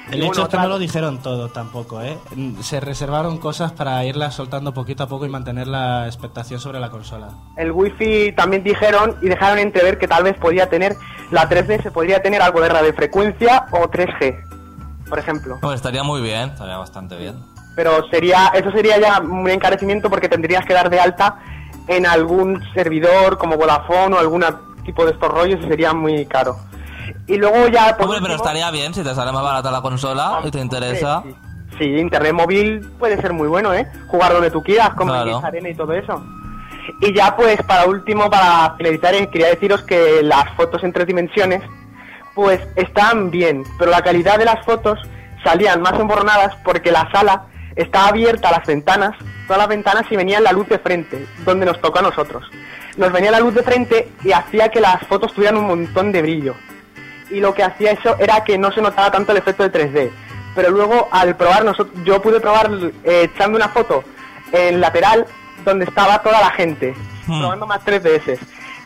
El 0.10 0.16
Y 0.16 0.18
hecho 0.18 0.28
bueno, 0.28 0.32
es 0.32 0.38
que 0.38 0.42
otra- 0.44 0.62
no 0.64 0.68
lo 0.70 0.80
dijeron 0.80 1.20
todo 1.22 1.50
tampoco, 1.50 2.02
¿eh? 2.02 2.18
Se 2.62 2.80
reservaron 2.80 3.38
cosas 3.38 3.72
para 3.72 4.04
irlas 4.06 4.34
soltando 4.36 4.74
poquito 4.74 5.04
a 5.04 5.08
poco 5.08 5.26
y 5.26 5.30
mantener 5.30 5.68
la 5.68 6.06
expectación 6.08 6.60
sobre 6.60 6.80
la 6.80 6.90
consola. 6.90 7.30
El 7.56 7.72
Wi-Fi 7.72 8.34
también 8.34 8.64
dijeron 8.64 9.16
y 9.22 9.28
dejaron 9.30 9.60
entrever 9.60 9.98
que 9.98 10.08
tal 10.08 10.24
vez 10.24 10.36
podía 10.38 10.68
tener, 10.70 10.96
la 11.32 11.48
3DS 11.48 11.92
podría 11.92 12.22
tener 12.22 12.42
algo 12.42 12.60
de 12.62 12.70
radiofrecuencia 12.70 13.68
o 13.72 13.88
3G, 13.90 14.44
por 15.08 15.20
ejemplo. 15.20 15.60
Pues 15.62 15.76
estaría 15.76 16.04
muy 16.04 16.22
bien. 16.22 16.50
Estaría 16.50 16.78
bastante 16.78 17.16
bien. 17.18 17.36
Pero 17.76 18.06
sería, 18.10 18.48
eso 18.54 18.70
sería 18.72 19.00
ya 19.00 19.22
un 19.22 19.50
encarecimiento 19.50 20.10
porque 20.10 20.28
tendrías 20.28 20.66
que 20.66 20.74
dar 20.74 20.90
de 20.90 21.00
alta 21.00 21.40
en 21.88 22.06
algún 22.06 22.62
servidor 22.74 23.38
como 23.38 23.56
Vodafone 23.56 24.16
o 24.16 24.20
algún 24.20 24.44
tipo 24.84 25.06
de 25.06 25.12
estos 25.12 25.30
rollos 25.30 25.60
y 25.64 25.68
sería 25.70 25.94
muy 25.94 26.26
caro. 26.26 26.58
Y 27.28 27.38
luego 27.38 27.68
ya... 27.68 27.96
por 27.96 28.06
Hombre, 28.06 28.20
pero 28.22 28.36
estaría 28.36 28.70
bien 28.72 28.94
si 28.94 29.04
te 29.04 29.14
sale 29.16 29.32
más 29.32 29.44
barata 29.44 29.72
la 29.72 29.82
consola 29.82 30.42
y 30.44 30.52
te 30.52 30.60
interesa. 30.60 31.24
Sí, 31.24 31.36
sí, 31.78 31.86
internet 31.98 32.34
móvil 32.34 32.82
puede 33.00 33.20
ser 33.22 33.34
muy 33.34 33.48
bueno, 33.48 33.74
¿eh? 33.74 33.88
Jugar 34.08 34.34
donde 34.34 34.52
tú 34.52 34.62
quieras, 34.64 34.92
como 34.92 35.12
Claro. 35.14 35.40
en 35.40 35.46
arena 35.46 35.70
y 35.70 35.76
todo 35.76 35.94
eso. 35.94 36.24
Y 37.00 37.14
ya 37.14 37.36
pues 37.36 37.62
para 37.64 37.86
último, 37.86 38.30
para 38.30 38.76
finalizar, 38.76 39.14
eh, 39.14 39.30
quería 39.32 39.48
deciros 39.50 39.84
que 39.84 40.22
las 40.24 40.50
fotos 40.56 40.84
en 40.84 40.92
tres 40.92 41.08
dimensiones 41.08 41.62
pues 42.34 42.60
están 42.76 43.30
bien, 43.30 43.64
pero 43.78 43.92
la 43.92 44.02
calidad 44.02 44.38
de 44.38 44.46
las 44.46 44.64
fotos 44.66 45.00
salían 45.44 45.82
más 45.82 46.00
emborronadas 46.00 46.56
porque 46.64 46.92
la 46.92 47.10
sala 47.12 47.44
estaba 47.76 48.08
abierta 48.08 48.50
a 48.50 48.54
las 48.54 48.66
ventanas, 48.66 49.12
todas 49.48 49.60
las 49.60 49.68
ventanas 49.68 50.06
y 50.10 50.16
venía 50.16 50.40
la 50.40 50.52
luz 50.52 50.68
de 50.70 50.80
frente, 50.80 51.28
donde 51.46 51.66
nos 51.66 51.80
tocó 51.82 52.00
a 52.00 52.04
nosotros. 52.04 52.44
Nos 52.98 53.12
venía 53.12 53.32
la 53.32 53.40
luz 53.40 53.54
de 53.54 53.64
frente 53.64 54.12
y 54.24 54.32
hacía 54.32 54.70
que 54.70 54.82
las 54.82 55.06
fotos 55.08 55.34
tuvieran 55.34 55.58
un 55.58 55.68
montón 55.68 56.12
de 56.12 56.22
brillo 56.22 56.56
y 57.32 57.40
lo 57.40 57.54
que 57.54 57.64
hacía 57.64 57.92
eso 57.92 58.16
era 58.20 58.44
que 58.44 58.58
no 58.58 58.72
se 58.72 58.82
notaba 58.82 59.12
tanto 59.12 59.32
el 59.32 59.38
efecto 59.40 59.68
de 59.68 59.72
3D. 59.72 60.12
Pero 60.56 60.70
luego 60.70 61.08
al 61.12 61.36
probar, 61.36 61.64
nosotros, 61.64 61.96
yo 62.04 62.22
pude 62.22 62.40
probar 62.40 62.70
eh, 63.04 63.30
echando 63.34 63.58
una 63.58 63.70
foto 63.70 64.04
en 64.52 64.82
lateral 64.82 65.26
donde 65.64 65.86
estaba 65.86 66.22
toda 66.22 66.42
la 66.42 66.50
gente, 66.52 66.94
Hmm. 67.28 67.40
probando 67.40 67.68
más 67.68 67.84
3DS. 67.86 68.40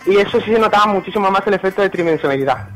Y 0.06 0.18
eso 0.18 0.40
sí 0.42 0.52
se 0.54 0.60
notaba 0.60 0.86
muchísimo 0.88 1.32
más 1.32 1.42
el 1.48 1.54
efecto 1.56 1.82
de 1.82 1.90
tridimensionalidad. 1.90 2.68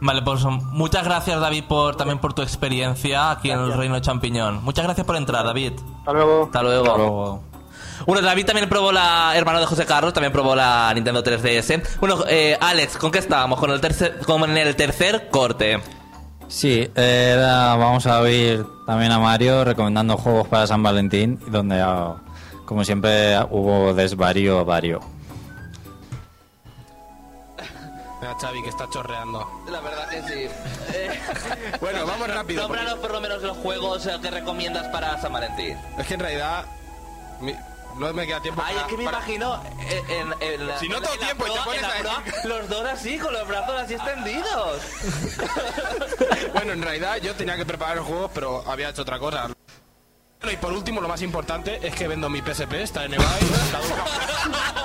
Vale, 0.00 0.20
pues 0.20 0.44
muchas 0.44 1.04
gracias 1.04 1.40
David 1.40 1.64
por 1.66 1.96
también 1.96 2.18
por 2.18 2.34
tu 2.34 2.42
experiencia 2.42 3.30
aquí 3.30 3.50
en 3.50 3.60
el 3.60 3.72
Reino 3.72 3.98
Champiñón. 4.00 4.62
Muchas 4.62 4.84
gracias 4.84 5.06
por 5.06 5.16
entrar, 5.16 5.44
David. 5.44 5.72
Hasta 6.00 6.12
luego. 6.12 6.44
Hasta 6.44 6.62
luego. 6.62 6.96
Luego, 6.96 7.42
Bueno, 8.06 8.22
David 8.22 8.46
también 8.46 8.68
probó 8.68 8.92
la, 8.92 9.32
hermano 9.36 9.60
de 9.60 9.66
José 9.66 9.86
Carlos, 9.86 10.12
también 10.12 10.32
probó 10.32 10.54
la 10.54 10.92
Nintendo 10.94 11.22
3DS. 11.22 11.98
Bueno, 12.00 12.24
eh, 12.28 12.56
Alex, 12.60 12.96
¿con 12.96 13.10
qué 13.10 13.18
estábamos? 13.18 13.58
Con 13.60 13.70
el 13.70 13.80
tercer, 13.80 14.18
como 14.26 14.44
en 14.46 14.56
el 14.56 14.76
tercer 14.76 15.28
corte. 15.30 15.80
Sí, 16.48 16.90
eh, 16.94 17.32
era- 17.36 17.74
vamos 17.76 18.06
a 18.06 18.20
oír 18.20 18.64
también 18.86 19.10
a 19.12 19.18
Mario 19.18 19.64
recomendando 19.64 20.16
juegos 20.16 20.46
para 20.48 20.66
San 20.66 20.82
Valentín, 20.82 21.40
donde, 21.48 21.80
ah, 21.80 22.16
como 22.66 22.84
siempre, 22.84 23.38
hubo 23.50 23.94
desvarío 23.94 24.64
vario. 24.64 25.00
Mira, 28.20 28.34
Xavi, 28.40 28.62
que 28.62 28.68
está 28.70 28.88
chorreando. 28.90 29.46
La 29.70 29.80
verdad 29.80 30.08
que 30.08 30.22
sí. 30.22 30.48
Bueno, 31.80 32.06
vamos 32.06 32.28
rápido. 32.28 32.62
Nómbranos 32.62 32.94
por 32.98 33.12
lo 33.12 33.20
menos 33.20 33.42
los 33.42 33.56
juegos 33.58 34.06
eh, 34.06 34.16
que 34.22 34.30
recomiendas 34.30 34.86
para 34.88 35.20
San 35.20 35.32
Valentín. 35.32 35.76
Es 35.98 36.06
que 36.06 36.14
en 36.14 36.20
realidad 36.20 36.64
mi- 37.40 37.54
no 37.96 38.12
me 38.12 38.26
queda 38.26 38.40
tiempo 38.40 38.62
Ay, 38.64 38.74
para- 38.74 38.86
es 38.86 38.90
que 38.92 38.96
me 38.98 39.04
para- 39.04 39.16
imagino 39.18 39.62
eh, 39.80 40.02
en, 40.08 40.34
en 40.42 40.66
la- 40.66 40.78
Si 40.78 40.88
no 40.88 41.00
la 41.00 41.08
tiempo 41.08 41.46
y 41.46 41.50
te 41.52 41.60
pones 41.60 41.84
a 41.84 41.98
proa, 42.00 42.22
los 42.44 42.68
dos 42.68 42.86
así, 42.86 43.18
con 43.18 43.32
los 43.32 43.46
brazos 43.48 43.80
así 43.80 43.94
extendidos. 43.94 44.82
Bueno, 46.54 46.72
en 46.72 46.82
realidad 46.82 47.16
yo 47.22 47.34
tenía 47.34 47.56
que 47.56 47.66
preparar 47.66 47.96
los 47.96 48.06
juegos, 48.06 48.30
pero 48.32 48.62
había 48.70 48.88
hecho 48.90 49.02
otra 49.02 49.18
cosa. 49.18 49.48
Bueno, 50.40 50.52
y 50.52 50.56
por 50.56 50.72
último, 50.72 51.00
lo 51.00 51.08
más 51.08 51.20
importante 51.22 51.80
es 51.86 51.94
que 51.94 52.06
vendo 52.06 52.28
mi 52.28 52.40
PSP, 52.40 52.72
está 52.82 53.04
en 53.04 53.14
eBay. 53.14 53.26
está 53.42 53.80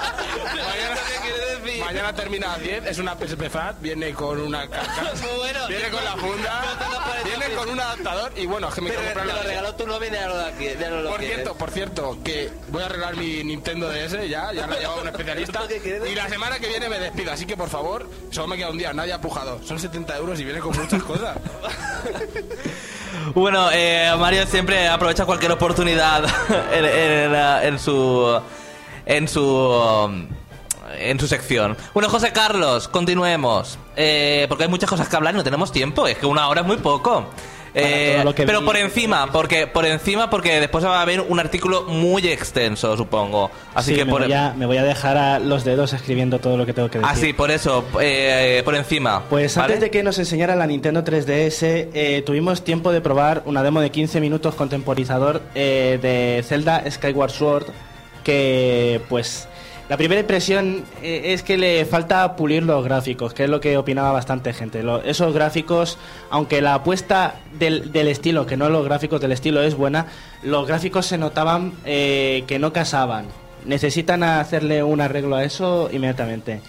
mañana, 1.90 2.14
termina 2.14 2.54
a 2.54 2.60
10, 2.60 2.86
es 2.86 3.00
una 3.00 3.16
PSP 3.16 3.50
Fat, 3.50 3.82
viene 3.82 4.14
con 4.14 4.40
una 4.40 4.70
caja, 4.70 5.12
bueno. 5.38 5.68
viene 5.68 5.90
con 5.90 6.04
la 6.06 6.12
funda, 6.18 6.62
viene 7.26 7.56
con 7.56 7.70
un 7.70 7.80
adaptador 7.80 8.32
y 8.36 8.46
bueno, 8.46 8.70
es 8.70 8.76
que 8.76 8.82
me 8.82 8.90
quiero 8.92 9.02
Te 9.02 9.08
comprar 9.14 9.26
lo 9.26 9.34
la 9.34 9.42
regaló 9.50 9.76
tu 9.76 9.88
novia 9.88 10.28
lo, 10.28 11.02
lo 11.02 11.10
Por 11.10 11.18
quieres. 11.18 11.36
cierto, 11.38 11.56
por 11.56 11.72
cierto, 11.72 12.18
que 12.24 12.52
voy 12.68 12.84
a 12.84 12.86
arreglar 12.86 13.16
mi 13.16 13.44
Nintendo 13.44 13.90
DS 13.90 14.12
ya, 14.30 14.54
ya 14.54 14.68
la 14.68 14.76
ha 14.76 14.80
llevado 14.80 15.02
un 15.02 15.08
especialista. 15.08 15.62
Y 16.12 16.14
la 16.16 16.30
semana 16.30 16.60
que 16.60 16.68
viene 16.68 16.90
me 16.90 17.00
despido, 17.00 17.32
así 17.32 17.48
que 17.48 17.58
por 17.58 17.70
favor, 17.70 18.08
solo 18.30 18.48
me 18.48 18.58
queda 18.58 18.70
un 18.70 18.78
día, 18.78 18.94
nadie 18.94 19.14
ha 19.14 19.20
pujado. 19.22 19.60
Son 19.64 19.80
70 19.80 20.16
euros 20.18 20.40
y 20.40 20.44
viene 20.44 20.60
con 20.60 20.78
muchas 20.78 21.02
cosas. 21.02 21.38
Bueno, 23.34 23.70
eh, 23.72 24.12
Mario 24.18 24.46
siempre 24.48 24.88
aprovecha 24.88 25.26
cualquier 25.26 25.52
oportunidad 25.52 26.24
en, 26.72 26.86
en, 26.86 27.36
en 27.36 27.80
su 27.80 28.42
en 29.06 29.28
su 29.28 29.44
um, 29.44 30.28
en 30.98 31.20
su 31.20 31.28
sección. 31.28 31.78
Bueno, 31.94 32.10
José 32.10 32.32
Carlos, 32.32 32.88
continuemos, 32.88 33.78
Eh, 33.96 34.46
porque 34.48 34.64
hay 34.64 34.70
muchas 34.70 34.90
cosas 34.90 35.10
que 35.10 35.16
hablar 35.16 35.34
y 35.34 35.38
no 35.38 35.44
tenemos 35.44 35.72
tiempo. 35.72 36.08
Es 36.08 36.18
que 36.18 36.26
una 36.26 36.48
hora 36.48 36.62
es 36.62 36.68
muy 36.68 36.78
poco. 36.78 37.26
Eh, 37.76 38.24
pero 38.36 38.62
vi- 38.62 38.66
por 38.66 38.78
encima, 38.78 39.32
porque 39.32 39.68
por 39.68 39.86
encima, 39.86 40.28
porque 40.30 40.60
después 40.60 40.84
va 40.84 40.98
a 40.98 41.02
haber 41.04 41.22
un 41.22 41.40
artículo 41.40 41.84
muy 41.84 42.28
extenso, 42.28 42.98
supongo. 42.98 43.52
Así 43.76 43.92
Sí, 43.92 43.98
que 43.98 44.06
me, 44.06 44.12
por 44.12 44.24
voy 44.24 44.34
a, 44.34 44.54
me 44.58 44.66
voy 44.66 44.78
a 44.78 44.84
dejar 44.84 45.18
a 45.18 45.38
los 45.38 45.64
dedos 45.66 45.94
escribiendo 45.94 46.40
todo 46.40 46.58
lo 46.58 46.66
que 46.66 46.74
tengo 46.74 46.90
que 46.90 46.98
decir. 46.98 47.12
así, 47.14 47.32
por 47.34 47.52
eso, 47.52 47.86
eh, 48.02 48.64
por 48.66 48.74
encima. 48.74 49.22
Pues 49.30 49.56
¿vale? 49.56 49.74
antes 49.74 49.82
de 49.82 49.92
que 49.92 50.02
nos 50.02 50.18
enseñara 50.18 50.56
la 50.56 50.66
Nintendo 50.66 51.04
3DS, 51.04 51.90
eh, 51.94 52.24
tuvimos 52.26 52.64
tiempo 52.64 52.92
de 52.92 53.02
probar 53.02 53.44
una 53.46 53.62
demo 53.62 53.82
de 53.82 53.92
15 53.92 54.20
minutos 54.20 54.56
con 54.56 54.68
temporizador 54.70 55.42
eh, 55.54 56.00
de 56.02 56.42
Zelda 56.44 56.84
Skyward 56.90 57.32
Sword, 57.32 57.66
que 58.24 59.00
pues 59.10 59.48
la 59.90 59.98
primera 59.98 60.22
impresión 60.22 60.86
eh, 61.02 61.34
es 61.34 61.42
que 61.42 61.58
le 61.58 61.84
falta 61.84 62.36
pulir 62.36 62.62
los 62.62 62.86
gráficos, 62.86 63.34
que 63.34 63.46
es 63.46 63.50
lo 63.50 63.60
que 63.60 63.76
opinaba 63.76 64.12
bastante 64.12 64.54
gente. 64.54 64.84
Esos 65.04 65.34
gráficos, 65.34 65.98
aunque 66.30 66.62
la 66.62 66.76
apuesta 66.76 67.38
del, 67.58 67.92
del 67.92 68.08
estilo, 68.08 68.46
que 68.46 68.56
no 68.56 68.70
los 68.70 68.86
gráficos 68.86 69.20
del 69.20 69.32
estilo 69.32 69.64
es 69.64 69.74
buena, 69.74 70.06
los 70.44 70.68
gráficos 70.68 71.08
se 71.08 71.18
notaban 71.18 71.74
eh, 71.86 72.44
que 72.46 72.60
no 72.60 72.72
casaban. 72.72 73.26
Necesitan 73.66 74.22
hacerle 74.22 74.84
un 74.84 75.02
arreglo 75.02 75.36
a 75.36 75.44
eso 75.44 75.90
inmediatamente. 75.92 76.62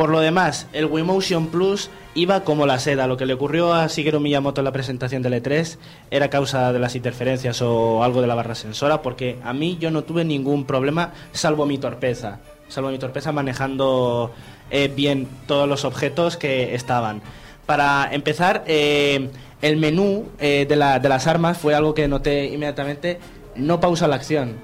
Por 0.00 0.08
lo 0.08 0.20
demás, 0.20 0.66
el 0.72 0.86
Wii 0.86 1.04
Motion 1.04 1.48
Plus 1.48 1.90
iba 2.14 2.42
como 2.42 2.64
la 2.64 2.78
seda. 2.78 3.06
Lo 3.06 3.18
que 3.18 3.26
le 3.26 3.34
ocurrió 3.34 3.74
a 3.74 3.86
Shigeru 3.86 4.18
Miyamoto 4.18 4.62
en 4.62 4.64
la 4.64 4.72
presentación 4.72 5.20
del 5.20 5.34
E3 5.34 5.76
era 6.10 6.30
causa 6.30 6.72
de 6.72 6.78
las 6.78 6.96
interferencias 6.96 7.60
o 7.60 8.02
algo 8.02 8.22
de 8.22 8.26
la 8.26 8.34
barra 8.34 8.54
sensora, 8.54 9.02
porque 9.02 9.38
a 9.44 9.52
mí 9.52 9.76
yo 9.78 9.90
no 9.90 10.02
tuve 10.04 10.24
ningún 10.24 10.64
problema, 10.64 11.12
salvo 11.32 11.66
mi 11.66 11.76
torpeza. 11.76 12.38
Salvo 12.68 12.88
mi 12.88 12.96
torpeza 12.98 13.30
manejando 13.30 14.30
eh, 14.70 14.90
bien 14.96 15.28
todos 15.46 15.68
los 15.68 15.84
objetos 15.84 16.38
que 16.38 16.74
estaban. 16.74 17.20
Para 17.66 18.08
empezar, 18.10 18.64
eh, 18.68 19.28
el 19.60 19.76
menú 19.76 20.30
eh, 20.38 20.64
de, 20.66 20.76
la- 20.76 20.98
de 20.98 21.10
las 21.10 21.26
armas 21.26 21.58
fue 21.58 21.74
algo 21.74 21.92
que 21.92 22.08
noté 22.08 22.46
inmediatamente. 22.46 23.18
No 23.54 23.80
pausa 23.80 24.08
la 24.08 24.16
acción. 24.16 24.54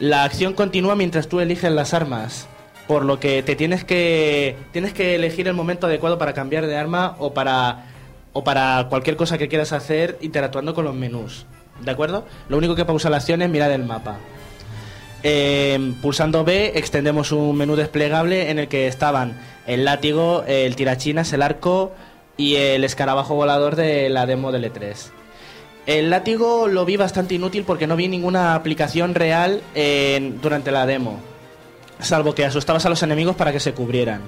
La 0.00 0.24
acción 0.24 0.54
continúa 0.54 0.94
mientras 0.96 1.28
tú 1.28 1.40
eliges 1.40 1.70
las 1.70 1.92
armas. 1.92 2.48
Por 2.92 3.06
lo 3.06 3.18
que 3.18 3.42
te 3.42 3.56
tienes 3.56 3.84
que 3.84 4.54
tienes 4.70 4.92
que 4.92 5.14
elegir 5.14 5.48
el 5.48 5.54
momento 5.54 5.86
adecuado 5.86 6.18
para 6.18 6.34
cambiar 6.34 6.66
de 6.66 6.76
arma 6.76 7.16
o 7.20 7.32
para 7.32 7.86
o 8.34 8.44
para 8.44 8.88
cualquier 8.90 9.16
cosa 9.16 9.38
que 9.38 9.48
quieras 9.48 9.72
hacer 9.72 10.18
interactuando 10.20 10.74
con 10.74 10.84
los 10.84 10.94
menús. 10.94 11.46
¿De 11.82 11.90
acuerdo? 11.90 12.26
Lo 12.50 12.58
único 12.58 12.74
que 12.74 12.84
pausa 12.84 13.08
la 13.08 13.16
acción 13.16 13.40
es 13.40 13.48
mirar 13.48 13.70
el 13.70 13.84
mapa. 13.84 14.18
Eh, 15.22 15.94
pulsando 16.02 16.44
B 16.44 16.72
extendemos 16.74 17.32
un 17.32 17.56
menú 17.56 17.76
desplegable 17.76 18.50
en 18.50 18.58
el 18.58 18.68
que 18.68 18.88
estaban 18.88 19.40
el 19.66 19.86
látigo, 19.86 20.44
el 20.46 20.76
tirachinas, 20.76 21.32
el 21.32 21.40
arco 21.40 21.92
y 22.36 22.56
el 22.56 22.84
escarabajo 22.84 23.34
volador 23.34 23.74
de 23.74 24.10
la 24.10 24.26
demo 24.26 24.52
del 24.52 24.70
E3. 24.70 24.96
El 25.86 26.10
látigo 26.10 26.68
lo 26.68 26.84
vi 26.84 26.98
bastante 26.98 27.36
inútil 27.36 27.64
porque 27.64 27.86
no 27.86 27.96
vi 27.96 28.08
ninguna 28.08 28.54
aplicación 28.54 29.14
real 29.14 29.62
durante 30.42 30.70
la 30.70 30.84
demo, 30.84 31.20
salvo 32.04 32.34
que 32.34 32.44
asustabas 32.44 32.84
a 32.86 32.88
los 32.88 33.02
enemigos 33.02 33.36
para 33.36 33.52
que 33.52 33.60
se 33.60 33.72
cubrieran. 33.74 34.22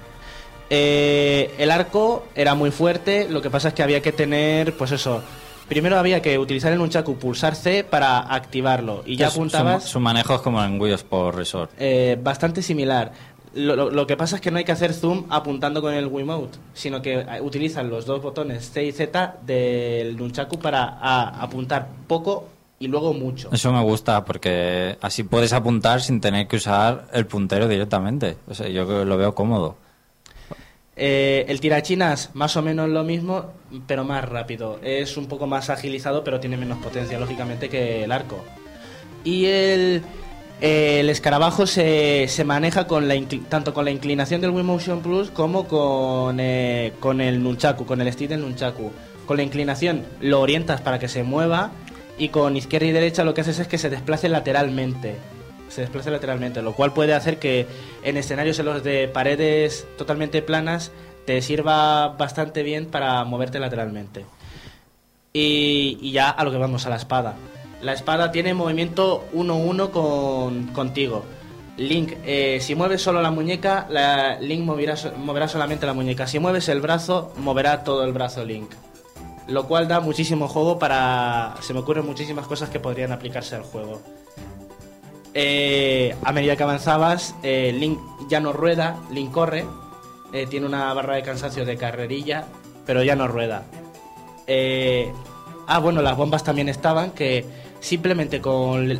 Eh, 0.71 1.55
el 1.59 1.71
arco 1.71 2.27
era 2.35 2.55
muy 2.55 2.71
fuerte, 2.71 3.29
lo 3.29 3.43
que 3.43 3.51
pasa 3.51 3.69
es 3.69 3.75
que 3.75 3.83
había 3.83 4.01
que 4.01 4.13
tener, 4.13 4.75
pues 4.77 4.93
eso, 4.93 5.23
primero 5.69 5.99
había 5.99 6.23
que 6.23 6.39
utilizar 6.39 6.73
el 6.73 6.79
nunchaku, 6.79 7.17
pulsar 7.17 7.55
C 7.55 7.85
para 7.85 8.19
activarlo 8.21 9.03
y 9.07 9.17
ya 9.17 9.29
apuntabas 9.29 9.83
Su, 9.85 9.91
su 9.91 10.01
manejo 10.01 10.35
es 10.35 10.41
como 10.41 10.63
en 10.65 10.81
Wii 10.81 10.95
Sport 10.95 11.37
Resort. 11.37 11.71
eh, 11.79 12.19
bastante 12.23 12.63
similar. 12.63 13.13
Lo, 13.55 13.77
lo- 13.77 13.91
lo 13.91 14.07
que 14.07 14.17
pasa 14.17 14.35
es 14.37 14.43
que 14.43 14.51
no 14.51 14.59
hay 14.59 14.65
que 14.65 14.73
hacer 14.73 14.93
zoom 14.93 15.27
apuntando 15.31 15.81
con 15.81 15.95
el 15.95 16.07
Wiimote, 16.09 16.59
sino 16.73 17.01
que 17.01 17.21
eh, 17.21 17.41
utilizan 17.41 17.89
los 17.89 18.05
dos 18.05 18.21
botones 18.21 18.69
C 18.73 18.85
y 18.85 18.91
Z 18.91 19.37
del 19.47 20.17
Nunchaku 20.17 20.59
para 20.59 20.99
a- 21.01 21.41
apuntar 21.41 21.87
poco 22.09 22.49
y 22.85 22.89
luego 22.89 23.15
mucho. 23.15 23.49
Eso 23.53 23.73
me 23.73 23.83
gusta 23.83 24.25
porque 24.25 24.97
así 25.01 25.23
puedes 25.23 25.53
apuntar 25.53 26.01
sin 26.01 26.21
tener 26.21 26.47
que 26.47 26.57
usar 26.57 27.07
el 27.13 27.27
puntero 27.27 27.69
directamente. 27.69 28.37
O 28.49 28.55
sea, 28.55 28.69
yo 28.69 29.05
lo 29.05 29.17
veo 29.17 29.35
cómodo. 29.35 29.77
Eh, 30.97 31.45
el 31.49 31.61
tirachinas, 31.61 32.31
más 32.35 32.57
o 32.57 32.63
menos 32.63 32.89
lo 32.89 33.03
mismo, 33.03 33.47
pero 33.87 34.05
más 34.05 34.29
rápido. 34.29 34.79
Es 34.83 35.17
un 35.17 35.27
poco 35.27 35.47
más 35.47 35.71
agilizado, 35.71 36.23
pero 36.23 36.41
tiene 36.41 36.57
menos 36.57 36.79
potencia, 36.79 37.19
lógicamente, 37.19 37.69
que 37.69 38.05
el 38.05 38.13
arco. 38.13 38.45
Y 39.25 39.47
el, 39.47 40.03
el 40.61 41.11
escarabajo 41.11 41.67
se, 41.67 42.27
se 42.29 42.45
maneja 42.45 42.87
con 42.87 43.09
la 43.09 43.15
tanto 43.49 43.75
con 43.75 43.85
la 43.85 43.91
inclinación 43.91 44.41
del 44.41 44.51
Wii 44.51 44.65
Motion 44.65 45.01
Plus 45.01 45.31
como 45.31 45.67
con, 45.67 46.39
eh, 46.39 46.93
con 47.01 47.21
el 47.21 47.43
Nunchaku, 47.43 47.87
con 47.87 48.01
el 48.01 48.13
stick 48.13 48.29
del 48.29 48.43
Nunchaku. 48.43 48.93
Con 49.27 49.39
la 49.39 49.43
inclinación 49.43 50.05
lo 50.21 50.41
orientas 50.41 50.83
para 50.83 50.99
que 50.99 51.09
se 51.09 51.23
mueva 51.23 51.73
y 52.19 52.29
con 52.29 52.57
izquierda 52.57 52.87
y 52.87 52.93
derecha 52.93 53.25
lo 53.25 53.35
que 53.35 53.41
haces 53.41 53.59
es 53.59 53.69
que 53.69 53.79
se 53.79 53.91
desplace 53.91 54.29
lateralmente. 54.29 55.17
Se 55.69 55.81
desplace 55.81 56.11
lateralmente, 56.11 56.63
lo 56.63 56.75
cual 56.75 56.93
puede 56.93 57.15
hacer 57.15 57.39
que 57.39 57.67
en 58.03 58.17
escenarios 58.17 58.59
en 58.59 58.67
los 58.67 58.85
de 58.85 59.09
paredes 59.09 59.87
totalmente 59.99 60.43
planas 60.43 60.93
te 61.27 61.41
sirva 61.43 62.09
bastante 62.09 62.63
bien 62.63 62.87
para 62.87 63.25
moverte 63.25 63.59
lateralmente. 63.59 64.25
Y, 65.33 65.99
y 66.01 66.13
ya 66.13 66.31
a 66.31 66.45
lo 66.45 66.53
que 66.53 66.59
vamos, 66.59 66.87
a 66.87 66.91
la 66.91 66.97
espada. 66.97 67.35
La 67.83 67.93
espada 67.93 68.31
tiene 68.31 68.55
movimiento 68.55 69.25
1-1 69.35 69.91
con, 69.91 70.69
contigo. 70.69 71.25
Link, 71.77 72.13
eh, 72.25 72.59
si 72.61 72.77
mueves 72.77 73.03
solo 73.03 73.21
la 73.21 73.33
muñeca, 73.33 73.87
la, 73.91 74.39
Link 74.39 74.63
moverá, 74.63 74.95
moverá 75.19 75.49
solamente 75.49 75.87
la 75.87 75.93
muñeca. 75.93 76.27
Si 76.27 76.39
mueves 76.39 76.69
el 76.69 76.81
brazo, 76.81 77.33
moverá 77.37 77.83
todo 77.83 78.05
el 78.05 78.13
brazo 78.13 78.45
Link. 78.45 78.71
Lo 79.47 79.67
cual 79.67 79.89
da 79.89 80.01
muchísimo 80.01 80.49
juego 80.49 80.79
para... 80.79 81.55
Se 81.61 81.75
me 81.75 81.81
ocurren 81.81 82.07
muchísimas 82.07 82.47
cosas 82.47 82.71
que 82.71 82.81
podrían 82.81 83.13
aplicarse 83.13 83.57
al 83.57 83.63
juego. 83.63 84.01
Eh, 85.35 86.15
a 86.23 86.33
medida 86.33 86.57
que 86.57 86.63
avanzabas, 86.63 87.35
eh, 87.43 87.75
Link 87.77 87.99
ya 88.29 88.41
no 88.41 88.53
rueda, 88.53 88.97
Link 89.11 89.33
corre. 89.33 89.65
eh, 90.33 90.47
tiene 90.49 90.67
una 90.67 90.93
barra 90.95 91.17
de 91.17 91.23
cansancio 91.23 91.65
de 91.65 91.77
carrerilla, 91.77 92.47
pero 92.87 93.03
ya 93.03 93.15
no 93.17 93.29
rueda. 93.29 93.65
Eh, 94.47 95.13
ah, 95.67 95.79
bueno, 95.79 96.03
las 96.03 96.17
bombas 96.17 96.43
también 96.45 96.69
estaban 96.69 97.11
que 97.13 97.45
simplemente 97.81 98.41
con 98.41 98.99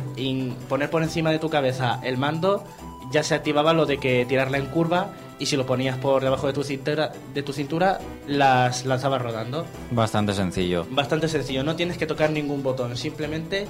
poner 0.69 0.89
por 0.89 1.03
encima 1.03 1.31
de 1.31 1.39
tu 1.39 1.49
cabeza 1.49 1.99
el 2.03 2.17
mando 2.17 2.63
ya 3.11 3.23
se 3.23 3.35
activaba 3.35 3.73
lo 3.73 3.85
de 3.85 3.97
que 3.97 4.25
tirarla 4.25 4.57
en 4.57 4.67
curva 4.67 5.09
y 5.39 5.45
si 5.47 5.57
lo 5.57 5.65
ponías 5.65 5.97
por 5.97 6.23
debajo 6.23 6.47
de 6.47 6.53
tu 6.53 6.63
cintura, 6.63 7.11
de 7.33 7.43
tu 7.43 7.51
cintura 7.53 7.99
las 8.27 8.85
lanzabas 8.85 9.21
rodando. 9.21 9.65
Bastante 9.91 10.33
sencillo. 10.33 10.85
Bastante 10.89 11.27
sencillo, 11.27 11.63
no 11.63 11.75
tienes 11.75 11.97
que 11.97 12.05
tocar 12.05 12.29
ningún 12.31 12.63
botón, 12.63 12.95
simplemente 12.97 13.67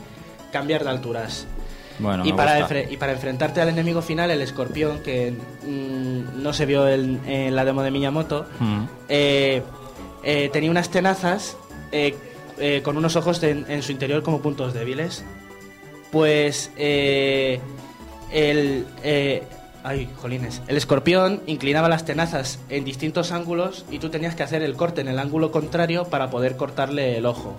cambiar 0.52 0.84
de 0.84 0.90
alturas. 0.92 1.48
Bueno, 1.98 2.26
y, 2.26 2.34
para 2.34 2.60
y 2.92 2.98
para 2.98 3.14
enfrentarte 3.14 3.62
al 3.62 3.70
enemigo 3.70 4.02
final, 4.02 4.30
el 4.30 4.42
escorpión, 4.42 5.00
que 5.02 5.32
mm, 5.32 6.44
no 6.44 6.52
se 6.52 6.66
vio 6.66 6.88
en, 6.90 7.22
en 7.26 7.56
la 7.56 7.64
demo 7.64 7.82
de 7.84 7.92
Miyamoto, 7.92 8.46
Mm. 8.60 8.84
eh, 9.10 9.64
eh, 10.24 10.50
tenía 10.52 10.70
unas 10.70 10.90
tenazas 10.90 11.56
eh, 11.94 12.16
eh, 12.60 12.82
con 12.84 12.98
unos 12.98 13.16
ojos 13.16 13.42
en, 13.44 13.66
en 13.70 13.82
su 13.82 13.92
interior 13.94 14.24
como 14.24 14.42
puntos 14.42 14.74
débiles. 14.74 15.24
Pues 16.12 16.72
el... 16.78 17.62
eh, 19.94 20.08
ay, 20.08 20.10
jolines. 20.18 20.62
El 20.68 20.78
escorpión 20.78 21.42
inclinaba 21.46 21.90
las 21.90 22.06
tenazas 22.06 22.60
en 22.70 22.86
distintos 22.86 23.32
ángulos 23.32 23.86
y 23.92 24.00
tú 24.00 24.10
tenías 24.10 24.36
que 24.36 24.44
hacer 24.44 24.62
el 24.64 24.76
corte 24.76 25.02
en 25.02 25.08
el 25.08 25.20
ángulo 25.20 25.52
contrario 25.52 26.06
para 26.06 26.30
poder 26.30 26.58
cortarle 26.58 27.18
el 27.18 27.26
ojo. 27.26 27.56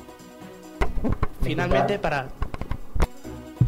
Finalmente 1.42 1.98
para... 1.98 2.28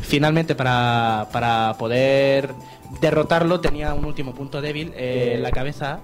Finalmente 0.00 0.54
para, 0.54 1.28
para 1.32 1.74
poder 1.78 2.54
derrotarlo 3.00 3.60
tenía 3.60 3.92
un 3.94 4.04
último 4.04 4.34
punto 4.34 4.60
débil 4.60 4.92
eh, 4.96 5.32
en 5.34 5.42
la 5.42 5.50
cabeza 5.50 6.00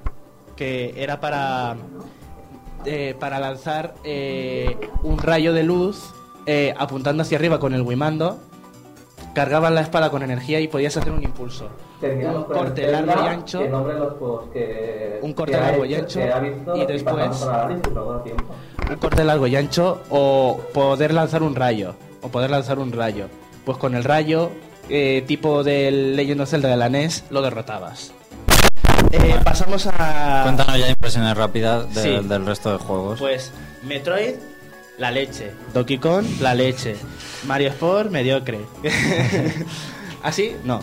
que 0.57 0.95
era 0.97 1.21
para 1.21 1.77
eh, 2.87 3.15
para 3.19 3.39
lanzar 3.39 3.95
eh, 4.05 4.77
un 5.03 5.17
rayo 5.17 5.55
de 5.55 5.63
luz 5.63 6.13
eh, 6.45 6.75
apuntando 6.77 7.23
hacia 7.23 7.39
arriba 7.39 7.59
con 7.59 7.73
el 7.73 7.81
Wimando. 7.81 8.39
Cargaban 9.35 9.75
la 9.75 9.81
espada 9.81 10.11
con 10.11 10.23
energía 10.23 10.61
y 10.61 10.69
podías 10.69 10.97
hacer 10.97 11.13
un 11.13 11.23
impulso. 11.23 11.69
Un 12.03 12.45
corte 12.45 12.87
largo 12.91 13.13
y 13.25 13.27
ancho. 13.29 13.61
Un 15.23 15.33
corte 15.33 15.53
largo 15.59 15.85
y 15.85 15.95
ancho. 15.95 16.21
Y 16.77 16.87
después. 16.87 17.47
Un 18.91 18.97
corte 18.97 19.25
largo 19.25 19.47
y 19.47 19.57
ancho. 19.57 20.01
O 20.11 20.61
poder 20.73 21.13
lanzar 21.13 21.43
un 21.43 21.55
rayo. 21.55 21.95
O 22.23 22.29
poder 22.29 22.51
lanzar 22.51 22.79
un 22.79 22.93
rayo. 22.93 23.27
Pues 23.65 23.79
con 23.79 23.95
el 23.95 24.05
rayo, 24.05 24.51
eh, 24.89 25.25
tipo 25.27 25.65
del 25.65 26.15
Legend 26.17 26.43
of 26.43 26.49
Zelda 26.51 26.69
de 26.69 26.77
la 26.77 26.89
NES, 26.89 27.25
lo 27.31 27.43
derrotabas. 27.43 28.13
Eh, 29.11 29.37
pasamos 29.45 29.87
a. 29.87 30.41
Cuéntanos 30.45 30.79
ya 30.79 30.89
impresiones 30.89 31.37
rápidas 31.37 31.93
de- 31.95 32.03
Sí. 32.21 32.29
del 32.29 32.45
resto 32.47 32.73
de 32.73 32.79
juegos. 32.79 33.21
Pues 33.21 33.53
Metroid, 33.83 34.35
la 34.99 35.11
leche. 35.11 35.53
Donkey 35.73 35.99
Kong, 35.99 36.25
la 36.41 36.55
leche. 36.55 36.97
Mario 37.47 37.69
Sport, 37.71 38.11
mediocre. 38.11 38.61
¿Así? 40.23 40.57
No. 40.65 40.83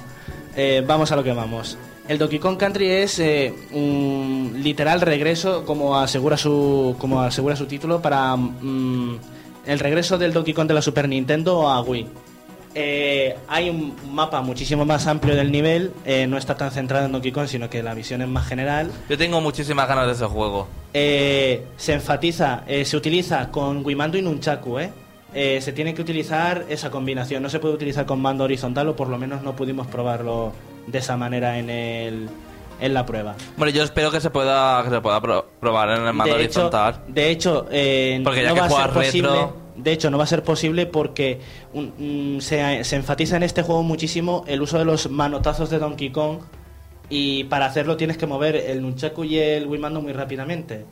Eh, 0.55 0.83
vamos 0.85 1.11
a 1.11 1.15
lo 1.15 1.23
que 1.23 1.33
vamos. 1.33 1.77
El 2.07 2.17
Donkey 2.17 2.39
Kong 2.39 2.57
Country 2.57 2.89
es 2.89 3.19
eh, 3.19 3.53
un 3.71 4.59
literal 4.61 5.01
regreso, 5.01 5.65
como 5.65 5.97
asegura 5.97 6.35
su, 6.35 6.95
como 6.99 7.21
asegura 7.21 7.55
su 7.55 7.67
título, 7.67 8.01
para 8.01 8.35
mm, 8.35 9.19
el 9.65 9.79
regreso 9.79 10.17
del 10.17 10.33
Donkey 10.33 10.53
Kong 10.53 10.67
de 10.67 10.73
la 10.73 10.81
Super 10.81 11.07
Nintendo 11.07 11.69
a 11.69 11.81
Wii. 11.81 12.07
Eh, 12.73 13.37
hay 13.47 13.69
un 13.69 13.95
mapa 14.13 14.41
muchísimo 14.41 14.85
más 14.85 15.07
amplio 15.07 15.35
del 15.35 15.51
nivel, 15.51 15.91
eh, 16.05 16.25
no 16.27 16.37
está 16.37 16.55
tan 16.55 16.71
centrado 16.71 17.05
en 17.05 17.11
Donkey 17.11 17.31
Kong, 17.31 17.47
sino 17.47 17.69
que 17.69 17.83
la 17.83 17.93
visión 17.93 18.21
es 18.21 18.27
más 18.27 18.47
general. 18.47 18.91
Yo 19.09 19.17
tengo 19.17 19.41
muchísimas 19.41 19.87
ganas 19.87 20.07
de 20.07 20.13
ese 20.13 20.25
juego. 20.25 20.67
Eh, 20.93 21.65
se 21.77 21.93
enfatiza, 21.93 22.63
eh, 22.67 22.85
se 22.85 22.97
utiliza 22.97 23.49
con 23.49 23.85
Wimando 23.85 24.17
y 24.17 24.21
Nunchaku, 24.21 24.79
¿eh? 24.79 24.91
Eh, 25.33 25.61
se 25.61 25.71
tiene 25.71 25.93
que 25.93 26.01
utilizar 26.01 26.65
esa 26.67 26.91
combinación. 26.91 27.41
No 27.41 27.49
se 27.49 27.59
puede 27.59 27.73
utilizar 27.73 28.05
con 28.05 28.21
mando 28.21 28.43
horizontal 28.43 28.89
o 28.89 28.95
por 28.95 29.07
lo 29.07 29.17
menos 29.17 29.41
no 29.43 29.55
pudimos 29.55 29.87
probarlo 29.87 30.51
de 30.87 30.97
esa 30.97 31.15
manera 31.15 31.57
en, 31.57 31.69
el, 31.69 32.29
en 32.81 32.93
la 32.93 33.05
prueba. 33.05 33.35
Bueno, 33.57 33.71
yo 33.71 33.83
espero 33.83 34.11
que 34.11 34.19
se 34.19 34.29
pueda, 34.29 34.83
que 34.83 34.89
se 34.89 34.99
pueda 35.01 35.21
pro- 35.21 35.47
probar 35.59 35.89
en 35.91 36.05
el 36.07 36.13
mando 36.13 36.35
de 36.35 36.43
hecho, 36.43 36.59
horizontal. 36.67 37.03
de 37.07 37.29
hecho 37.31 37.67
eh, 37.71 38.19
Porque 38.23 38.41
ya 38.43 38.49
no 38.49 38.55
que 38.55 38.59
va 38.61 38.65
a 38.67 38.69
ser 38.69 38.89
posible. 38.91 39.29
retro- 39.29 39.53
De 39.77 39.91
hecho, 39.93 40.09
no 40.11 40.17
va 40.17 40.25
a 40.25 40.27
ser 40.27 40.43
posible 40.43 40.85
porque 40.85 41.39
un- 41.73 42.35
mm, 42.37 42.41
se, 42.41 42.83
se 42.83 42.95
enfatiza 42.97 43.37
en 43.37 43.43
este 43.43 43.61
juego 43.63 43.83
muchísimo 43.83 44.43
el 44.47 44.61
uso 44.61 44.77
de 44.77 44.85
los 44.85 45.09
manotazos 45.09 45.69
de 45.69 45.79
Donkey 45.79 46.11
Kong 46.11 46.39
Y 47.09 47.43
para 47.45 47.65
hacerlo 47.65 47.97
tienes 47.97 48.17
que 48.17 48.25
mover 48.25 48.55
el 48.55 48.81
Nunchaku 48.81 49.23
y 49.25 49.37
el 49.37 49.67
Wiimote 49.67 49.99
muy 49.99 50.13
rápidamente. 50.13 50.85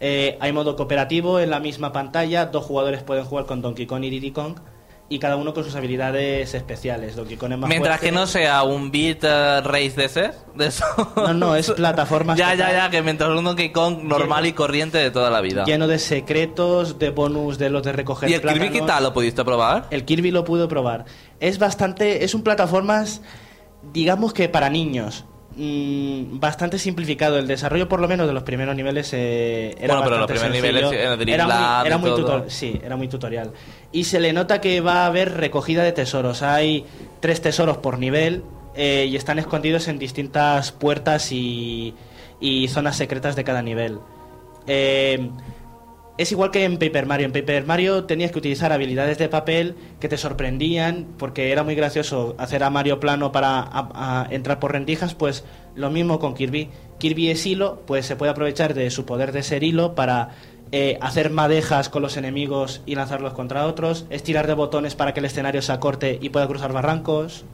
Eh, 0.00 0.38
hay 0.40 0.52
modo 0.52 0.76
cooperativo 0.76 1.40
en 1.40 1.50
la 1.50 1.60
misma 1.60 1.92
pantalla, 1.92 2.46
dos 2.46 2.64
jugadores 2.64 3.02
pueden 3.02 3.24
jugar 3.26 3.44
con 3.44 3.60
Donkey 3.60 3.84
Kong 3.86 4.02
y 4.04 4.08
Diddy 4.10 4.30
Kong 4.30 4.54
y 5.12 5.18
cada 5.18 5.34
uno 5.34 5.52
con 5.52 5.64
sus 5.64 5.74
habilidades 5.74 6.54
especiales. 6.54 7.16
Donkey 7.16 7.36
Kong 7.36 7.50
es 7.52 7.58
más 7.58 7.68
Mientras 7.68 7.98
fuerte. 7.98 8.06
que 8.06 8.12
no 8.12 8.28
sea 8.28 8.62
un 8.62 8.92
beat 8.92 9.24
eh, 9.24 9.60
race 9.60 9.94
de 9.96 10.04
ese, 10.04 10.30
de 10.54 10.68
eso. 10.68 10.84
No, 11.16 11.34
no, 11.34 11.56
es 11.56 11.68
plataformas 11.76 12.38
ya, 12.38 12.54
ya, 12.54 12.70
ya, 12.70 12.90
que 12.90 13.02
mientras 13.02 13.28
un 13.30 13.44
Donkey 13.44 13.72
Kong 13.72 14.04
normal 14.04 14.46
y 14.46 14.52
corriente 14.52 14.98
de 14.98 15.10
toda 15.10 15.28
la 15.28 15.40
vida. 15.40 15.64
lleno 15.64 15.88
de 15.88 15.98
secretos, 15.98 17.00
de 17.00 17.10
bonus 17.10 17.58
de 17.58 17.70
los 17.70 17.82
de 17.82 17.90
recoger 17.90 18.30
¿Y 18.30 18.34
el 18.34 18.40
Kirby 18.40 18.70
qué 18.70 18.82
tal? 18.82 19.02
¿Lo 19.02 19.12
pudiste 19.12 19.44
probar? 19.44 19.88
El 19.90 20.04
Kirby 20.04 20.30
lo 20.30 20.44
pudo 20.44 20.68
probar. 20.68 21.06
Es 21.40 21.58
bastante. 21.58 22.24
Es 22.24 22.32
un 22.34 22.42
plataformas, 22.42 23.20
digamos 23.92 24.32
que 24.32 24.48
para 24.48 24.70
niños. 24.70 25.24
Mm, 25.62 26.40
bastante 26.40 26.78
simplificado. 26.78 27.36
El 27.38 27.46
desarrollo, 27.46 27.86
por 27.86 28.00
lo 28.00 28.08
menos, 28.08 28.26
de 28.26 28.32
los 28.32 28.44
primeros 28.44 28.74
niveles 28.74 29.12
eh, 29.12 29.74
era 29.78 29.88
Bueno, 29.94 30.02
pero 30.04 30.18
los 30.18 30.26
primeros 30.26 30.52
niveles, 30.52 30.80
sencillo. 30.88 31.12
eh, 31.12 31.16
Dream 31.18 31.34
era 31.34 31.44
muy, 31.46 31.86
era 31.86 31.98
muy 31.98 32.10
tutor- 32.12 32.44
Sí, 32.48 32.80
era 32.82 32.96
muy 32.96 33.08
tutorial. 33.08 33.52
Y 33.92 34.04
se 34.04 34.20
le 34.20 34.32
nota 34.32 34.62
que 34.62 34.80
va 34.80 35.02
a 35.04 35.06
haber 35.06 35.34
recogida 35.36 35.82
de 35.82 35.92
tesoros. 35.92 36.42
Hay 36.42 36.86
tres 37.20 37.42
tesoros 37.42 37.76
por 37.76 37.98
nivel 37.98 38.42
eh, 38.74 39.06
y 39.10 39.16
están 39.16 39.38
escondidos 39.38 39.86
en 39.88 39.98
distintas 39.98 40.72
puertas 40.72 41.30
y, 41.30 41.94
y 42.40 42.68
zonas 42.68 42.96
secretas 42.96 43.36
de 43.36 43.44
cada 43.44 43.60
nivel. 43.60 43.98
Eh, 44.66 45.28
es 46.20 46.32
igual 46.32 46.50
que 46.50 46.64
en 46.64 46.76
Paper 46.76 47.06
Mario. 47.06 47.24
En 47.24 47.32
Paper 47.32 47.64
Mario 47.64 48.04
tenías 48.04 48.30
que 48.30 48.38
utilizar 48.38 48.74
habilidades 48.74 49.16
de 49.16 49.30
papel 49.30 49.74
que 50.00 50.08
te 50.08 50.18
sorprendían 50.18 51.06
porque 51.16 51.50
era 51.50 51.64
muy 51.64 51.74
gracioso 51.74 52.34
hacer 52.36 52.62
a 52.62 52.68
Mario 52.68 53.00
plano 53.00 53.32
para 53.32 54.28
entrar 54.28 54.60
por 54.60 54.72
rendijas. 54.72 55.14
Pues 55.14 55.44
lo 55.74 55.88
mismo 55.88 56.18
con 56.18 56.34
Kirby. 56.34 56.68
Kirby 56.98 57.30
es 57.30 57.46
hilo, 57.46 57.84
pues 57.86 58.04
se 58.04 58.16
puede 58.16 58.32
aprovechar 58.32 58.74
de 58.74 58.90
su 58.90 59.06
poder 59.06 59.32
de 59.32 59.42
ser 59.42 59.64
hilo 59.64 59.94
para 59.94 60.28
eh, 60.72 60.98
hacer 61.00 61.30
madejas 61.30 61.88
con 61.88 62.02
los 62.02 62.18
enemigos 62.18 62.82
y 62.84 62.96
lanzarlos 62.96 63.32
contra 63.32 63.66
otros. 63.66 64.04
Estirar 64.10 64.46
de 64.46 64.52
botones 64.52 64.94
para 64.94 65.14
que 65.14 65.20
el 65.20 65.26
escenario 65.26 65.62
se 65.62 65.72
acorte 65.72 66.18
y 66.20 66.28
pueda 66.28 66.46
cruzar 66.46 66.74
barrancos. 66.74 67.46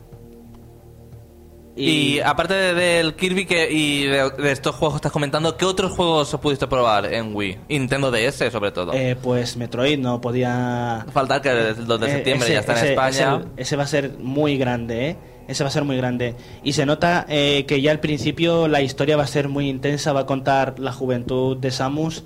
Y, 1.78 2.20
aparte 2.20 2.54
de- 2.54 2.74
del 2.74 3.14
Kirby 3.16 3.44
que, 3.44 3.70
y 3.70 4.04
de, 4.06 4.30
de 4.30 4.50
estos 4.52 4.74
juegos 4.76 4.94
que 4.94 4.98
estás 4.98 5.12
comentando, 5.12 5.56
¿qué 5.58 5.66
otros 5.66 5.92
juegos 5.92 6.34
pudiste 6.40 6.66
probar 6.66 7.12
en 7.12 7.34
Wii? 7.36 7.58
Y 7.68 7.78
Nintendo 7.78 8.10
DS, 8.10 8.50
sobre 8.50 8.72
todo. 8.72 8.94
eh, 8.94 9.14
pues 9.22 9.56
Metroid 9.58 9.98
no 9.98 10.20
podía 10.20 11.04
Faltar 11.12 11.42
que 11.42 11.50
el 11.50 11.86
2 11.86 12.00
de 12.00 12.06
Eh, 12.06 12.10
septiembre 12.10 12.46
ese- 12.46 12.54
ya 12.54 12.60
está 12.60 12.80
en 12.80 12.86
España. 12.86 13.36
Ese, 13.36 13.62
ese 13.62 13.76
va 13.76 13.82
a 13.82 13.86
ser 13.86 14.12
muy 14.18 14.56
grande, 14.56 15.10
¿eh? 15.10 15.16
Ese 15.48 15.62
va 15.62 15.68
a 15.68 15.72
ser 15.72 15.84
muy 15.84 15.96
grande. 15.96 16.34
Y 16.64 16.72
se 16.72 16.86
nota 16.86 17.24
eh, 17.28 17.66
que 17.68 17.80
ya 17.82 17.90
al 17.92 18.00
principio 18.00 18.66
la 18.68 18.80
historia 18.80 19.16
va 19.16 19.22
a 19.24 19.28
ser 19.28 19.48
muy 19.48 19.68
intensa, 19.68 20.12
va 20.12 20.20
a 20.20 20.26
contar 20.26 20.78
la 20.80 20.92
juventud 20.92 21.56
de 21.58 21.70
Samus 21.70 22.24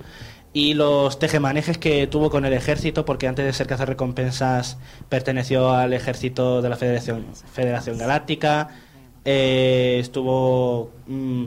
y 0.53 0.73
los 0.73 1.19
tejemanejes 1.19 1.77
que 1.77 2.07
tuvo 2.07 2.29
con 2.29 2.45
el 2.45 2.53
ejército, 2.53 3.05
porque 3.05 3.27
antes 3.27 3.45
de 3.45 3.53
ser 3.53 3.67
cazarrecompensas 3.67 4.77
perteneció 5.09 5.71
al 5.71 5.93
ejército 5.93 6.61
de 6.61 6.69
la 6.69 6.77
Federación, 6.77 7.25
Federación 7.53 7.97
Galáctica. 7.97 8.69
Eh, 9.25 9.97
estuvo. 9.99 10.91
mm, 11.07 11.45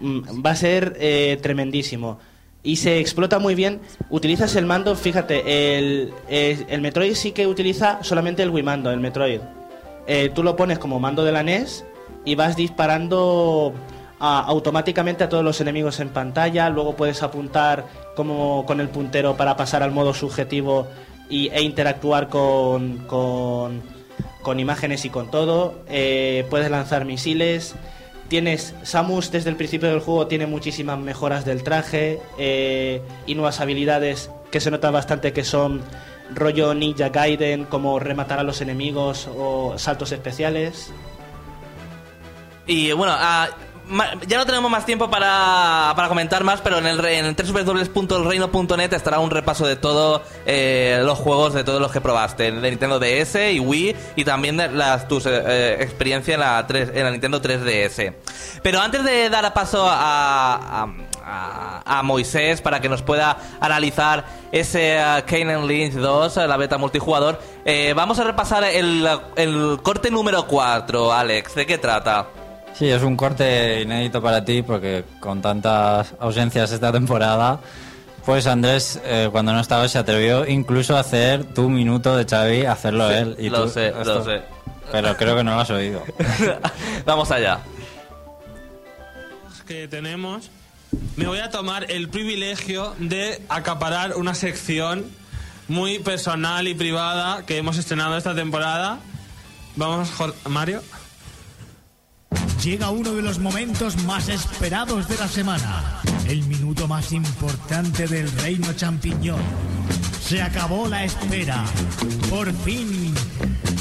mm, 0.00 0.42
va 0.44 0.50
a 0.50 0.56
ser 0.56 0.96
eh, 1.00 1.38
tremendísimo. 1.42 2.18
Y 2.62 2.76
se 2.76 3.00
explota 3.00 3.38
muy 3.38 3.54
bien. 3.54 3.80
Utilizas 4.08 4.54
el 4.54 4.66
mando, 4.66 4.94
fíjate, 4.94 5.78
el, 5.78 6.12
el, 6.28 6.80
Metroid 6.80 7.14
sí 7.14 7.32
que 7.32 7.46
utiliza 7.46 7.98
solamente 8.04 8.42
el 8.42 8.50
Wii 8.50 8.62
mando, 8.62 8.90
el 8.90 9.00
Metroid. 9.00 9.40
Eh, 10.06 10.30
tú 10.34 10.42
lo 10.42 10.54
pones 10.54 10.78
como 10.78 11.00
mando 11.00 11.24
de 11.24 11.32
la 11.32 11.42
NES 11.42 11.84
y 12.24 12.34
vas 12.36 12.56
disparando 12.56 13.72
automáticamente 14.20 15.24
a 15.24 15.28
todos 15.28 15.42
los 15.42 15.60
enemigos 15.60 15.98
en 15.98 16.10
pantalla. 16.10 16.70
Luego 16.70 16.94
puedes 16.94 17.22
apuntar 17.24 17.84
como 18.14 18.64
con 18.66 18.80
el 18.80 18.88
puntero 18.88 19.36
para 19.36 19.56
pasar 19.56 19.82
al 19.82 19.90
modo 19.90 20.14
subjetivo 20.14 20.86
y, 21.28 21.48
e 21.48 21.62
interactuar 21.62 22.28
con, 22.28 22.98
con, 23.08 23.82
con 24.42 24.60
imágenes 24.60 25.04
y 25.04 25.10
con 25.10 25.30
todo. 25.30 25.74
Eh, 25.88 26.46
puedes 26.50 26.70
lanzar 26.70 27.04
misiles. 27.04 27.74
Tienes 28.28 28.74
Samus 28.82 29.30
desde 29.30 29.50
el 29.50 29.56
principio 29.56 29.90
del 29.90 30.00
juego 30.00 30.26
tiene 30.26 30.46
muchísimas 30.46 30.98
mejoras 30.98 31.44
del 31.44 31.62
traje 31.62 32.18
eh, 32.38 33.02
y 33.26 33.34
nuevas 33.34 33.60
habilidades 33.60 34.30
que 34.50 34.60
se 34.60 34.70
nota 34.70 34.90
bastante 34.90 35.32
que 35.32 35.44
son 35.44 35.82
rollo 36.34 36.72
Ninja 36.72 37.10
Gaiden 37.10 37.64
como 37.64 37.98
rematar 37.98 38.38
a 38.38 38.42
los 38.42 38.60
enemigos 38.62 39.28
o 39.36 39.74
saltos 39.78 40.12
especiales. 40.12 40.90
Y 42.66 42.92
bueno, 42.92 43.12
ma- 43.12 43.50
ya 44.26 44.38
no 44.38 44.46
tenemos 44.46 44.70
más 44.70 44.86
tiempo 44.86 45.10
para, 45.10 45.92
para 45.94 46.08
comentar 46.08 46.44
más, 46.44 46.60
pero 46.60 46.78
en 46.78 46.86
el, 46.86 47.04
en 47.04 47.26
el 47.26 47.34
www.elreino.net 47.36 48.92
estará 48.92 49.18
un 49.18 49.30
repaso 49.30 49.66
de 49.66 49.76
todos 49.76 50.22
los 50.46 51.18
juegos, 51.18 51.54
de 51.54 51.64
todos 51.64 51.80
los 51.80 51.92
que 51.92 52.00
probaste, 52.00 52.50
de 52.52 52.70
Nintendo 52.70 52.98
DS 52.98 53.52
y 53.52 53.60
Wii, 53.60 53.96
y 54.16 54.24
también 54.24 54.56
de 54.56 54.68
las, 54.68 55.08
tus 55.08 55.26
eh, 55.26 55.42
eh, 55.46 55.76
experiencias 55.80 56.34
en 56.34 56.40
la, 56.40 56.66
3 56.66 56.90
en 56.94 57.04
la 57.04 57.10
Nintendo 57.10 57.40
3DS. 57.40 58.14
Pero 58.62 58.80
antes 58.80 59.04
de 59.04 59.28
dar 59.30 59.44
a 59.44 59.54
paso 59.54 59.86
a, 59.88 60.88
a, 61.24 62.02
Moisés 62.02 62.60
para 62.60 62.80
que 62.80 62.88
nos 62.88 63.02
pueda 63.02 63.36
analizar 63.60 64.24
ese 64.50 64.98
uh, 64.98 65.24
Kane 65.26 65.66
Lynch 65.66 65.94
2, 65.94 66.36
eh, 66.36 66.48
la 66.48 66.56
beta 66.56 66.78
multijugador, 66.78 67.40
eh, 67.64 67.92
vamos 67.94 68.18
a 68.18 68.24
repasar 68.24 68.64
el, 68.64 69.08
el 69.36 69.78
corte 69.82 70.10
número 70.10 70.46
4, 70.46 71.12
Alex. 71.12 71.54
¿De 71.54 71.66
qué 71.66 71.78
trata? 71.78 72.28
Sí, 72.78 72.88
es 72.88 73.02
un 73.02 73.16
corte 73.16 73.82
inédito 73.82 74.20
para 74.22 74.44
ti 74.44 74.62
porque 74.62 75.04
con 75.20 75.40
tantas 75.42 76.14
ausencias 76.18 76.72
esta 76.72 76.90
temporada, 76.90 77.60
pues 78.24 78.46
Andrés, 78.46 79.00
eh, 79.04 79.28
cuando 79.30 79.52
no 79.52 79.60
estaba, 79.60 79.86
se 79.88 79.98
atrevió 79.98 80.46
incluso 80.46 80.96
a 80.96 81.00
hacer 81.00 81.44
tu 81.44 81.68
minuto 81.68 82.16
de 82.16 82.24
Xavi, 82.24 82.64
hacerlo 82.64 83.08
Sí, 83.08 83.14
él. 83.14 83.36
Y 83.38 83.50
lo 83.50 83.64
tú- 83.64 83.70
sé, 83.70 83.92
lo 84.04 84.24
sé. 84.24 84.42
Pero 84.90 85.16
creo 85.16 85.36
que 85.36 85.44
no 85.44 85.54
lo 85.54 85.60
has 85.60 85.70
oído. 85.70 86.02
Vamos 87.06 87.30
allá. 87.30 87.60
que 89.66 89.86
tenemos, 89.88 90.50
me 91.16 91.26
voy 91.26 91.38
a 91.38 91.48
tomar 91.50 91.90
el 91.90 92.08
privilegio 92.08 92.94
de 92.98 93.40
acaparar 93.48 94.16
una 94.16 94.34
sección 94.34 95.04
muy 95.68 95.98
personal 96.00 96.66
y 96.68 96.74
privada 96.74 97.46
que 97.46 97.56
hemos 97.58 97.78
estrenado 97.78 98.16
esta 98.16 98.34
temporada. 98.34 98.98
Vamos, 99.76 100.10
Mario. 100.48 100.82
Llega 102.62 102.90
uno 102.90 103.12
de 103.14 103.22
los 103.22 103.38
momentos 103.38 103.96
más 104.04 104.28
esperados 104.28 105.08
de 105.08 105.16
la 105.16 105.28
semana. 105.28 106.00
El 106.28 106.42
minuto 106.44 106.86
más 106.86 107.12
importante 107.12 108.06
del 108.06 108.30
reino 108.40 108.72
champiñón. 108.74 109.40
Se 110.22 110.40
acabó 110.40 110.88
la 110.88 111.04
espera. 111.04 111.64
Por 112.30 112.52
fin, 112.64 113.12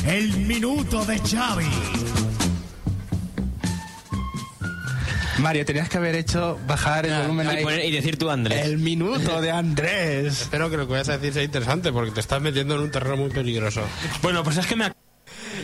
el 0.07 0.35
minuto 0.37 1.05
de 1.05 1.19
Xavi. 1.19 1.65
Mario, 5.39 5.65
tenías 5.65 5.89
que 5.89 5.97
haber 5.97 6.15
hecho 6.15 6.59
bajar 6.67 7.05
el 7.05 7.19
volumen 7.21 7.47
ahí. 7.47 7.87
y 7.87 7.91
decir 7.91 8.17
tú, 8.17 8.29
Andrés. 8.29 8.63
El 8.65 8.77
minuto 8.77 9.41
de 9.41 9.49
Andrés. 9.51 10.41
Espero 10.41 10.69
que 10.69 10.77
lo 10.77 10.85
que 10.85 10.91
vayas 10.93 11.09
a 11.09 11.17
decir 11.17 11.33
sea 11.33 11.43
interesante 11.43 11.91
porque 11.91 12.11
te 12.11 12.19
estás 12.19 12.41
metiendo 12.41 12.75
en 12.75 12.81
un 12.81 12.91
terreno 12.91 13.17
muy 13.17 13.29
peligroso. 13.31 13.81
Bueno, 14.21 14.43
pues 14.43 14.57
es 14.57 14.67
que 14.67 14.75
me 14.75 14.85
ac- 14.85 14.95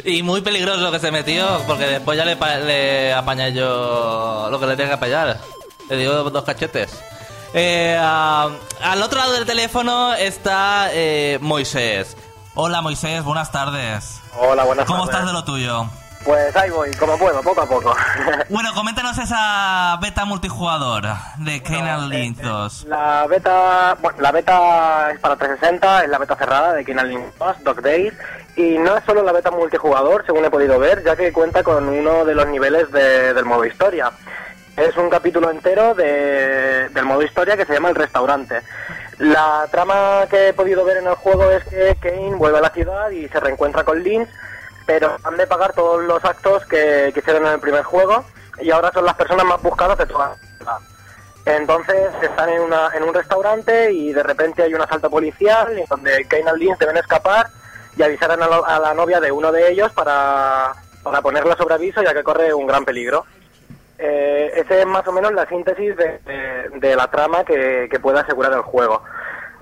Y 0.06 0.24
muy 0.24 0.42
peligroso 0.42 0.92
que 0.92 1.00
se 1.00 1.12
metió, 1.12 1.46
porque 1.68 1.86
después 1.86 2.18
ya 2.18 2.26
le, 2.26 2.36
le 2.66 3.14
apañé 3.14 3.54
yo 3.54 4.48
lo 4.52 4.60
que 4.60 4.66
le 4.68 4.76
tenga 4.76 4.90
que 4.90 4.96
apañar. 4.96 5.40
Le 5.90 5.98
digo 5.98 6.30
dos 6.30 6.44
cachetes. 6.44 6.92
Eh, 7.54 7.98
al 7.98 9.02
otro 9.02 9.20
lado 9.20 9.34
del 9.34 9.46
teléfono 9.46 10.14
está 10.14 10.90
eh, 10.92 11.40
Moisés. 11.42 12.16
Hola 12.56 12.82
Moisés, 12.82 13.24
buenas 13.24 13.52
tardes. 13.52 14.20
Hola, 14.40 14.64
buenas 14.66 14.86
¿Cómo 14.86 15.06
tardes. 15.06 15.14
estás 15.22 15.28
de 15.28 15.34
lo 15.34 15.44
tuyo? 15.44 15.90
Pues 16.28 16.54
ahí 16.58 16.70
voy, 16.70 16.94
como 16.96 17.18
puedo, 17.18 17.42
poco 17.42 17.62
a 17.62 17.66
poco. 17.66 17.96
Bueno, 18.50 18.74
coméntanos 18.74 19.18
esa 19.18 19.98
beta 20.02 20.26
multijugador 20.26 21.04
de 21.38 21.64
Kane 21.64 22.08
Lynch 22.10 22.38
2. 22.42 22.84
La 22.86 23.26
beta, 23.28 23.96
bueno, 24.02 24.18
la 24.22 24.32
beta 24.34 25.12
es 25.12 25.20
para 25.20 25.36
360, 25.38 26.04
es 26.04 26.10
la 26.10 26.18
beta 26.18 26.36
cerrada 26.36 26.74
de 26.74 26.84
Kingdom 26.86 27.06
Link 27.08 27.24
2, 27.40 27.64
Dog 27.64 27.82
Days, 27.82 28.14
y 28.58 28.78
no 28.78 28.98
es 28.98 29.04
solo 29.06 29.24
la 29.24 29.32
beta 29.32 29.52
multijugador, 29.52 30.26
según 30.26 30.44
he 30.46 30.50
podido 30.50 30.78
ver, 30.80 31.02
ya 31.04 31.16
que 31.16 31.32
cuenta 31.32 31.64
con 31.64 31.88
uno 31.88 32.26
de 32.26 32.36
los 32.36 32.48
niveles 32.48 32.92
de- 32.92 33.34
del 33.34 33.46
modo 33.46 33.64
historia. 33.66 34.12
Es 34.76 34.96
un 34.98 35.10
capítulo 35.10 35.50
entero 35.50 35.94
de- 35.96 36.90
del 36.90 37.06
modo 37.06 37.22
historia 37.24 37.56
que 37.58 37.66
se 37.66 37.74
llama 37.74 37.90
El 37.90 37.96
Restaurante. 37.96 38.62
La 39.20 39.66
trama 39.72 40.26
que 40.30 40.50
he 40.50 40.54
podido 40.54 40.84
ver 40.86 40.98
en 40.98 41.08
el 41.08 41.16
juego 41.16 41.50
es 41.52 41.64
que 41.66 41.96
Kane 42.02 42.36
vuelve 42.36 42.60
a 42.60 42.62
la 42.62 42.70
ciudad 42.70 43.10
y 43.12 43.28
se 43.30 43.40
reencuentra 43.40 43.84
con 43.84 44.02
Lynch, 44.04 44.30
pero 44.88 45.18
han 45.24 45.38
de 45.38 45.46
pagar 45.46 45.74
todos 45.74 46.02
los 46.04 46.24
actos 46.26 46.66
que, 46.66 47.12
que 47.14 47.20
hicieron 47.20 47.46
en 47.46 47.54
el 47.54 47.60
primer 47.60 47.84
juego 47.84 48.24
y 48.60 48.72
ahora 48.72 48.92
son 48.92 49.06
las 49.06 49.16
personas 49.16 49.46
más 49.46 49.62
buscadas 49.62 49.98
de 49.98 50.06
toda 50.08 50.30
la 50.30 50.36
ciudad. 50.58 50.78
Entonces 51.46 52.10
están 52.22 52.50
en, 52.50 52.62
una, 52.62 52.90
en 52.96 53.04
un 53.04 53.14
restaurante 53.14 53.92
y 53.92 54.14
de 54.14 54.24
repente 54.24 54.64
hay 54.64 54.74
un 54.74 54.82
asalto 54.82 55.10
policial 55.10 55.78
en 55.78 55.86
donde 55.90 56.26
Kane 56.26 56.52
y 56.56 56.60
Lynch 56.60 56.80
deben 56.80 56.98
escapar 56.98 57.48
y 57.96 58.04
avisar 58.04 58.32
a 58.32 58.80
la, 58.80 58.94
novia 58.94 59.20
de 59.20 59.32
uno 59.32 59.52
de 59.52 59.72
ellos 59.72 59.92
para, 59.94 60.74
para 61.04 61.22
ponerla 61.22 61.56
sobre 61.58 61.76
aviso 61.76 62.02
ya 62.02 62.14
que 62.14 62.24
corre 62.24 62.54
un 62.54 62.68
gran 62.68 62.86
peligro. 62.86 63.26
Eh, 63.98 64.52
ese 64.56 64.82
es 64.82 64.86
más 64.86 65.08
o 65.08 65.12
menos 65.12 65.34
la 65.34 65.48
síntesis 65.48 65.96
de 65.98 66.96
la 66.96 67.08
trama 67.08 67.44
que, 67.44 67.88
que 67.90 68.00
puede 68.00 68.20
asegurar 68.20 68.54
el 68.54 68.62
juego. 68.62 69.02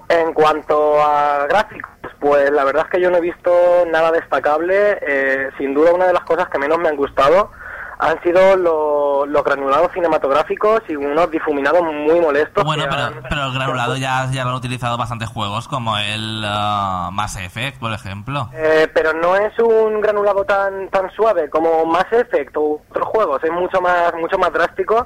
En 0.10 0.34
cuanto 0.34 1.02
a 1.02 1.48
gráficos, 1.48 1.95
pues 2.26 2.50
la 2.50 2.64
verdad 2.64 2.86
es 2.86 2.92
que 2.92 3.00
yo 3.02 3.12
no 3.12 3.18
he 3.18 3.22
visto 3.22 3.52
nada 3.92 4.12
destacable. 4.12 4.98
Eh, 5.08 5.50
sin 5.60 5.76
duda 5.76 5.94
una 5.94 6.08
de 6.08 6.14
las 6.14 6.24
cosas 6.24 6.48
que 6.50 6.58
menos 6.58 6.80
me 6.80 6.90
han 6.90 6.96
gustado 6.96 7.52
han 8.00 8.20
sido 8.24 8.58
lo- 8.58 9.26
los 9.28 9.44
granulados 9.44 9.92
cinematográficos 9.94 10.82
y 10.90 10.96
unos 10.96 11.30
difuminados 11.30 11.82
muy 11.84 12.20
molestos. 12.20 12.64
Bueno, 12.64 12.86
pero, 12.90 13.04
han- 13.04 13.24
pero 13.30 13.46
el 13.46 13.54
granulado 13.54 13.96
ya, 13.96 14.28
ya 14.32 14.44
lo 14.44 14.50
han 14.50 14.56
utilizado 14.56 14.98
bastantes 14.98 15.30
juegos, 15.30 15.68
como 15.68 15.98
el 16.00 16.44
ah, 16.46 17.10
Mass 17.14 17.38
Effect, 17.38 17.80
por 17.80 17.94
ejemplo. 17.94 18.50
Eh, 18.56 18.90
pero 18.94 19.14
no 19.14 19.36
es 19.36 19.58
un 19.60 20.02
granulado 20.02 20.44
tan 20.46 20.90
tan 20.90 21.10
suave 21.12 21.48
como 21.52 21.86
Mass 21.86 22.08
Effect 22.12 22.58
o 22.58 22.82
otros 22.90 23.08
juegos, 23.08 23.44
es 23.44 23.52
mucho 23.52 23.80
más 23.82 24.14
mucho 24.16 24.38
más 24.40 24.52
drástico 24.52 25.06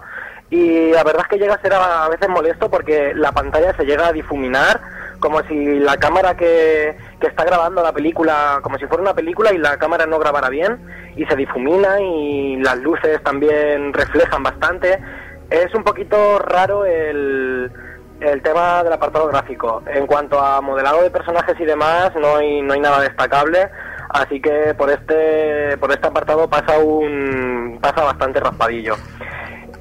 y 0.49 0.91
la 0.91 1.03
verdad 1.03 1.23
es 1.23 1.27
que 1.27 1.37
llega 1.37 1.55
a 1.55 1.61
ser 1.61 1.73
a, 1.73 2.05
a 2.05 2.09
veces 2.09 2.27
molesto 2.29 2.71
porque 2.71 3.11
la 3.13 3.31
pantalla 3.33 3.75
se 3.77 3.83
llega 3.85 4.07
a 4.07 4.11
difuminar 4.13 4.81
como 5.19 5.41
si 5.43 5.79
la 5.79 5.97
cámara 5.97 6.35
que, 6.35 6.97
que 7.19 7.27
está 7.27 7.43
grabando 7.43 7.83
la 7.83 7.93
película, 7.93 8.59
como 8.61 8.77
si 8.77 8.85
fuera 8.87 9.03
una 9.03 9.13
película 9.13 9.53
y 9.53 9.57
la 9.57 9.77
cámara 9.77 10.05
no 10.05 10.19
grabara 10.19 10.49
bien 10.49 10.79
y 11.15 11.25
se 11.25 11.35
difumina 11.35 11.99
y 12.01 12.57
las 12.57 12.77
luces 12.77 13.21
también 13.23 13.93
reflejan 13.93 14.43
bastante. 14.43 14.99
Es 15.49 15.73
un 15.73 15.83
poquito 15.83 16.39
raro 16.39 16.85
el, 16.85 17.71
el 18.21 18.41
tema 18.41 18.83
del 18.83 18.93
apartado 18.93 19.27
gráfico. 19.27 19.81
En 19.87 20.05
cuanto 20.07 20.39
a 20.39 20.61
modelado 20.61 21.01
de 21.03 21.09
personajes 21.09 21.59
y 21.59 21.65
demás, 21.65 22.11
no 22.15 22.37
hay, 22.37 22.61
no 22.61 22.73
hay 22.73 22.79
nada 22.79 23.01
destacable. 23.01 23.69
Así 24.09 24.41
que 24.41 24.73
por 24.75 24.89
este, 24.89 25.77
por 25.77 25.91
este 25.91 26.07
apartado 26.07 26.49
pasa 26.49 26.79
un, 26.79 27.77
pasa 27.81 28.03
bastante 28.03 28.39
raspadillo. 28.39 28.95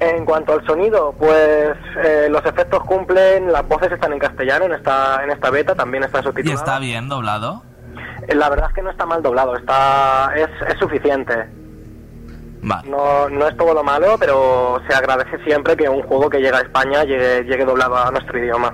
En 0.01 0.23
cuanto 0.25 0.53
al 0.53 0.65
sonido, 0.65 1.13
pues 1.19 1.75
eh, 2.03 2.27
los 2.29 2.45
efectos 2.45 2.83
cumplen, 2.85 3.51
las 3.51 3.67
voces 3.67 3.91
están 3.91 4.13
en 4.13 4.19
castellano 4.19 4.65
en 4.65 4.73
esta, 4.73 5.21
en 5.23 5.31
esta 5.31 5.49
beta, 5.49 5.75
también 5.75 6.03
están 6.03 6.21
¿Y 6.21 6.27
subtituladas. 6.27 6.61
está 6.61 6.79
bien 6.79 7.09
doblado? 7.09 7.63
Eh, 8.27 8.35
La 8.35 8.49
verdad 8.49 8.67
es 8.69 8.75
que 8.75 8.81
no 8.81 8.91
está 8.91 9.05
mal 9.05 9.21
doblado, 9.21 9.57
está, 9.57 10.31
es, 10.35 10.47
es 10.71 10.77
suficiente. 10.79 11.33
Vale. 12.61 12.89
No, 12.89 13.29
no 13.29 13.47
es 13.47 13.55
todo 13.57 13.73
lo 13.73 13.83
malo, 13.83 14.15
pero 14.19 14.81
se 14.87 14.93
agradece 14.95 15.37
siempre 15.43 15.75
que 15.75 15.87
un 15.89 16.01
juego 16.03 16.29
que 16.29 16.39
llega 16.39 16.59
a 16.59 16.61
España 16.61 17.03
llegue, 17.03 17.43
llegue 17.43 17.65
doblado 17.65 17.97
a 17.97 18.11
nuestro 18.11 18.37
idioma. 18.37 18.73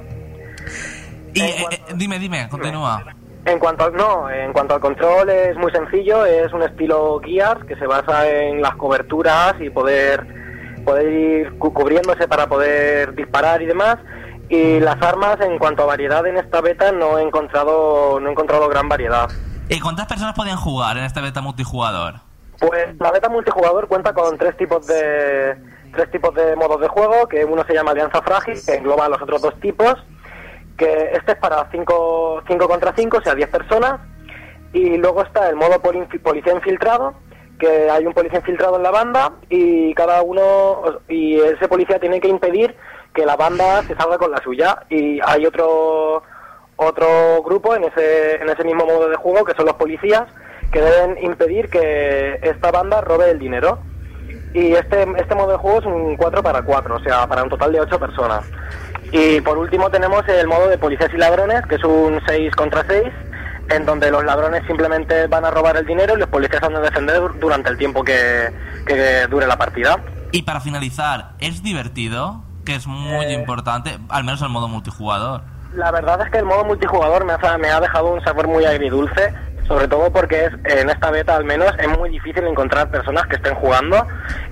Y 1.33 1.41
eh, 1.41 1.55
eh, 1.71 1.79
dime, 1.95 2.17
dime, 2.19 2.47
continúa. 2.49 3.03
En 3.45 3.59
cuanto 3.59 3.83
al, 3.85 3.93
no, 3.93 4.29
en 4.29 4.51
cuanto 4.53 4.73
al 4.73 4.79
control 4.81 5.29
es 5.29 5.55
muy 5.57 5.71
sencillo, 5.71 6.25
es 6.25 6.51
un 6.51 6.63
estilo 6.63 7.19
Gears 7.23 7.63
que 7.65 7.75
se 7.75 7.85
basa 7.85 8.27
en 8.27 8.59
las 8.61 8.75
coberturas 8.75 9.53
y 9.59 9.69
poder, 9.69 10.25
poder 10.85 11.11
ir 11.11 11.57
cu- 11.57 11.73
cubriéndose 11.73 12.27
para 12.27 12.47
poder 12.47 13.13
disparar 13.15 13.61
y 13.61 13.65
demás. 13.65 13.97
Y 14.47 14.79
las 14.79 15.01
armas, 15.01 15.41
en 15.41 15.57
cuanto 15.57 15.83
a 15.83 15.87
variedad 15.87 16.25
en 16.27 16.37
esta 16.37 16.61
beta, 16.61 16.91
no 16.91 17.17
he 17.17 17.23
encontrado, 17.23 18.19
no 18.19 18.29
he 18.29 18.31
encontrado 18.31 18.69
gran 18.69 18.87
variedad. 18.87 19.27
¿Y 19.67 19.79
cuántas 19.79 20.05
personas 20.05 20.35
podían 20.35 20.57
jugar 20.57 20.97
en 20.97 21.03
este 21.03 21.19
beta 21.21 21.41
multijugador? 21.41 22.15
Pues 22.59 22.95
la 22.99 23.11
beta 23.11 23.27
multijugador 23.27 23.87
cuenta 23.87 24.13
con 24.13 24.37
tres 24.37 24.55
tipos 24.55 24.85
de 24.87 25.55
tres 25.91 26.11
tipos 26.11 26.33
de 26.35 26.55
modos 26.57 26.79
de 26.81 26.87
juego, 26.89 27.27
que 27.27 27.43
uno 27.45 27.63
se 27.65 27.73
llama 27.73 27.91
Alianza 27.91 28.21
Frágil, 28.21 28.59
que 28.65 28.75
engloba 28.75 29.07
los 29.09 29.21
otros 29.21 29.41
dos 29.41 29.57
tipos, 29.61 29.95
que 30.77 31.11
este 31.13 31.31
es 31.33 31.37
para 31.37 31.69
5 31.71 32.43
contra 32.67 32.93
5, 32.95 33.17
o 33.17 33.21
sea, 33.21 33.33
10 33.33 33.49
personas, 33.49 34.01
y 34.73 34.97
luego 34.97 35.23
está 35.23 35.47
el 35.49 35.55
modo 35.55 35.81
poli- 35.81 36.05
policía 36.21 36.53
infiltrado, 36.53 37.13
que 37.59 37.89
hay 37.89 38.05
un 38.05 38.13
policía 38.13 38.39
infiltrado 38.39 38.77
en 38.77 38.83
la 38.83 38.91
banda 38.91 39.33
y 39.49 39.93
cada 39.93 40.21
uno 40.21 40.99
y 41.07 41.39
ese 41.39 41.67
policía 41.67 41.99
tiene 41.99 42.19
que 42.19 42.27
impedir 42.27 42.75
que 43.13 43.25
la 43.25 43.35
banda 43.35 43.81
se 43.83 43.95
salga 43.95 44.17
con 44.17 44.31
la 44.31 44.41
suya. 44.43 44.83
Y 44.89 45.19
hay 45.25 45.45
otro 45.45 46.23
otro 46.77 47.41
grupo 47.43 47.75
en 47.75 47.85
ese 47.85 48.35
en 48.35 48.49
ese 48.49 48.63
mismo 48.63 48.85
modo 48.85 49.09
de 49.09 49.15
juego 49.15 49.45
que 49.45 49.53
son 49.53 49.65
los 49.65 49.75
policías 49.75 50.23
que 50.71 50.81
deben 50.81 51.23
impedir 51.23 51.69
que 51.69 52.39
esta 52.41 52.71
banda 52.71 53.01
robe 53.01 53.31
el 53.31 53.39
dinero. 53.39 53.79
Y 54.53 54.73
este 54.73 55.05
este 55.17 55.35
modo 55.35 55.51
de 55.51 55.57
juego 55.57 55.79
es 55.79 55.85
un 55.85 56.17
4 56.17 56.43
para 56.43 56.61
4 56.61 56.95
o 56.95 56.99
sea 56.99 57.27
para 57.27 57.43
un 57.43 57.49
total 57.49 57.71
de 57.71 57.81
8 57.81 57.99
personas. 57.99 58.45
Y 59.11 59.39
por 59.41 59.57
último 59.57 59.89
tenemos 59.89 60.27
el 60.27 60.47
modo 60.47 60.67
de 60.67 60.77
policías 60.77 61.13
y 61.13 61.17
ladrones 61.17 61.61
que 61.67 61.75
es 61.75 61.83
un 61.83 62.19
6 62.27 62.53
contra 62.55 62.83
6 62.87 63.03
en 63.69 63.85
donde 63.85 64.11
los 64.11 64.23
ladrones 64.23 64.63
simplemente 64.67 65.27
van 65.27 65.45
a 65.45 65.51
robar 65.51 65.77
el 65.77 65.85
dinero 65.85 66.15
y 66.15 66.19
los 66.19 66.29
policías 66.29 66.61
van 66.61 66.75
a 66.75 66.79
defender 66.79 67.21
durante 67.39 67.69
el 67.69 67.77
tiempo 67.77 68.03
que, 68.03 68.51
que 68.85 69.27
dure 69.27 69.47
la 69.47 69.57
partida. 69.57 69.97
Y 70.31 70.41
para 70.43 70.59
finalizar, 70.61 71.31
¿es 71.39 71.63
divertido? 71.63 72.43
Que 72.65 72.75
es 72.75 72.87
muy 72.87 73.25
Eh. 73.25 73.33
importante, 73.33 73.97
al 74.09 74.23
menos 74.23 74.41
el 74.41 74.49
modo 74.49 74.67
multijugador. 74.67 75.41
La 75.75 75.91
verdad 75.91 76.21
es 76.21 76.31
que 76.31 76.37
el 76.39 76.45
modo 76.45 76.63
multijugador 76.65 77.25
me 77.25 77.33
ha, 77.33 77.57
me 77.57 77.69
ha 77.69 77.79
dejado 77.79 78.13
un 78.13 78.23
sabor 78.23 78.47
muy 78.47 78.65
agridulce, 78.65 79.33
sobre 79.67 79.87
todo 79.87 80.11
porque 80.11 80.45
es, 80.45 80.53
en 80.65 80.89
esta 80.89 81.09
beta 81.11 81.35
al 81.35 81.43
menos 81.43 81.71
es 81.79 81.87
muy 81.97 82.09
difícil 82.09 82.45
encontrar 82.45 82.89
personas 82.91 83.25
que 83.27 83.35
estén 83.35 83.55
jugando 83.55 84.05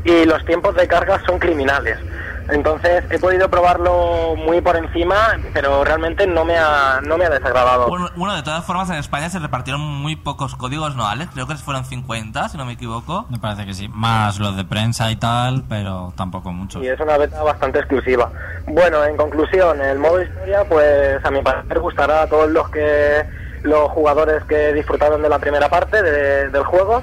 y 0.03 0.25
los 0.25 0.43
tiempos 0.45 0.75
de 0.75 0.87
carga 0.87 1.21
son 1.25 1.39
criminales. 1.39 1.97
Entonces 2.49 3.03
he 3.09 3.19
podido 3.19 3.49
probarlo 3.49 4.35
muy 4.35 4.59
por 4.61 4.75
encima, 4.75 5.15
pero 5.53 5.83
realmente 5.83 6.27
no 6.27 6.43
me 6.45 6.57
ha, 6.57 6.99
no 7.01 7.17
me 7.17 7.25
ha 7.25 7.29
desagradado. 7.29 7.87
Bueno, 7.87 8.09
bueno, 8.15 8.35
de 8.35 8.43
todas 8.43 8.65
formas, 8.65 8.89
en 8.89 8.97
España 8.97 9.29
se 9.29 9.39
repartieron 9.39 9.81
muy 9.81 10.15
pocos 10.15 10.55
códigos, 10.55 10.95
¿no, 10.95 11.07
Alex? 11.07 11.31
Creo 11.33 11.47
que 11.47 11.55
fueron 11.55 11.85
50, 11.85 12.49
si 12.49 12.57
no 12.57 12.65
me 12.65 12.73
equivoco. 12.73 13.25
Me 13.29 13.39
parece 13.39 13.65
que 13.65 13.73
sí. 13.73 13.87
Más 13.93 14.39
los 14.39 14.55
de 14.57 14.65
prensa 14.65 15.09
y 15.11 15.15
tal, 15.15 15.63
pero 15.69 16.13
tampoco 16.17 16.51
muchos. 16.51 16.83
Y 16.83 16.87
es 16.87 16.99
una 16.99 17.17
beta 17.17 17.41
bastante 17.43 17.79
exclusiva. 17.79 18.29
Bueno, 18.67 19.03
en 19.05 19.15
conclusión, 19.17 19.81
el 19.81 19.99
modo 19.99 20.21
historia, 20.21 20.63
pues 20.67 21.23
a 21.23 21.31
mi 21.31 21.41
parecer 21.41 21.79
gustará 21.79 22.23
a 22.23 22.27
todos 22.27 22.49
los 22.49 22.69
que 22.69 23.23
los 23.63 23.89
jugadores 23.91 24.43
que 24.43 24.73
disfrutaron 24.73 25.21
de 25.21 25.29
la 25.29 25.39
primera 25.39 25.69
parte 25.69 26.01
de- 26.03 26.49
del 26.49 26.63
juego. 26.65 27.01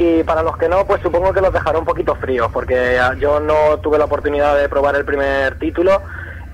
Y 0.00 0.24
para 0.24 0.42
los 0.42 0.56
que 0.56 0.66
no, 0.66 0.86
pues 0.86 1.02
supongo 1.02 1.30
que 1.30 1.42
los 1.42 1.52
dejará 1.52 1.78
un 1.78 1.84
poquito 1.84 2.14
fríos, 2.14 2.50
porque 2.50 2.98
yo 3.18 3.38
no 3.38 3.76
tuve 3.82 3.98
la 3.98 4.06
oportunidad 4.06 4.56
de 4.56 4.66
probar 4.66 4.96
el 4.96 5.04
primer 5.04 5.58
título 5.58 6.00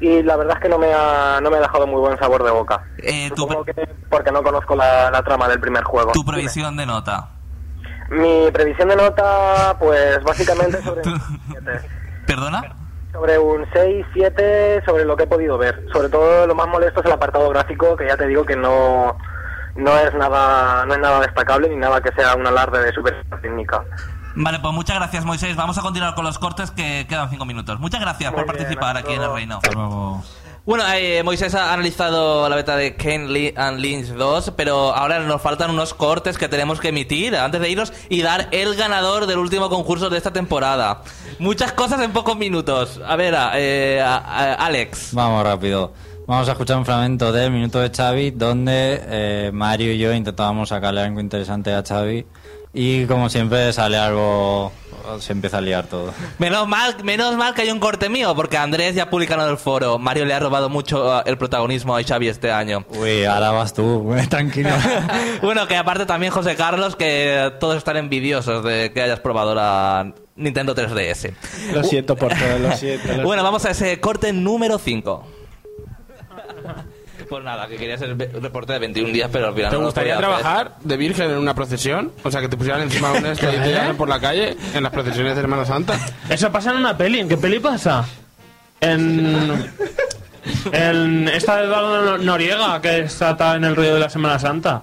y 0.01 0.21
la 0.25 0.35
verdad 0.35 0.57
es 0.57 0.63
que 0.63 0.69
no 0.69 0.79
me 0.79 0.93
ha, 0.93 1.39
no 1.41 1.49
me 1.49 1.59
ha 1.59 1.61
dejado 1.61 1.87
muy 1.87 2.01
buen 2.01 2.19
sabor 2.19 2.43
de 2.43 2.51
boca. 2.51 2.83
Eh, 2.99 3.31
Supongo 3.37 3.65
que 3.65 3.73
porque 4.11 4.33
no 4.33 4.43
conozco 4.43 4.75
la, 4.75 5.13
la 5.13 5.23
trama 5.23 5.47
del 5.49 5.61
primer 5.61 5.85
juego. 5.85 6.11
tu 6.11 6.25
previsión 6.25 6.77
de 6.77 6.87
nota. 6.87 7.29
Mi 8.11 8.51
previsión 8.51 8.89
de 8.89 8.97
nota, 8.97 9.77
pues 9.79 10.21
básicamente 10.25 10.83
sobre 10.83 11.03
un 11.09 11.21
7. 11.53 11.81
¿Perdona? 12.27 12.75
Sobre 13.13 13.39
un 13.39 13.65
6, 13.73 14.07
7, 14.13 14.83
sobre 14.85 15.05
lo 15.05 15.17
que 15.17 15.23
he 15.23 15.29
podido 15.29 15.57
ver. 15.57 15.87
Sobre 15.93 16.09
todo 16.09 16.49
lo 16.49 16.55
más 16.57 16.67
molesto 16.67 16.99
es 16.99 17.07
el 17.07 17.13
apartado 17.13 17.49
gráfico, 17.51 17.97
que 17.97 18.09
ya 18.09 18.17
te 18.17 18.27
digo 18.27 18.45
que 18.45 18.57
no, 18.57 19.17
no 19.77 19.97
es 19.99 20.13
nada 20.15 20.85
no 20.87 20.95
es 20.95 21.01
nada 21.01 21.21
destacable 21.21 21.69
ni 21.69 21.77
nada 21.77 22.01
que 22.01 22.13
sea 22.13 22.35
un 22.35 22.47
alarde 22.47 22.83
de 22.83 22.93
superioridad 22.93 23.39
técnica. 23.41 23.83
Vale, 24.39 24.59
pues 24.61 24.75
muchas 24.75 24.97
gracias, 24.97 25.25
Moisés. 25.25 25.57
Vamos 25.57 25.79
a 25.79 25.81
continuar 25.83 26.15
con 26.15 26.25
los 26.25 26.39
cortes 26.39 26.71
que 26.71 27.07
quedan 27.09 27.31
cinco 27.31 27.47
minutos. 27.47 27.81
Muchas 27.81 28.01
gracias 28.03 28.31
por 28.33 28.45
bien, 28.45 28.47
participar 28.55 28.97
aquí 28.99 29.15
en 29.15 29.23
el 29.23 29.33
reino. 29.33 29.57
Hasta 29.57 29.73
luego. 29.73 30.23
Bueno, 30.67 30.85
eh, 30.95 31.23
Moisés 31.23 31.55
ha 31.55 31.73
analizado 31.73 32.47
la 32.49 32.57
beta 32.57 32.77
de 32.77 32.97
Kane 32.97 33.29
Lee 33.29 33.55
and 33.57 33.79
Lynch 33.79 34.09
2, 34.09 34.53
pero 34.57 34.93
ahora 34.95 35.21
nos 35.21 35.41
faltan 35.41 35.71
unos 35.71 35.95
cortes 35.95 36.37
que 36.39 36.49
tenemos 36.49 36.81
que 36.81 36.89
emitir 36.89 37.37
antes 37.37 37.61
de 37.61 37.71
irnos 37.71 37.93
y 38.09 38.21
dar 38.23 38.49
el 38.51 38.75
ganador 38.75 39.27
del 39.27 39.39
último 39.39 39.71
concurso 39.71 40.11
de 40.11 40.19
esta 40.19 40.33
temporada. 40.33 41.03
Muchas 41.39 41.73
cosas 41.73 42.01
en 42.03 42.13
pocos 42.13 42.37
minutos. 42.37 43.01
A 43.07 43.15
ver, 43.15 43.35
eh, 43.55 44.03
a- 44.05 44.17
a- 44.17 44.55
Alex. 44.55 45.15
Vamos 45.15 45.45
rápido. 45.45 45.93
Vamos 46.27 46.49
a 46.49 46.53
escuchar 46.53 46.77
un 46.79 46.85
fragmento 46.85 47.31
del 47.31 47.53
minuto 47.53 47.79
de 47.79 47.89
Xavi 47.91 48.33
donde 48.33 49.01
eh, 49.07 49.51
Mario 49.55 49.93
y 49.93 49.99
yo 49.99 50.13
intentábamos 50.13 50.71
sacarle 50.71 51.01
algo 51.01 51.21
interesante 51.21 51.73
a 51.73 51.85
Xavi 51.85 52.27
y 52.75 53.07
como 53.07 53.31
siempre 53.31 53.73
sale 53.73 53.97
algo, 53.97 54.73
se 55.21 55.33
empieza 55.33 55.59
a 55.59 55.61
liar 55.61 55.87
todo. 55.87 56.13
Menos 56.39 56.67
mal, 56.67 56.97
menos 57.05 57.37
mal 57.37 57.55
que 57.55 57.63
hay 57.63 57.71
un 57.71 57.79
corte 57.79 58.09
mío, 58.09 58.35
porque 58.35 58.59
Andrés 58.59 58.95
ya 58.95 59.09
publicado 59.09 59.45
en 59.45 59.51
el 59.53 59.57
foro. 59.57 59.99
Mario 59.99 60.27
le 60.27 60.35
ha 60.35 60.41
robado 60.41 60.69
mucho 60.69 61.21
eh, 61.21 61.23
el 61.27 61.39
protagonismo 61.39 61.97
a 61.97 62.03
Xavi 62.03 62.29
este 62.29 62.51
año. 62.51 62.85
Uy, 62.91 63.25
ahora 63.25 63.53
vas 63.53 63.73
tú, 63.73 64.13
tranquilo. 64.29 64.71
bueno, 65.43 65.67
que 65.69 65.77
aparte 65.77 66.07
también 66.07 66.33
José 66.33 66.57
Carlos, 66.57 66.97
que 66.97 67.53
todos 67.61 67.77
están 67.77 67.97
envidiosos 67.97 68.63
de 68.63 68.93
que 68.93 69.01
hayas 69.01 69.21
probado 69.21 69.55
la 69.55 70.13
Nintendo 70.35 70.75
3DS. 70.75 71.33
Lo 71.73 71.83
siento 71.83 72.17
por 72.17 72.35
todo, 72.35 72.59
lo 72.59 72.73
siento. 72.73 73.17
lo 73.17 73.23
Bueno, 73.25 73.43
vamos 73.43 73.65
a 73.65 73.71
ese 73.71 74.01
corte 74.01 74.33
número 74.33 74.79
5. 74.79 75.36
Pues 77.29 77.43
nada, 77.45 77.67
que 77.67 77.77
quería 77.77 77.99
ser 77.99 78.15
ve- 78.15 78.31
reporte 78.41 78.73
de 78.75 78.79
21 78.79 79.13
días, 79.13 79.29
pero 79.33 79.49
al 79.49 79.55
final 79.55 79.71
¿Te 79.71 79.75
no 79.77 79.81
lo 79.83 79.87
gustaría 79.89 80.15
podía 80.15 80.29
hacer. 80.29 80.41
trabajar 80.43 80.73
de 80.83 80.97
virgen 80.97 81.31
en 81.31 81.39
una 81.39 81.55
procesión? 81.55 82.13
O 82.23 82.31
sea, 82.31 82.41
que 82.41 82.49
te 82.49 82.57
pusieran 82.57 82.83
encima 82.83 83.11
de 83.13 83.19
un 83.19 83.27
este 83.27 83.47
y 83.47 83.57
te 83.59 83.69
llevaran 83.69 83.97
por 83.97 84.09
la 84.09 84.21
calle 84.21 84.57
en 84.75 84.83
las 84.83 84.93
procesiones 84.93 85.35
de 85.35 85.43
Semana 85.43 85.65
Santa. 85.65 85.99
Eso 86.29 86.51
pasa 86.53 86.71
en 86.71 86.77
una 86.77 86.97
peli. 86.97 87.21
¿En 87.21 87.29
qué 87.29 87.37
peli 87.37 87.59
pasa? 87.59 88.05
En. 88.81 89.65
En 90.73 91.29
esta 91.29 91.57
de 91.57 91.65
Eduardo 91.65 92.19
Noriega, 92.19 92.81
que 92.81 93.01
está 93.01 93.57
en 93.57 93.65
el 93.65 93.75
rollo 93.75 93.95
de 93.95 94.01
la 94.01 94.09
Semana 94.11 94.39
Santa. 94.39 94.83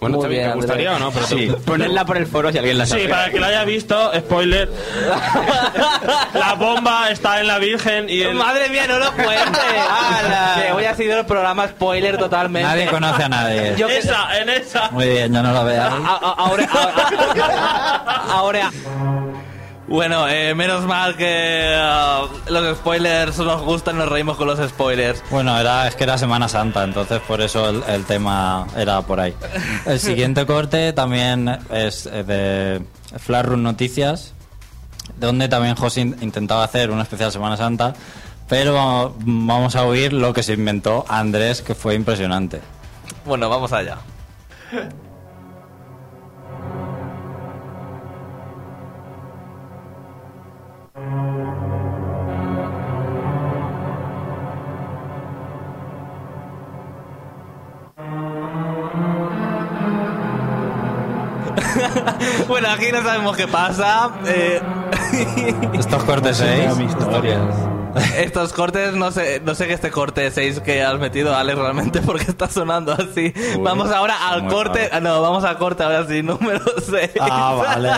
Bueno, 0.00 0.16
Muy 0.16 0.24
Xavi, 0.24 0.34
bien, 0.36 0.48
¿te 0.50 0.56
gustaría 0.56 0.92
o 0.94 0.98
no? 0.98 1.10
Pero 1.10 1.26
Sí, 1.26 1.52
ponedla 1.66 2.04
por 2.06 2.16
el 2.16 2.26
foro 2.26 2.50
si 2.50 2.56
alguien 2.58 2.78
la 2.78 2.86
sabe. 2.86 3.02
Sí, 3.02 3.08
para 3.08 3.26
el 3.26 3.32
que 3.32 3.38
lo 3.40 3.46
haya 3.46 3.64
visto, 3.64 4.10
spoiler. 4.18 4.70
la 6.34 6.54
bomba 6.54 7.10
está 7.10 7.40
en 7.40 7.46
la 7.46 7.58
Virgen 7.58 8.08
y 8.08 8.22
el... 8.22 8.34
Madre 8.34 8.70
mía, 8.70 8.86
no 8.88 8.98
lo 8.98 9.12
cuentes. 9.12 9.60
que 10.56 10.72
hoy 10.72 10.84
ha 10.86 10.94
sido 10.94 11.20
el 11.20 11.26
programa 11.26 11.68
spoiler 11.68 12.16
totalmente. 12.16 12.66
Nadie 12.66 12.86
conoce 12.86 13.24
a 13.24 13.28
nadie. 13.28 13.74
Yo 13.76 13.88
que- 13.88 13.98
esa, 13.98 14.38
en 14.38 14.48
esa. 14.48 14.90
Muy 14.90 15.06
bien, 15.06 15.32
ya 15.32 15.42
no 15.42 15.52
lo 15.52 15.58
a- 15.60 16.34
ahora, 16.38 16.68
ahora, 16.72 18.22
ahora- 18.28 18.70
Bueno, 19.90 20.28
eh, 20.28 20.54
menos 20.54 20.86
mal 20.86 21.16
que 21.16 21.74
ah, 21.76 22.24
los 22.48 22.78
spoilers 22.78 23.36
nos 23.38 23.60
gustan, 23.62 23.98
nos 23.98 24.08
reímos 24.08 24.36
con 24.36 24.46
los 24.46 24.58
spoilers. 24.68 25.20
Bueno, 25.30 25.58
era, 25.58 25.88
es 25.88 25.96
que 25.96 26.04
era 26.04 26.16
Semana 26.16 26.48
Santa, 26.48 26.84
entonces 26.84 27.20
por 27.26 27.40
eso 27.40 27.68
el, 27.68 27.82
el 27.88 28.04
tema 28.04 28.68
era 28.76 29.02
por 29.02 29.18
ahí. 29.18 29.34
El 29.86 29.98
siguiente 29.98 30.46
corte 30.46 30.92
también 30.92 31.58
es 31.72 32.06
eh, 32.06 32.22
de 32.22 32.82
Flash 33.18 33.44
Run 33.46 33.64
Noticias, 33.64 34.32
donde 35.18 35.48
también 35.48 35.74
José 35.74 36.02
in- 36.02 36.16
intentaba 36.20 36.62
hacer 36.62 36.92
una 36.92 37.02
especial 37.02 37.32
Semana 37.32 37.56
Santa, 37.56 37.92
pero 38.48 39.12
vamos 39.18 39.74
a 39.74 39.82
oír 39.86 40.12
lo 40.12 40.32
que 40.32 40.44
se 40.44 40.52
inventó 40.52 41.04
Andrés, 41.08 41.62
que 41.62 41.74
fue 41.74 41.96
impresionante. 41.96 42.60
Bueno, 43.26 43.48
vamos 43.50 43.72
allá. 43.72 43.98
bueno, 62.48 62.68
aquí 62.70 62.86
no 62.92 63.02
sabemos 63.02 63.36
qué 63.36 63.48
pasa. 63.48 64.10
eh, 64.26 64.60
Estos 65.78 66.04
cortes 66.04 66.36
6, 66.36 66.70
estos 68.18 68.52
cortes, 68.52 68.94
no 68.94 69.10
sé, 69.10 69.40
no 69.44 69.54
sé 69.56 69.66
qué 69.66 69.72
este 69.72 69.90
corte 69.90 70.30
6 70.30 70.60
que 70.60 70.82
has 70.82 70.98
metido, 71.00 71.34
Alex, 71.34 71.58
realmente, 71.58 72.00
porque 72.06 72.24
está 72.24 72.48
sonando 72.48 72.92
así. 72.92 73.32
Uy, 73.56 73.62
vamos 73.62 73.90
ahora 73.90 74.28
al 74.30 74.46
corte. 74.46 74.90
No, 75.02 75.20
vamos 75.22 75.42
al 75.44 75.58
corte 75.58 75.82
ahora 75.82 76.06
sí, 76.06 76.22
número 76.22 76.62
6. 76.88 77.10
Ah, 77.20 77.54
vale. 77.56 77.90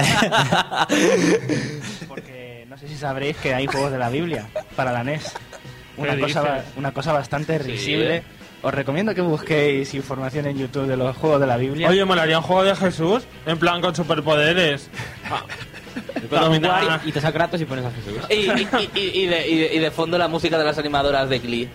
Porque 2.08 2.64
no 2.68 2.76
sé 2.78 2.88
si 2.88 2.96
sabréis 2.96 3.36
que 3.36 3.54
hay 3.54 3.66
juegos 3.66 3.92
de 3.92 3.98
la 3.98 4.08
Biblia 4.08 4.48
para 4.76 4.92
la 4.92 5.04
NES. 5.04 5.32
Una 5.96 6.14
¿Qué 6.14 6.20
cosa, 6.22 6.40
dices? 6.42 6.64
una 6.76 6.92
cosa 6.92 7.12
bastante 7.12 7.58
risible. 7.58 8.24
Os 8.62 8.72
recomiendo 8.72 9.14
que 9.14 9.20
busquéis 9.20 9.92
información 9.94 10.46
en 10.46 10.56
YouTube 10.58 10.86
de 10.86 10.96
los 10.96 11.16
juegos 11.16 11.40
de 11.40 11.46
la 11.48 11.56
Biblia. 11.56 11.88
Oye, 11.88 12.04
molaría 12.04 12.38
un 12.38 12.44
juego 12.44 12.62
de 12.62 12.76
Jesús, 12.76 13.24
en 13.44 13.58
plan 13.58 13.80
con 13.80 13.94
superpoderes. 13.94 14.88
Ah. 15.30 15.42
Ah, 16.34 16.98
y 17.04 17.12
te 17.12 17.20
saca 17.20 17.34
Kratos 17.34 17.60
y 17.60 17.66
pones 17.66 17.84
a 17.84 17.90
Jesús. 17.90 18.16
Y, 18.30 18.34
y- 18.34 18.88
y- 18.94 19.22
y 19.24 19.26
de, 19.26 19.46
y 19.48 19.58
de- 19.58 19.74
y 19.74 19.78
de 19.78 19.90
fondo 19.90 20.16
la 20.16 20.26
música 20.26 20.56
de 20.56 20.64
las 20.64 20.78
animadoras 20.78 21.28
de 21.28 21.38
Glee. 21.40 21.68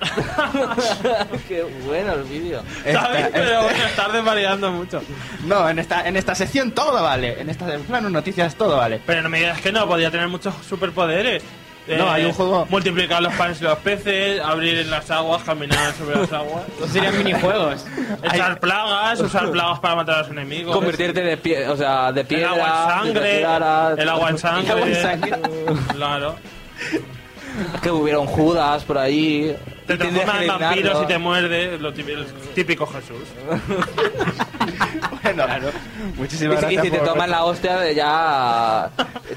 Qué 1.48 1.62
bueno 1.86 2.12
el 2.12 2.24
vídeo. 2.24 2.62
¿Sabes? 2.92 3.28
Pero 3.32 3.62
buenas 3.62 3.96
tardes 3.96 4.22
variando 4.24 4.70
mucho. 4.70 5.02
No, 5.46 5.66
en 5.68 5.78
esta, 5.78 6.06
en 6.06 6.16
esta 6.16 6.34
sección 6.34 6.72
todo 6.72 7.02
vale. 7.02 7.40
En 7.40 7.48
esta 7.48 7.72
en 7.72 7.82
plan 7.84 8.12
noticias 8.12 8.54
todo 8.56 8.76
vale. 8.76 9.00
Pero 9.06 9.22
no 9.22 9.28
me 9.30 9.38
digas 9.38 9.60
que 9.62 9.72
no, 9.72 9.86
podía 9.86 10.10
tener 10.10 10.28
muchos 10.28 10.54
superpoderes. 10.68 11.42
Eh, 11.86 11.96
No, 11.98 12.10
hay 12.10 12.24
un 12.24 12.32
juego- 12.32 12.66
Multiplicar 12.70 13.22
los 13.22 13.34
panes 13.34 13.60
y 13.60 13.64
los 13.64 13.78
peces, 13.80 14.40
abrir 14.40 14.78
en 14.78 14.90
las 14.90 15.10
aguas, 15.10 15.42
caminar 15.42 15.92
sobre 15.94 16.16
las 16.20 16.32
aguas. 16.32 16.62
Serían 16.90 17.18
minijuegos. 17.18 17.84
Echar 18.22 18.58
plagas, 18.58 19.20
usar 19.20 19.50
plagas 19.50 19.80
para 19.80 19.96
matar 19.96 20.14
a 20.14 20.18
los 20.22 20.30
enemigos. 20.30 20.74
Convertirte 20.74 21.20
de, 21.22 21.36
pie, 21.36 21.68
o 21.68 21.76
sea, 21.76 22.10
de 22.12 22.22
el 22.22 22.26
piedra. 22.26 22.50
agua 22.50 23.02
en 23.06 23.12
de 23.12 23.12
sangre. 23.12 23.38
El 24.02 24.08
agua 24.08 24.30
en 24.30 24.38
sangre. 24.38 24.72
agua 24.72 24.86
en 24.88 24.94
sangre. 24.94 25.32
Claro. 25.92 26.36
Que 27.82 27.90
hubiera 27.90 28.18
un 28.18 28.26
Judas 28.26 28.82
por 28.84 28.96
ahí. 28.98 29.54
Te 29.86 29.98
transformas 29.98 30.40
en 30.42 30.48
vampiros 30.48 31.02
y 31.02 31.06
te 31.06 31.18
muerde, 31.18 31.78
lo 31.78 31.92
típico, 31.92 32.18
el 32.20 32.26
típico 32.54 32.86
Jesús. 32.86 33.28
Bueno, 35.24 35.44
claro. 35.46 35.70
Muchísimas 36.16 36.60
si, 36.60 36.66
y 36.66 36.74
gracias. 36.76 36.84
si 36.84 36.90
te 36.90 36.98
por- 36.98 37.08
toman 37.08 37.30
la 37.30 37.44
hostia, 37.44 37.90
ya 37.92 38.90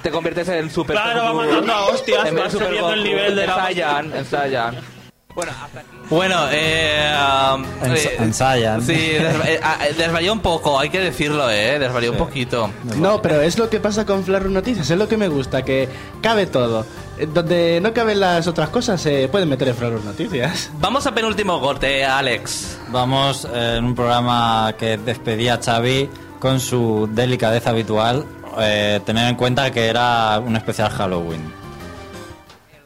te 0.04 0.12
conviertes 0.12 0.48
en 0.50 0.70
super. 0.70 0.96
Claro, 0.96 1.24
va 1.24 1.34
matando 1.34 1.74
a 1.74 1.86
hostias, 1.88 2.28
En 2.28 2.36
vez 2.36 2.44
vas 2.44 2.54
de 2.60 2.94
el 2.94 3.04
nivel 3.04 3.36
de 3.36 3.48
la 3.48 3.54
Ensayan, 3.56 4.14
ensayan. 4.16 4.97
Bueno, 5.38 5.52
hasta 5.64 5.82
aquí. 5.82 5.90
Bueno, 6.10 6.36
eh, 6.52 7.14
um, 7.54 7.64
eh, 7.84 8.16
ensayan. 8.22 8.82
Sí, 8.82 8.94
desva- 8.96 9.46
eh, 9.48 9.60
ah, 9.62 9.78
eh, 9.88 9.94
desvarió 9.96 10.34
un 10.34 10.40
poco, 10.40 10.80
hay 10.80 10.90
que 10.90 11.00
decirlo, 11.00 11.48
eh, 11.52 11.78
desvarió 11.78 12.14
un 12.14 12.18
poquito. 12.18 12.72
No, 12.96 13.22
pero 13.22 13.40
es 13.42 13.60
lo 13.60 13.70
que 13.70 13.80
pasa 13.80 14.04
con 14.04 14.24
Flash 14.24 14.42
Run 14.42 14.54
Noticias, 14.56 14.90
es 14.90 14.98
lo 14.98 15.08
que 15.08 15.16
me 15.16 15.28
gusta, 15.28 15.62
que 15.64 15.88
cabe 16.24 16.48
todo. 16.48 16.88
Eh, 17.20 17.28
Donde 17.32 17.80
no 17.84 17.94
caben 17.94 18.20
las 18.20 18.48
otras 18.48 18.70
cosas 18.70 19.00
se 19.00 19.28
pueden 19.28 19.48
meter 19.48 19.68
en 19.68 19.76
Flash 19.76 19.92
Run 19.92 20.06
Noticias. 20.06 20.72
Vamos 20.80 21.06
a 21.06 21.14
penúltimo 21.14 21.62
corte, 21.62 22.04
Alex. 22.04 22.80
Vamos 22.90 23.48
eh, 23.54 23.76
en 23.78 23.86
un 23.86 23.94
programa 23.94 24.74
que 24.80 24.98
despedía 24.98 25.54
a 25.54 25.62
Xavi 25.62 26.10
con 26.40 26.60
su 26.60 27.08
delicadeza 27.12 27.70
habitual, 27.70 28.26
eh, 28.60 29.02
tener 29.06 29.28
en 29.30 29.36
cuenta 29.36 29.70
que 29.70 29.86
era 29.86 30.40
un 30.40 30.56
especial 30.56 30.90
Halloween. 30.90 31.54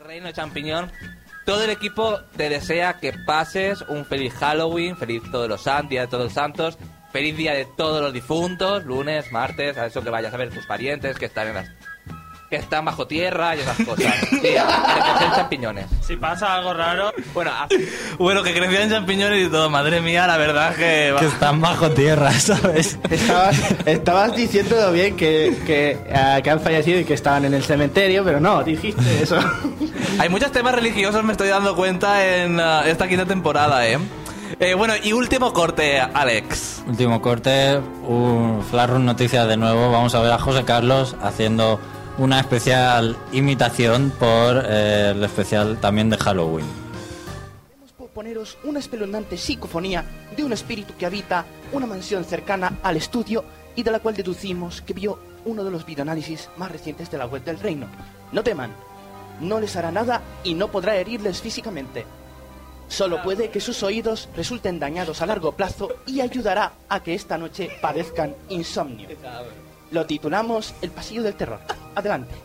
El 0.01 0.05
Reino 0.05 0.29
Champiñón. 0.33 0.91
Todo 1.45 1.63
el 1.63 1.69
equipo 1.71 2.19
te 2.37 2.49
desea 2.49 2.93
que 2.99 3.13
pases 3.25 3.81
un 3.87 4.05
feliz 4.05 4.33
Halloween, 4.39 4.95
feliz 4.95 5.23
todos 5.31 5.49
los 5.49 5.61
santos, 5.61 5.89
día 5.89 6.01
de 6.01 6.07
todos 6.07 6.25
los 6.25 6.33
santos, 6.33 6.77
feliz 7.11 7.35
día 7.35 7.53
de 7.53 7.65
todos 7.77 8.01
los 8.01 8.13
difuntos, 8.13 8.85
lunes, 8.85 9.31
martes, 9.31 9.77
a 9.77 9.87
eso 9.87 10.01
que 10.03 10.09
vayas 10.09 10.33
a 10.33 10.37
ver 10.37 10.49
tus 10.53 10.65
parientes 10.65 11.17
que 11.17 11.25
están 11.25 11.47
en 11.49 11.55
las 11.55 11.69
que 12.49 12.57
están 12.57 12.83
bajo 12.83 13.07
tierra 13.07 13.55
y 13.55 13.61
esas 13.61 13.77
cosas. 13.77 14.13
Sí, 14.41 14.57
a 14.57 15.31
champiñones. 15.37 15.85
Si 16.05 16.17
pasa 16.17 16.55
algo 16.55 16.73
raro, 16.73 17.13
Bueno, 17.33 17.49
a- 17.51 17.67
bueno, 18.19 18.43
que 18.43 18.53
crecían 18.53 18.89
champiñones 18.89 19.47
y 19.47 19.49
todo, 19.49 19.69
madre 19.69 20.01
mía, 20.01 20.27
la 20.27 20.35
verdad 20.35 20.75
que... 20.75 21.15
Que 21.17 21.27
están 21.27 21.61
bajo 21.61 21.91
tierra, 21.91 22.29
¿sabes? 22.39 22.99
Estabas, 23.09 23.57
estabas 23.85 24.35
diciéndolo 24.35 24.91
bien 24.91 25.15
que, 25.15 25.57
que, 25.65 25.97
ah, 26.13 26.41
que 26.43 26.49
han 26.49 26.59
fallecido 26.59 26.99
y 26.99 27.05
que 27.05 27.13
estaban 27.13 27.45
en 27.45 27.53
el 27.53 27.63
cementerio, 27.63 28.21
pero 28.25 28.41
no, 28.41 28.61
dijiste 28.63 29.23
eso. 29.23 29.39
Hay 30.19 30.29
muchos 30.29 30.51
temas 30.51 30.75
religiosos, 30.75 31.23
me 31.23 31.31
estoy 31.31 31.47
dando 31.47 31.75
cuenta, 31.75 32.25
en 32.43 32.59
ah, 32.59 32.83
esta 32.85 33.07
quinta 33.07 33.25
temporada, 33.25 33.87
¿eh? 33.87 33.97
Eh, 34.59 34.73
Bueno, 34.75 34.93
y 35.01 35.13
último 35.13 35.53
corte, 35.53 35.99
Alex. 35.99 36.83
Último 36.87 37.21
corte, 37.21 37.79
un 38.07 38.63
Flash 38.69 38.89
Run 38.89 39.05
Noticias 39.05 39.47
de 39.47 39.57
nuevo. 39.57 39.91
Vamos 39.91 40.13
a 40.13 40.21
ver 40.21 40.31
a 40.31 40.37
José 40.37 40.63
Carlos 40.63 41.15
haciendo 41.21 41.79
una 42.17 42.39
especial 42.39 43.17
imitación 43.31 44.11
por 44.19 44.63
eh, 44.67 45.13
el 45.15 45.23
especial 45.23 45.79
también 45.79 46.09
de 46.09 46.17
Halloween. 46.17 46.65
Queremos 47.67 47.93
proponeros 47.93 48.57
una 48.63 48.79
espeluznante 48.79 49.37
psicofonía 49.37 50.03
de 50.35 50.43
un 50.43 50.53
espíritu 50.53 50.93
que 50.99 51.05
habita 51.05 51.45
una 51.71 51.87
mansión 51.87 52.25
cercana 52.25 52.77
al 52.83 52.97
estudio 52.97 53.43
y 53.75 53.83
de 53.83 53.91
la 53.91 53.99
cual 53.99 54.15
deducimos 54.15 54.81
que 54.81 54.93
vio 54.93 55.17
uno 55.45 55.63
de 55.63 55.71
los 55.71 55.85
videoanálisis 55.85 56.49
más 56.57 56.71
recientes 56.71 57.09
de 57.09 57.17
la 57.17 57.25
web 57.25 57.43
del 57.43 57.59
reino. 57.59 57.87
No 58.31 58.43
teman, 58.43 58.71
no 59.41 59.59
les 59.59 59.75
hará 59.75 59.91
nada 59.91 60.21
y 60.43 60.53
no 60.53 60.69
podrá 60.69 60.95
herirles 60.95 61.41
físicamente. 61.41 62.05
Solo 62.87 63.23
puede 63.23 63.49
que 63.49 63.61
sus 63.61 63.83
oídos 63.83 64.29
resulten 64.35 64.79
dañados 64.79 65.21
a 65.21 65.25
largo 65.25 65.53
plazo 65.53 65.89
y 66.05 66.21
ayudará 66.21 66.73
a 66.89 67.01
que 67.01 67.13
esta 67.13 67.37
noche 67.37 67.69
padezcan 67.81 68.35
insomnio. 68.49 69.09
Lo 69.91 70.05
titulamos 70.05 70.73
El 70.81 70.91
pasillo 70.91 71.23
del 71.23 71.35
terror. 71.35 71.59
Adelante. 71.95 72.35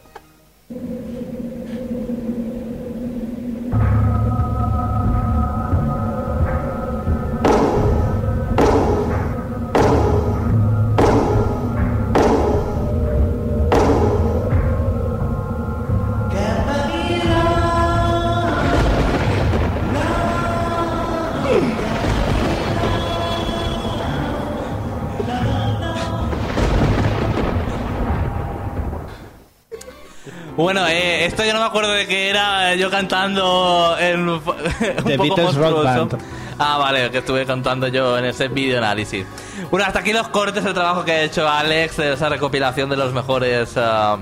Bueno, 30.57 30.87
eh, 30.87 31.27
esto 31.27 31.45
yo 31.45 31.53
no 31.53 31.61
me 31.61 31.67
acuerdo 31.67 31.93
de 31.93 32.07
qué 32.07 32.31
era 32.31 32.73
eh, 32.73 32.79
yo 32.79 32.91
cantando 32.91 33.97
en 33.99 34.29
un, 34.29 34.41
The 34.41 35.17
poco 35.19 35.37
Beatles 35.37 35.55
Rock. 35.55 35.85
Band. 35.85 36.19
Ah, 36.59 36.79
vale, 36.79 37.11
que 37.11 37.19
estuve 37.19 37.45
cantando 37.45 37.89
yo 37.89 38.17
en 38.17 38.25
ese 38.25 38.49
video 38.49 38.79
análisis. 38.79 39.27
Bueno, 39.71 39.85
hasta 39.87 39.99
aquí 39.99 40.15
los 40.15 40.29
cortes, 40.29 40.65
el 40.65 40.73
trabajo 40.73 41.05
que 41.05 41.13
ha 41.13 41.23
hecho 41.23 41.47
Alex, 41.47 41.99
de 41.99 42.15
esa 42.15 42.31
recopilación 42.31 42.89
de 42.89 42.97
los 42.97 43.13
mejores 43.13 43.75
ah, 43.77 44.17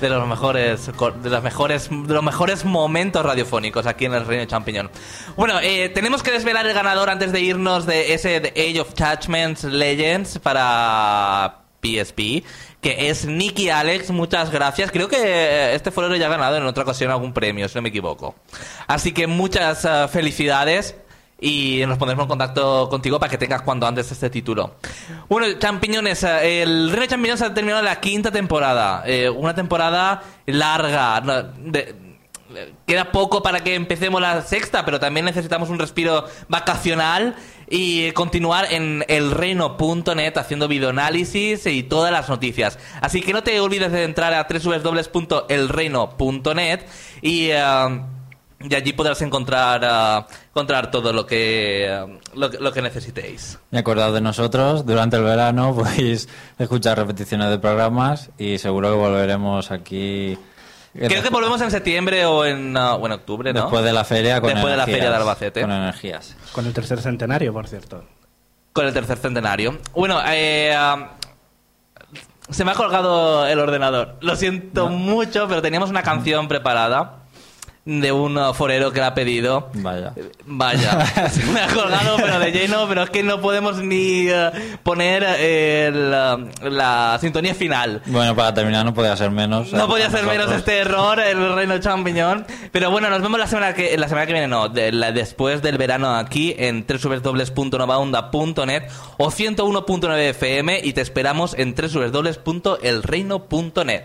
de 0.00 0.08
los 0.08 0.26
mejores 0.26 0.86
de 0.86 1.30
los 1.30 1.42
mejores 1.42 1.88
de 1.90 2.14
los 2.14 2.22
mejores 2.22 2.64
momentos 2.64 3.24
radiofónicos 3.24 3.86
aquí 3.86 4.06
en 4.06 4.14
el 4.14 4.26
Reino 4.26 4.46
Champiñón. 4.46 4.90
Bueno, 5.36 5.60
eh, 5.62 5.90
tenemos 5.90 6.22
que 6.22 6.32
desvelar 6.32 6.66
el 6.66 6.72
ganador 6.72 7.10
antes 7.10 7.30
de 7.30 7.40
irnos 7.40 7.84
de 7.84 8.14
ese 8.14 8.40
The 8.40 8.48
Age 8.48 8.80
of 8.80 8.94
Judgments 8.98 9.64
Legends 9.64 10.38
para 10.38 11.58
PSP, 11.82 12.44
que 12.82 13.08
es 13.08 13.24
Nicky 13.24 13.70
Alex, 13.70 14.10
muchas 14.10 14.50
gracias. 14.50 14.90
Creo 14.90 15.08
que 15.08 15.74
este 15.74 15.90
forero 15.90 16.16
ya 16.16 16.26
ha 16.26 16.30
ganado 16.30 16.56
en 16.58 16.66
otra 16.66 16.82
ocasión 16.82 17.10
algún 17.10 17.32
premio, 17.32 17.66
si 17.68 17.76
no 17.76 17.82
me 17.82 17.88
equivoco. 17.88 18.34
Así 18.88 19.12
que 19.12 19.26
muchas 19.26 19.84
eh, 19.86 20.06
felicidades 20.10 20.96
y 21.40 21.82
nos 21.86 21.96
pondremos 21.98 22.24
en 22.24 22.28
contacto 22.28 22.88
contigo 22.90 23.18
para 23.18 23.30
que 23.30 23.38
tengas 23.38 23.62
cuanto 23.62 23.86
antes 23.86 24.10
este 24.12 24.28
título. 24.30 24.74
Bueno, 25.28 25.46
champiñones, 25.58 26.22
eh, 26.24 26.62
el 26.62 26.90
Reino 26.90 27.06
Champiñón 27.06 27.38
se 27.38 27.44
ha 27.46 27.54
terminado 27.54 27.82
la 27.82 28.00
quinta 28.00 28.30
temporada. 28.30 29.02
Eh, 29.06 29.30
una 29.30 29.54
temporada 29.54 30.22
larga. 30.46 31.20
de- 31.58 32.12
queda 32.86 33.10
poco 33.12 33.42
para 33.42 33.60
que 33.64 33.74
empecemos 33.74 34.20
la 34.20 34.42
sexta, 34.42 34.84
pero 34.84 35.00
también 35.00 35.24
necesitamos 35.24 35.70
un 35.70 35.78
respiro 35.78 36.26
vacacional 36.48 37.34
y 37.74 38.12
continuar 38.12 38.66
en 38.70 39.02
elreino.net 39.08 40.36
haciendo 40.36 40.68
videoanálisis 40.68 41.64
y 41.66 41.82
todas 41.82 42.12
las 42.12 42.28
noticias. 42.28 42.78
Así 43.00 43.22
que 43.22 43.32
no 43.32 43.42
te 43.42 43.58
olvides 43.60 43.90
de 43.90 44.04
entrar 44.04 44.34
a 44.34 44.46
www.elreino.net 44.46 46.80
y, 47.22 47.48
eh, 47.50 48.00
y 48.60 48.74
allí 48.74 48.92
podrás 48.92 49.22
encontrar, 49.22 49.80
eh, 49.82 50.26
encontrar 50.50 50.90
todo 50.90 51.14
lo 51.14 51.24
que, 51.26 51.86
eh, 51.88 52.18
lo, 52.34 52.50
que- 52.50 52.58
lo 52.58 52.70
que 52.72 52.82
necesitéis. 52.82 53.58
Y 53.70 53.76
acordad 53.78 54.12
de 54.12 54.20
nosotros, 54.20 54.84
durante 54.84 55.16
el 55.16 55.22
verano 55.24 55.74
podéis 55.78 56.28
escuchar 56.58 56.98
repeticiones 56.98 57.48
de 57.48 57.58
programas 57.58 58.28
y 58.38 58.58
seguro 58.58 58.90
que 58.90 58.96
volveremos 58.98 59.70
aquí. 59.70 60.36
Creo 60.94 61.22
que 61.22 61.30
volvemos 61.30 61.60
en 61.62 61.70
septiembre 61.70 62.26
o 62.26 62.44
en, 62.44 62.76
uh, 62.76 62.96
o 62.96 63.06
en 63.06 63.12
octubre, 63.12 63.52
¿no? 63.52 63.62
Después 63.62 63.84
de 63.84 63.92
la 63.92 64.04
feria 64.04 64.40
con 64.40 64.52
Después 64.52 64.72
de 64.72 64.76
la 64.76 64.84
feria 64.84 65.10
de 65.10 65.16
Albacete. 65.16 65.60
Con 65.62 65.70
energías. 65.70 66.36
Con 66.52 66.66
el 66.66 66.74
tercer 66.74 67.00
centenario, 67.00 67.52
por 67.52 67.66
cierto. 67.66 68.04
Con 68.72 68.86
el 68.86 68.92
tercer 68.92 69.18
centenario. 69.18 69.78
Bueno, 69.94 70.20
eh, 70.26 70.76
um, 70.76 71.06
se 72.50 72.64
me 72.64 72.72
ha 72.72 72.74
colgado 72.74 73.46
el 73.46 73.58
ordenador. 73.58 74.16
Lo 74.20 74.36
siento 74.36 74.88
mucho, 74.88 75.48
pero 75.48 75.62
teníamos 75.62 75.88
una 75.88 76.02
canción 76.02 76.48
preparada 76.48 77.21
de 77.84 78.12
un 78.12 78.38
forero 78.54 78.92
que 78.92 79.00
la 79.00 79.08
ha 79.08 79.14
pedido. 79.14 79.68
Vaya. 79.74 80.12
Vaya, 80.46 81.04
se 81.28 81.44
me 81.52 81.60
ha 81.60 81.66
colgado, 81.66 82.14
pero 82.16 82.38
de 82.38 82.52
lleno, 82.52 82.86
pero 82.88 83.02
es 83.02 83.10
que 83.10 83.24
no 83.24 83.40
podemos 83.40 83.78
ni 83.78 84.30
uh, 84.30 84.52
poner 84.84 85.24
el, 85.24 86.14
uh, 86.14 86.48
la 86.70 87.18
sintonía 87.20 87.56
final. 87.56 88.00
Bueno, 88.06 88.36
para 88.36 88.54
terminar 88.54 88.84
no 88.84 88.94
podía 88.94 89.16
ser 89.16 89.32
menos. 89.32 89.72
No 89.72 89.84
eh, 89.84 89.88
podía 89.88 90.08
ser 90.10 90.24
menos 90.26 90.52
este 90.52 90.78
error, 90.78 91.18
el 91.18 91.56
reino 91.56 91.76
champiñón. 91.78 92.46
Pero 92.70 92.92
bueno, 92.92 93.10
nos 93.10 93.20
vemos 93.20 93.40
la 93.40 93.48
semana 93.48 93.74
que 93.74 93.98
la 93.98 94.06
semana 94.08 94.26
que 94.26 94.32
viene, 94.32 94.46
no, 94.48 94.68
de 94.68 94.92
la- 94.92 95.10
después 95.10 95.60
del 95.60 95.76
verano 95.76 96.14
aquí 96.14 96.54
en 96.56 96.86
www.novaonda.net 96.86 98.84
o 99.18 99.28
101.9 99.30 100.18
FM 100.30 100.80
y 100.84 100.92
te 100.92 101.00
esperamos 101.00 101.54
en 101.58 101.74
www.elreino.net. 101.74 104.02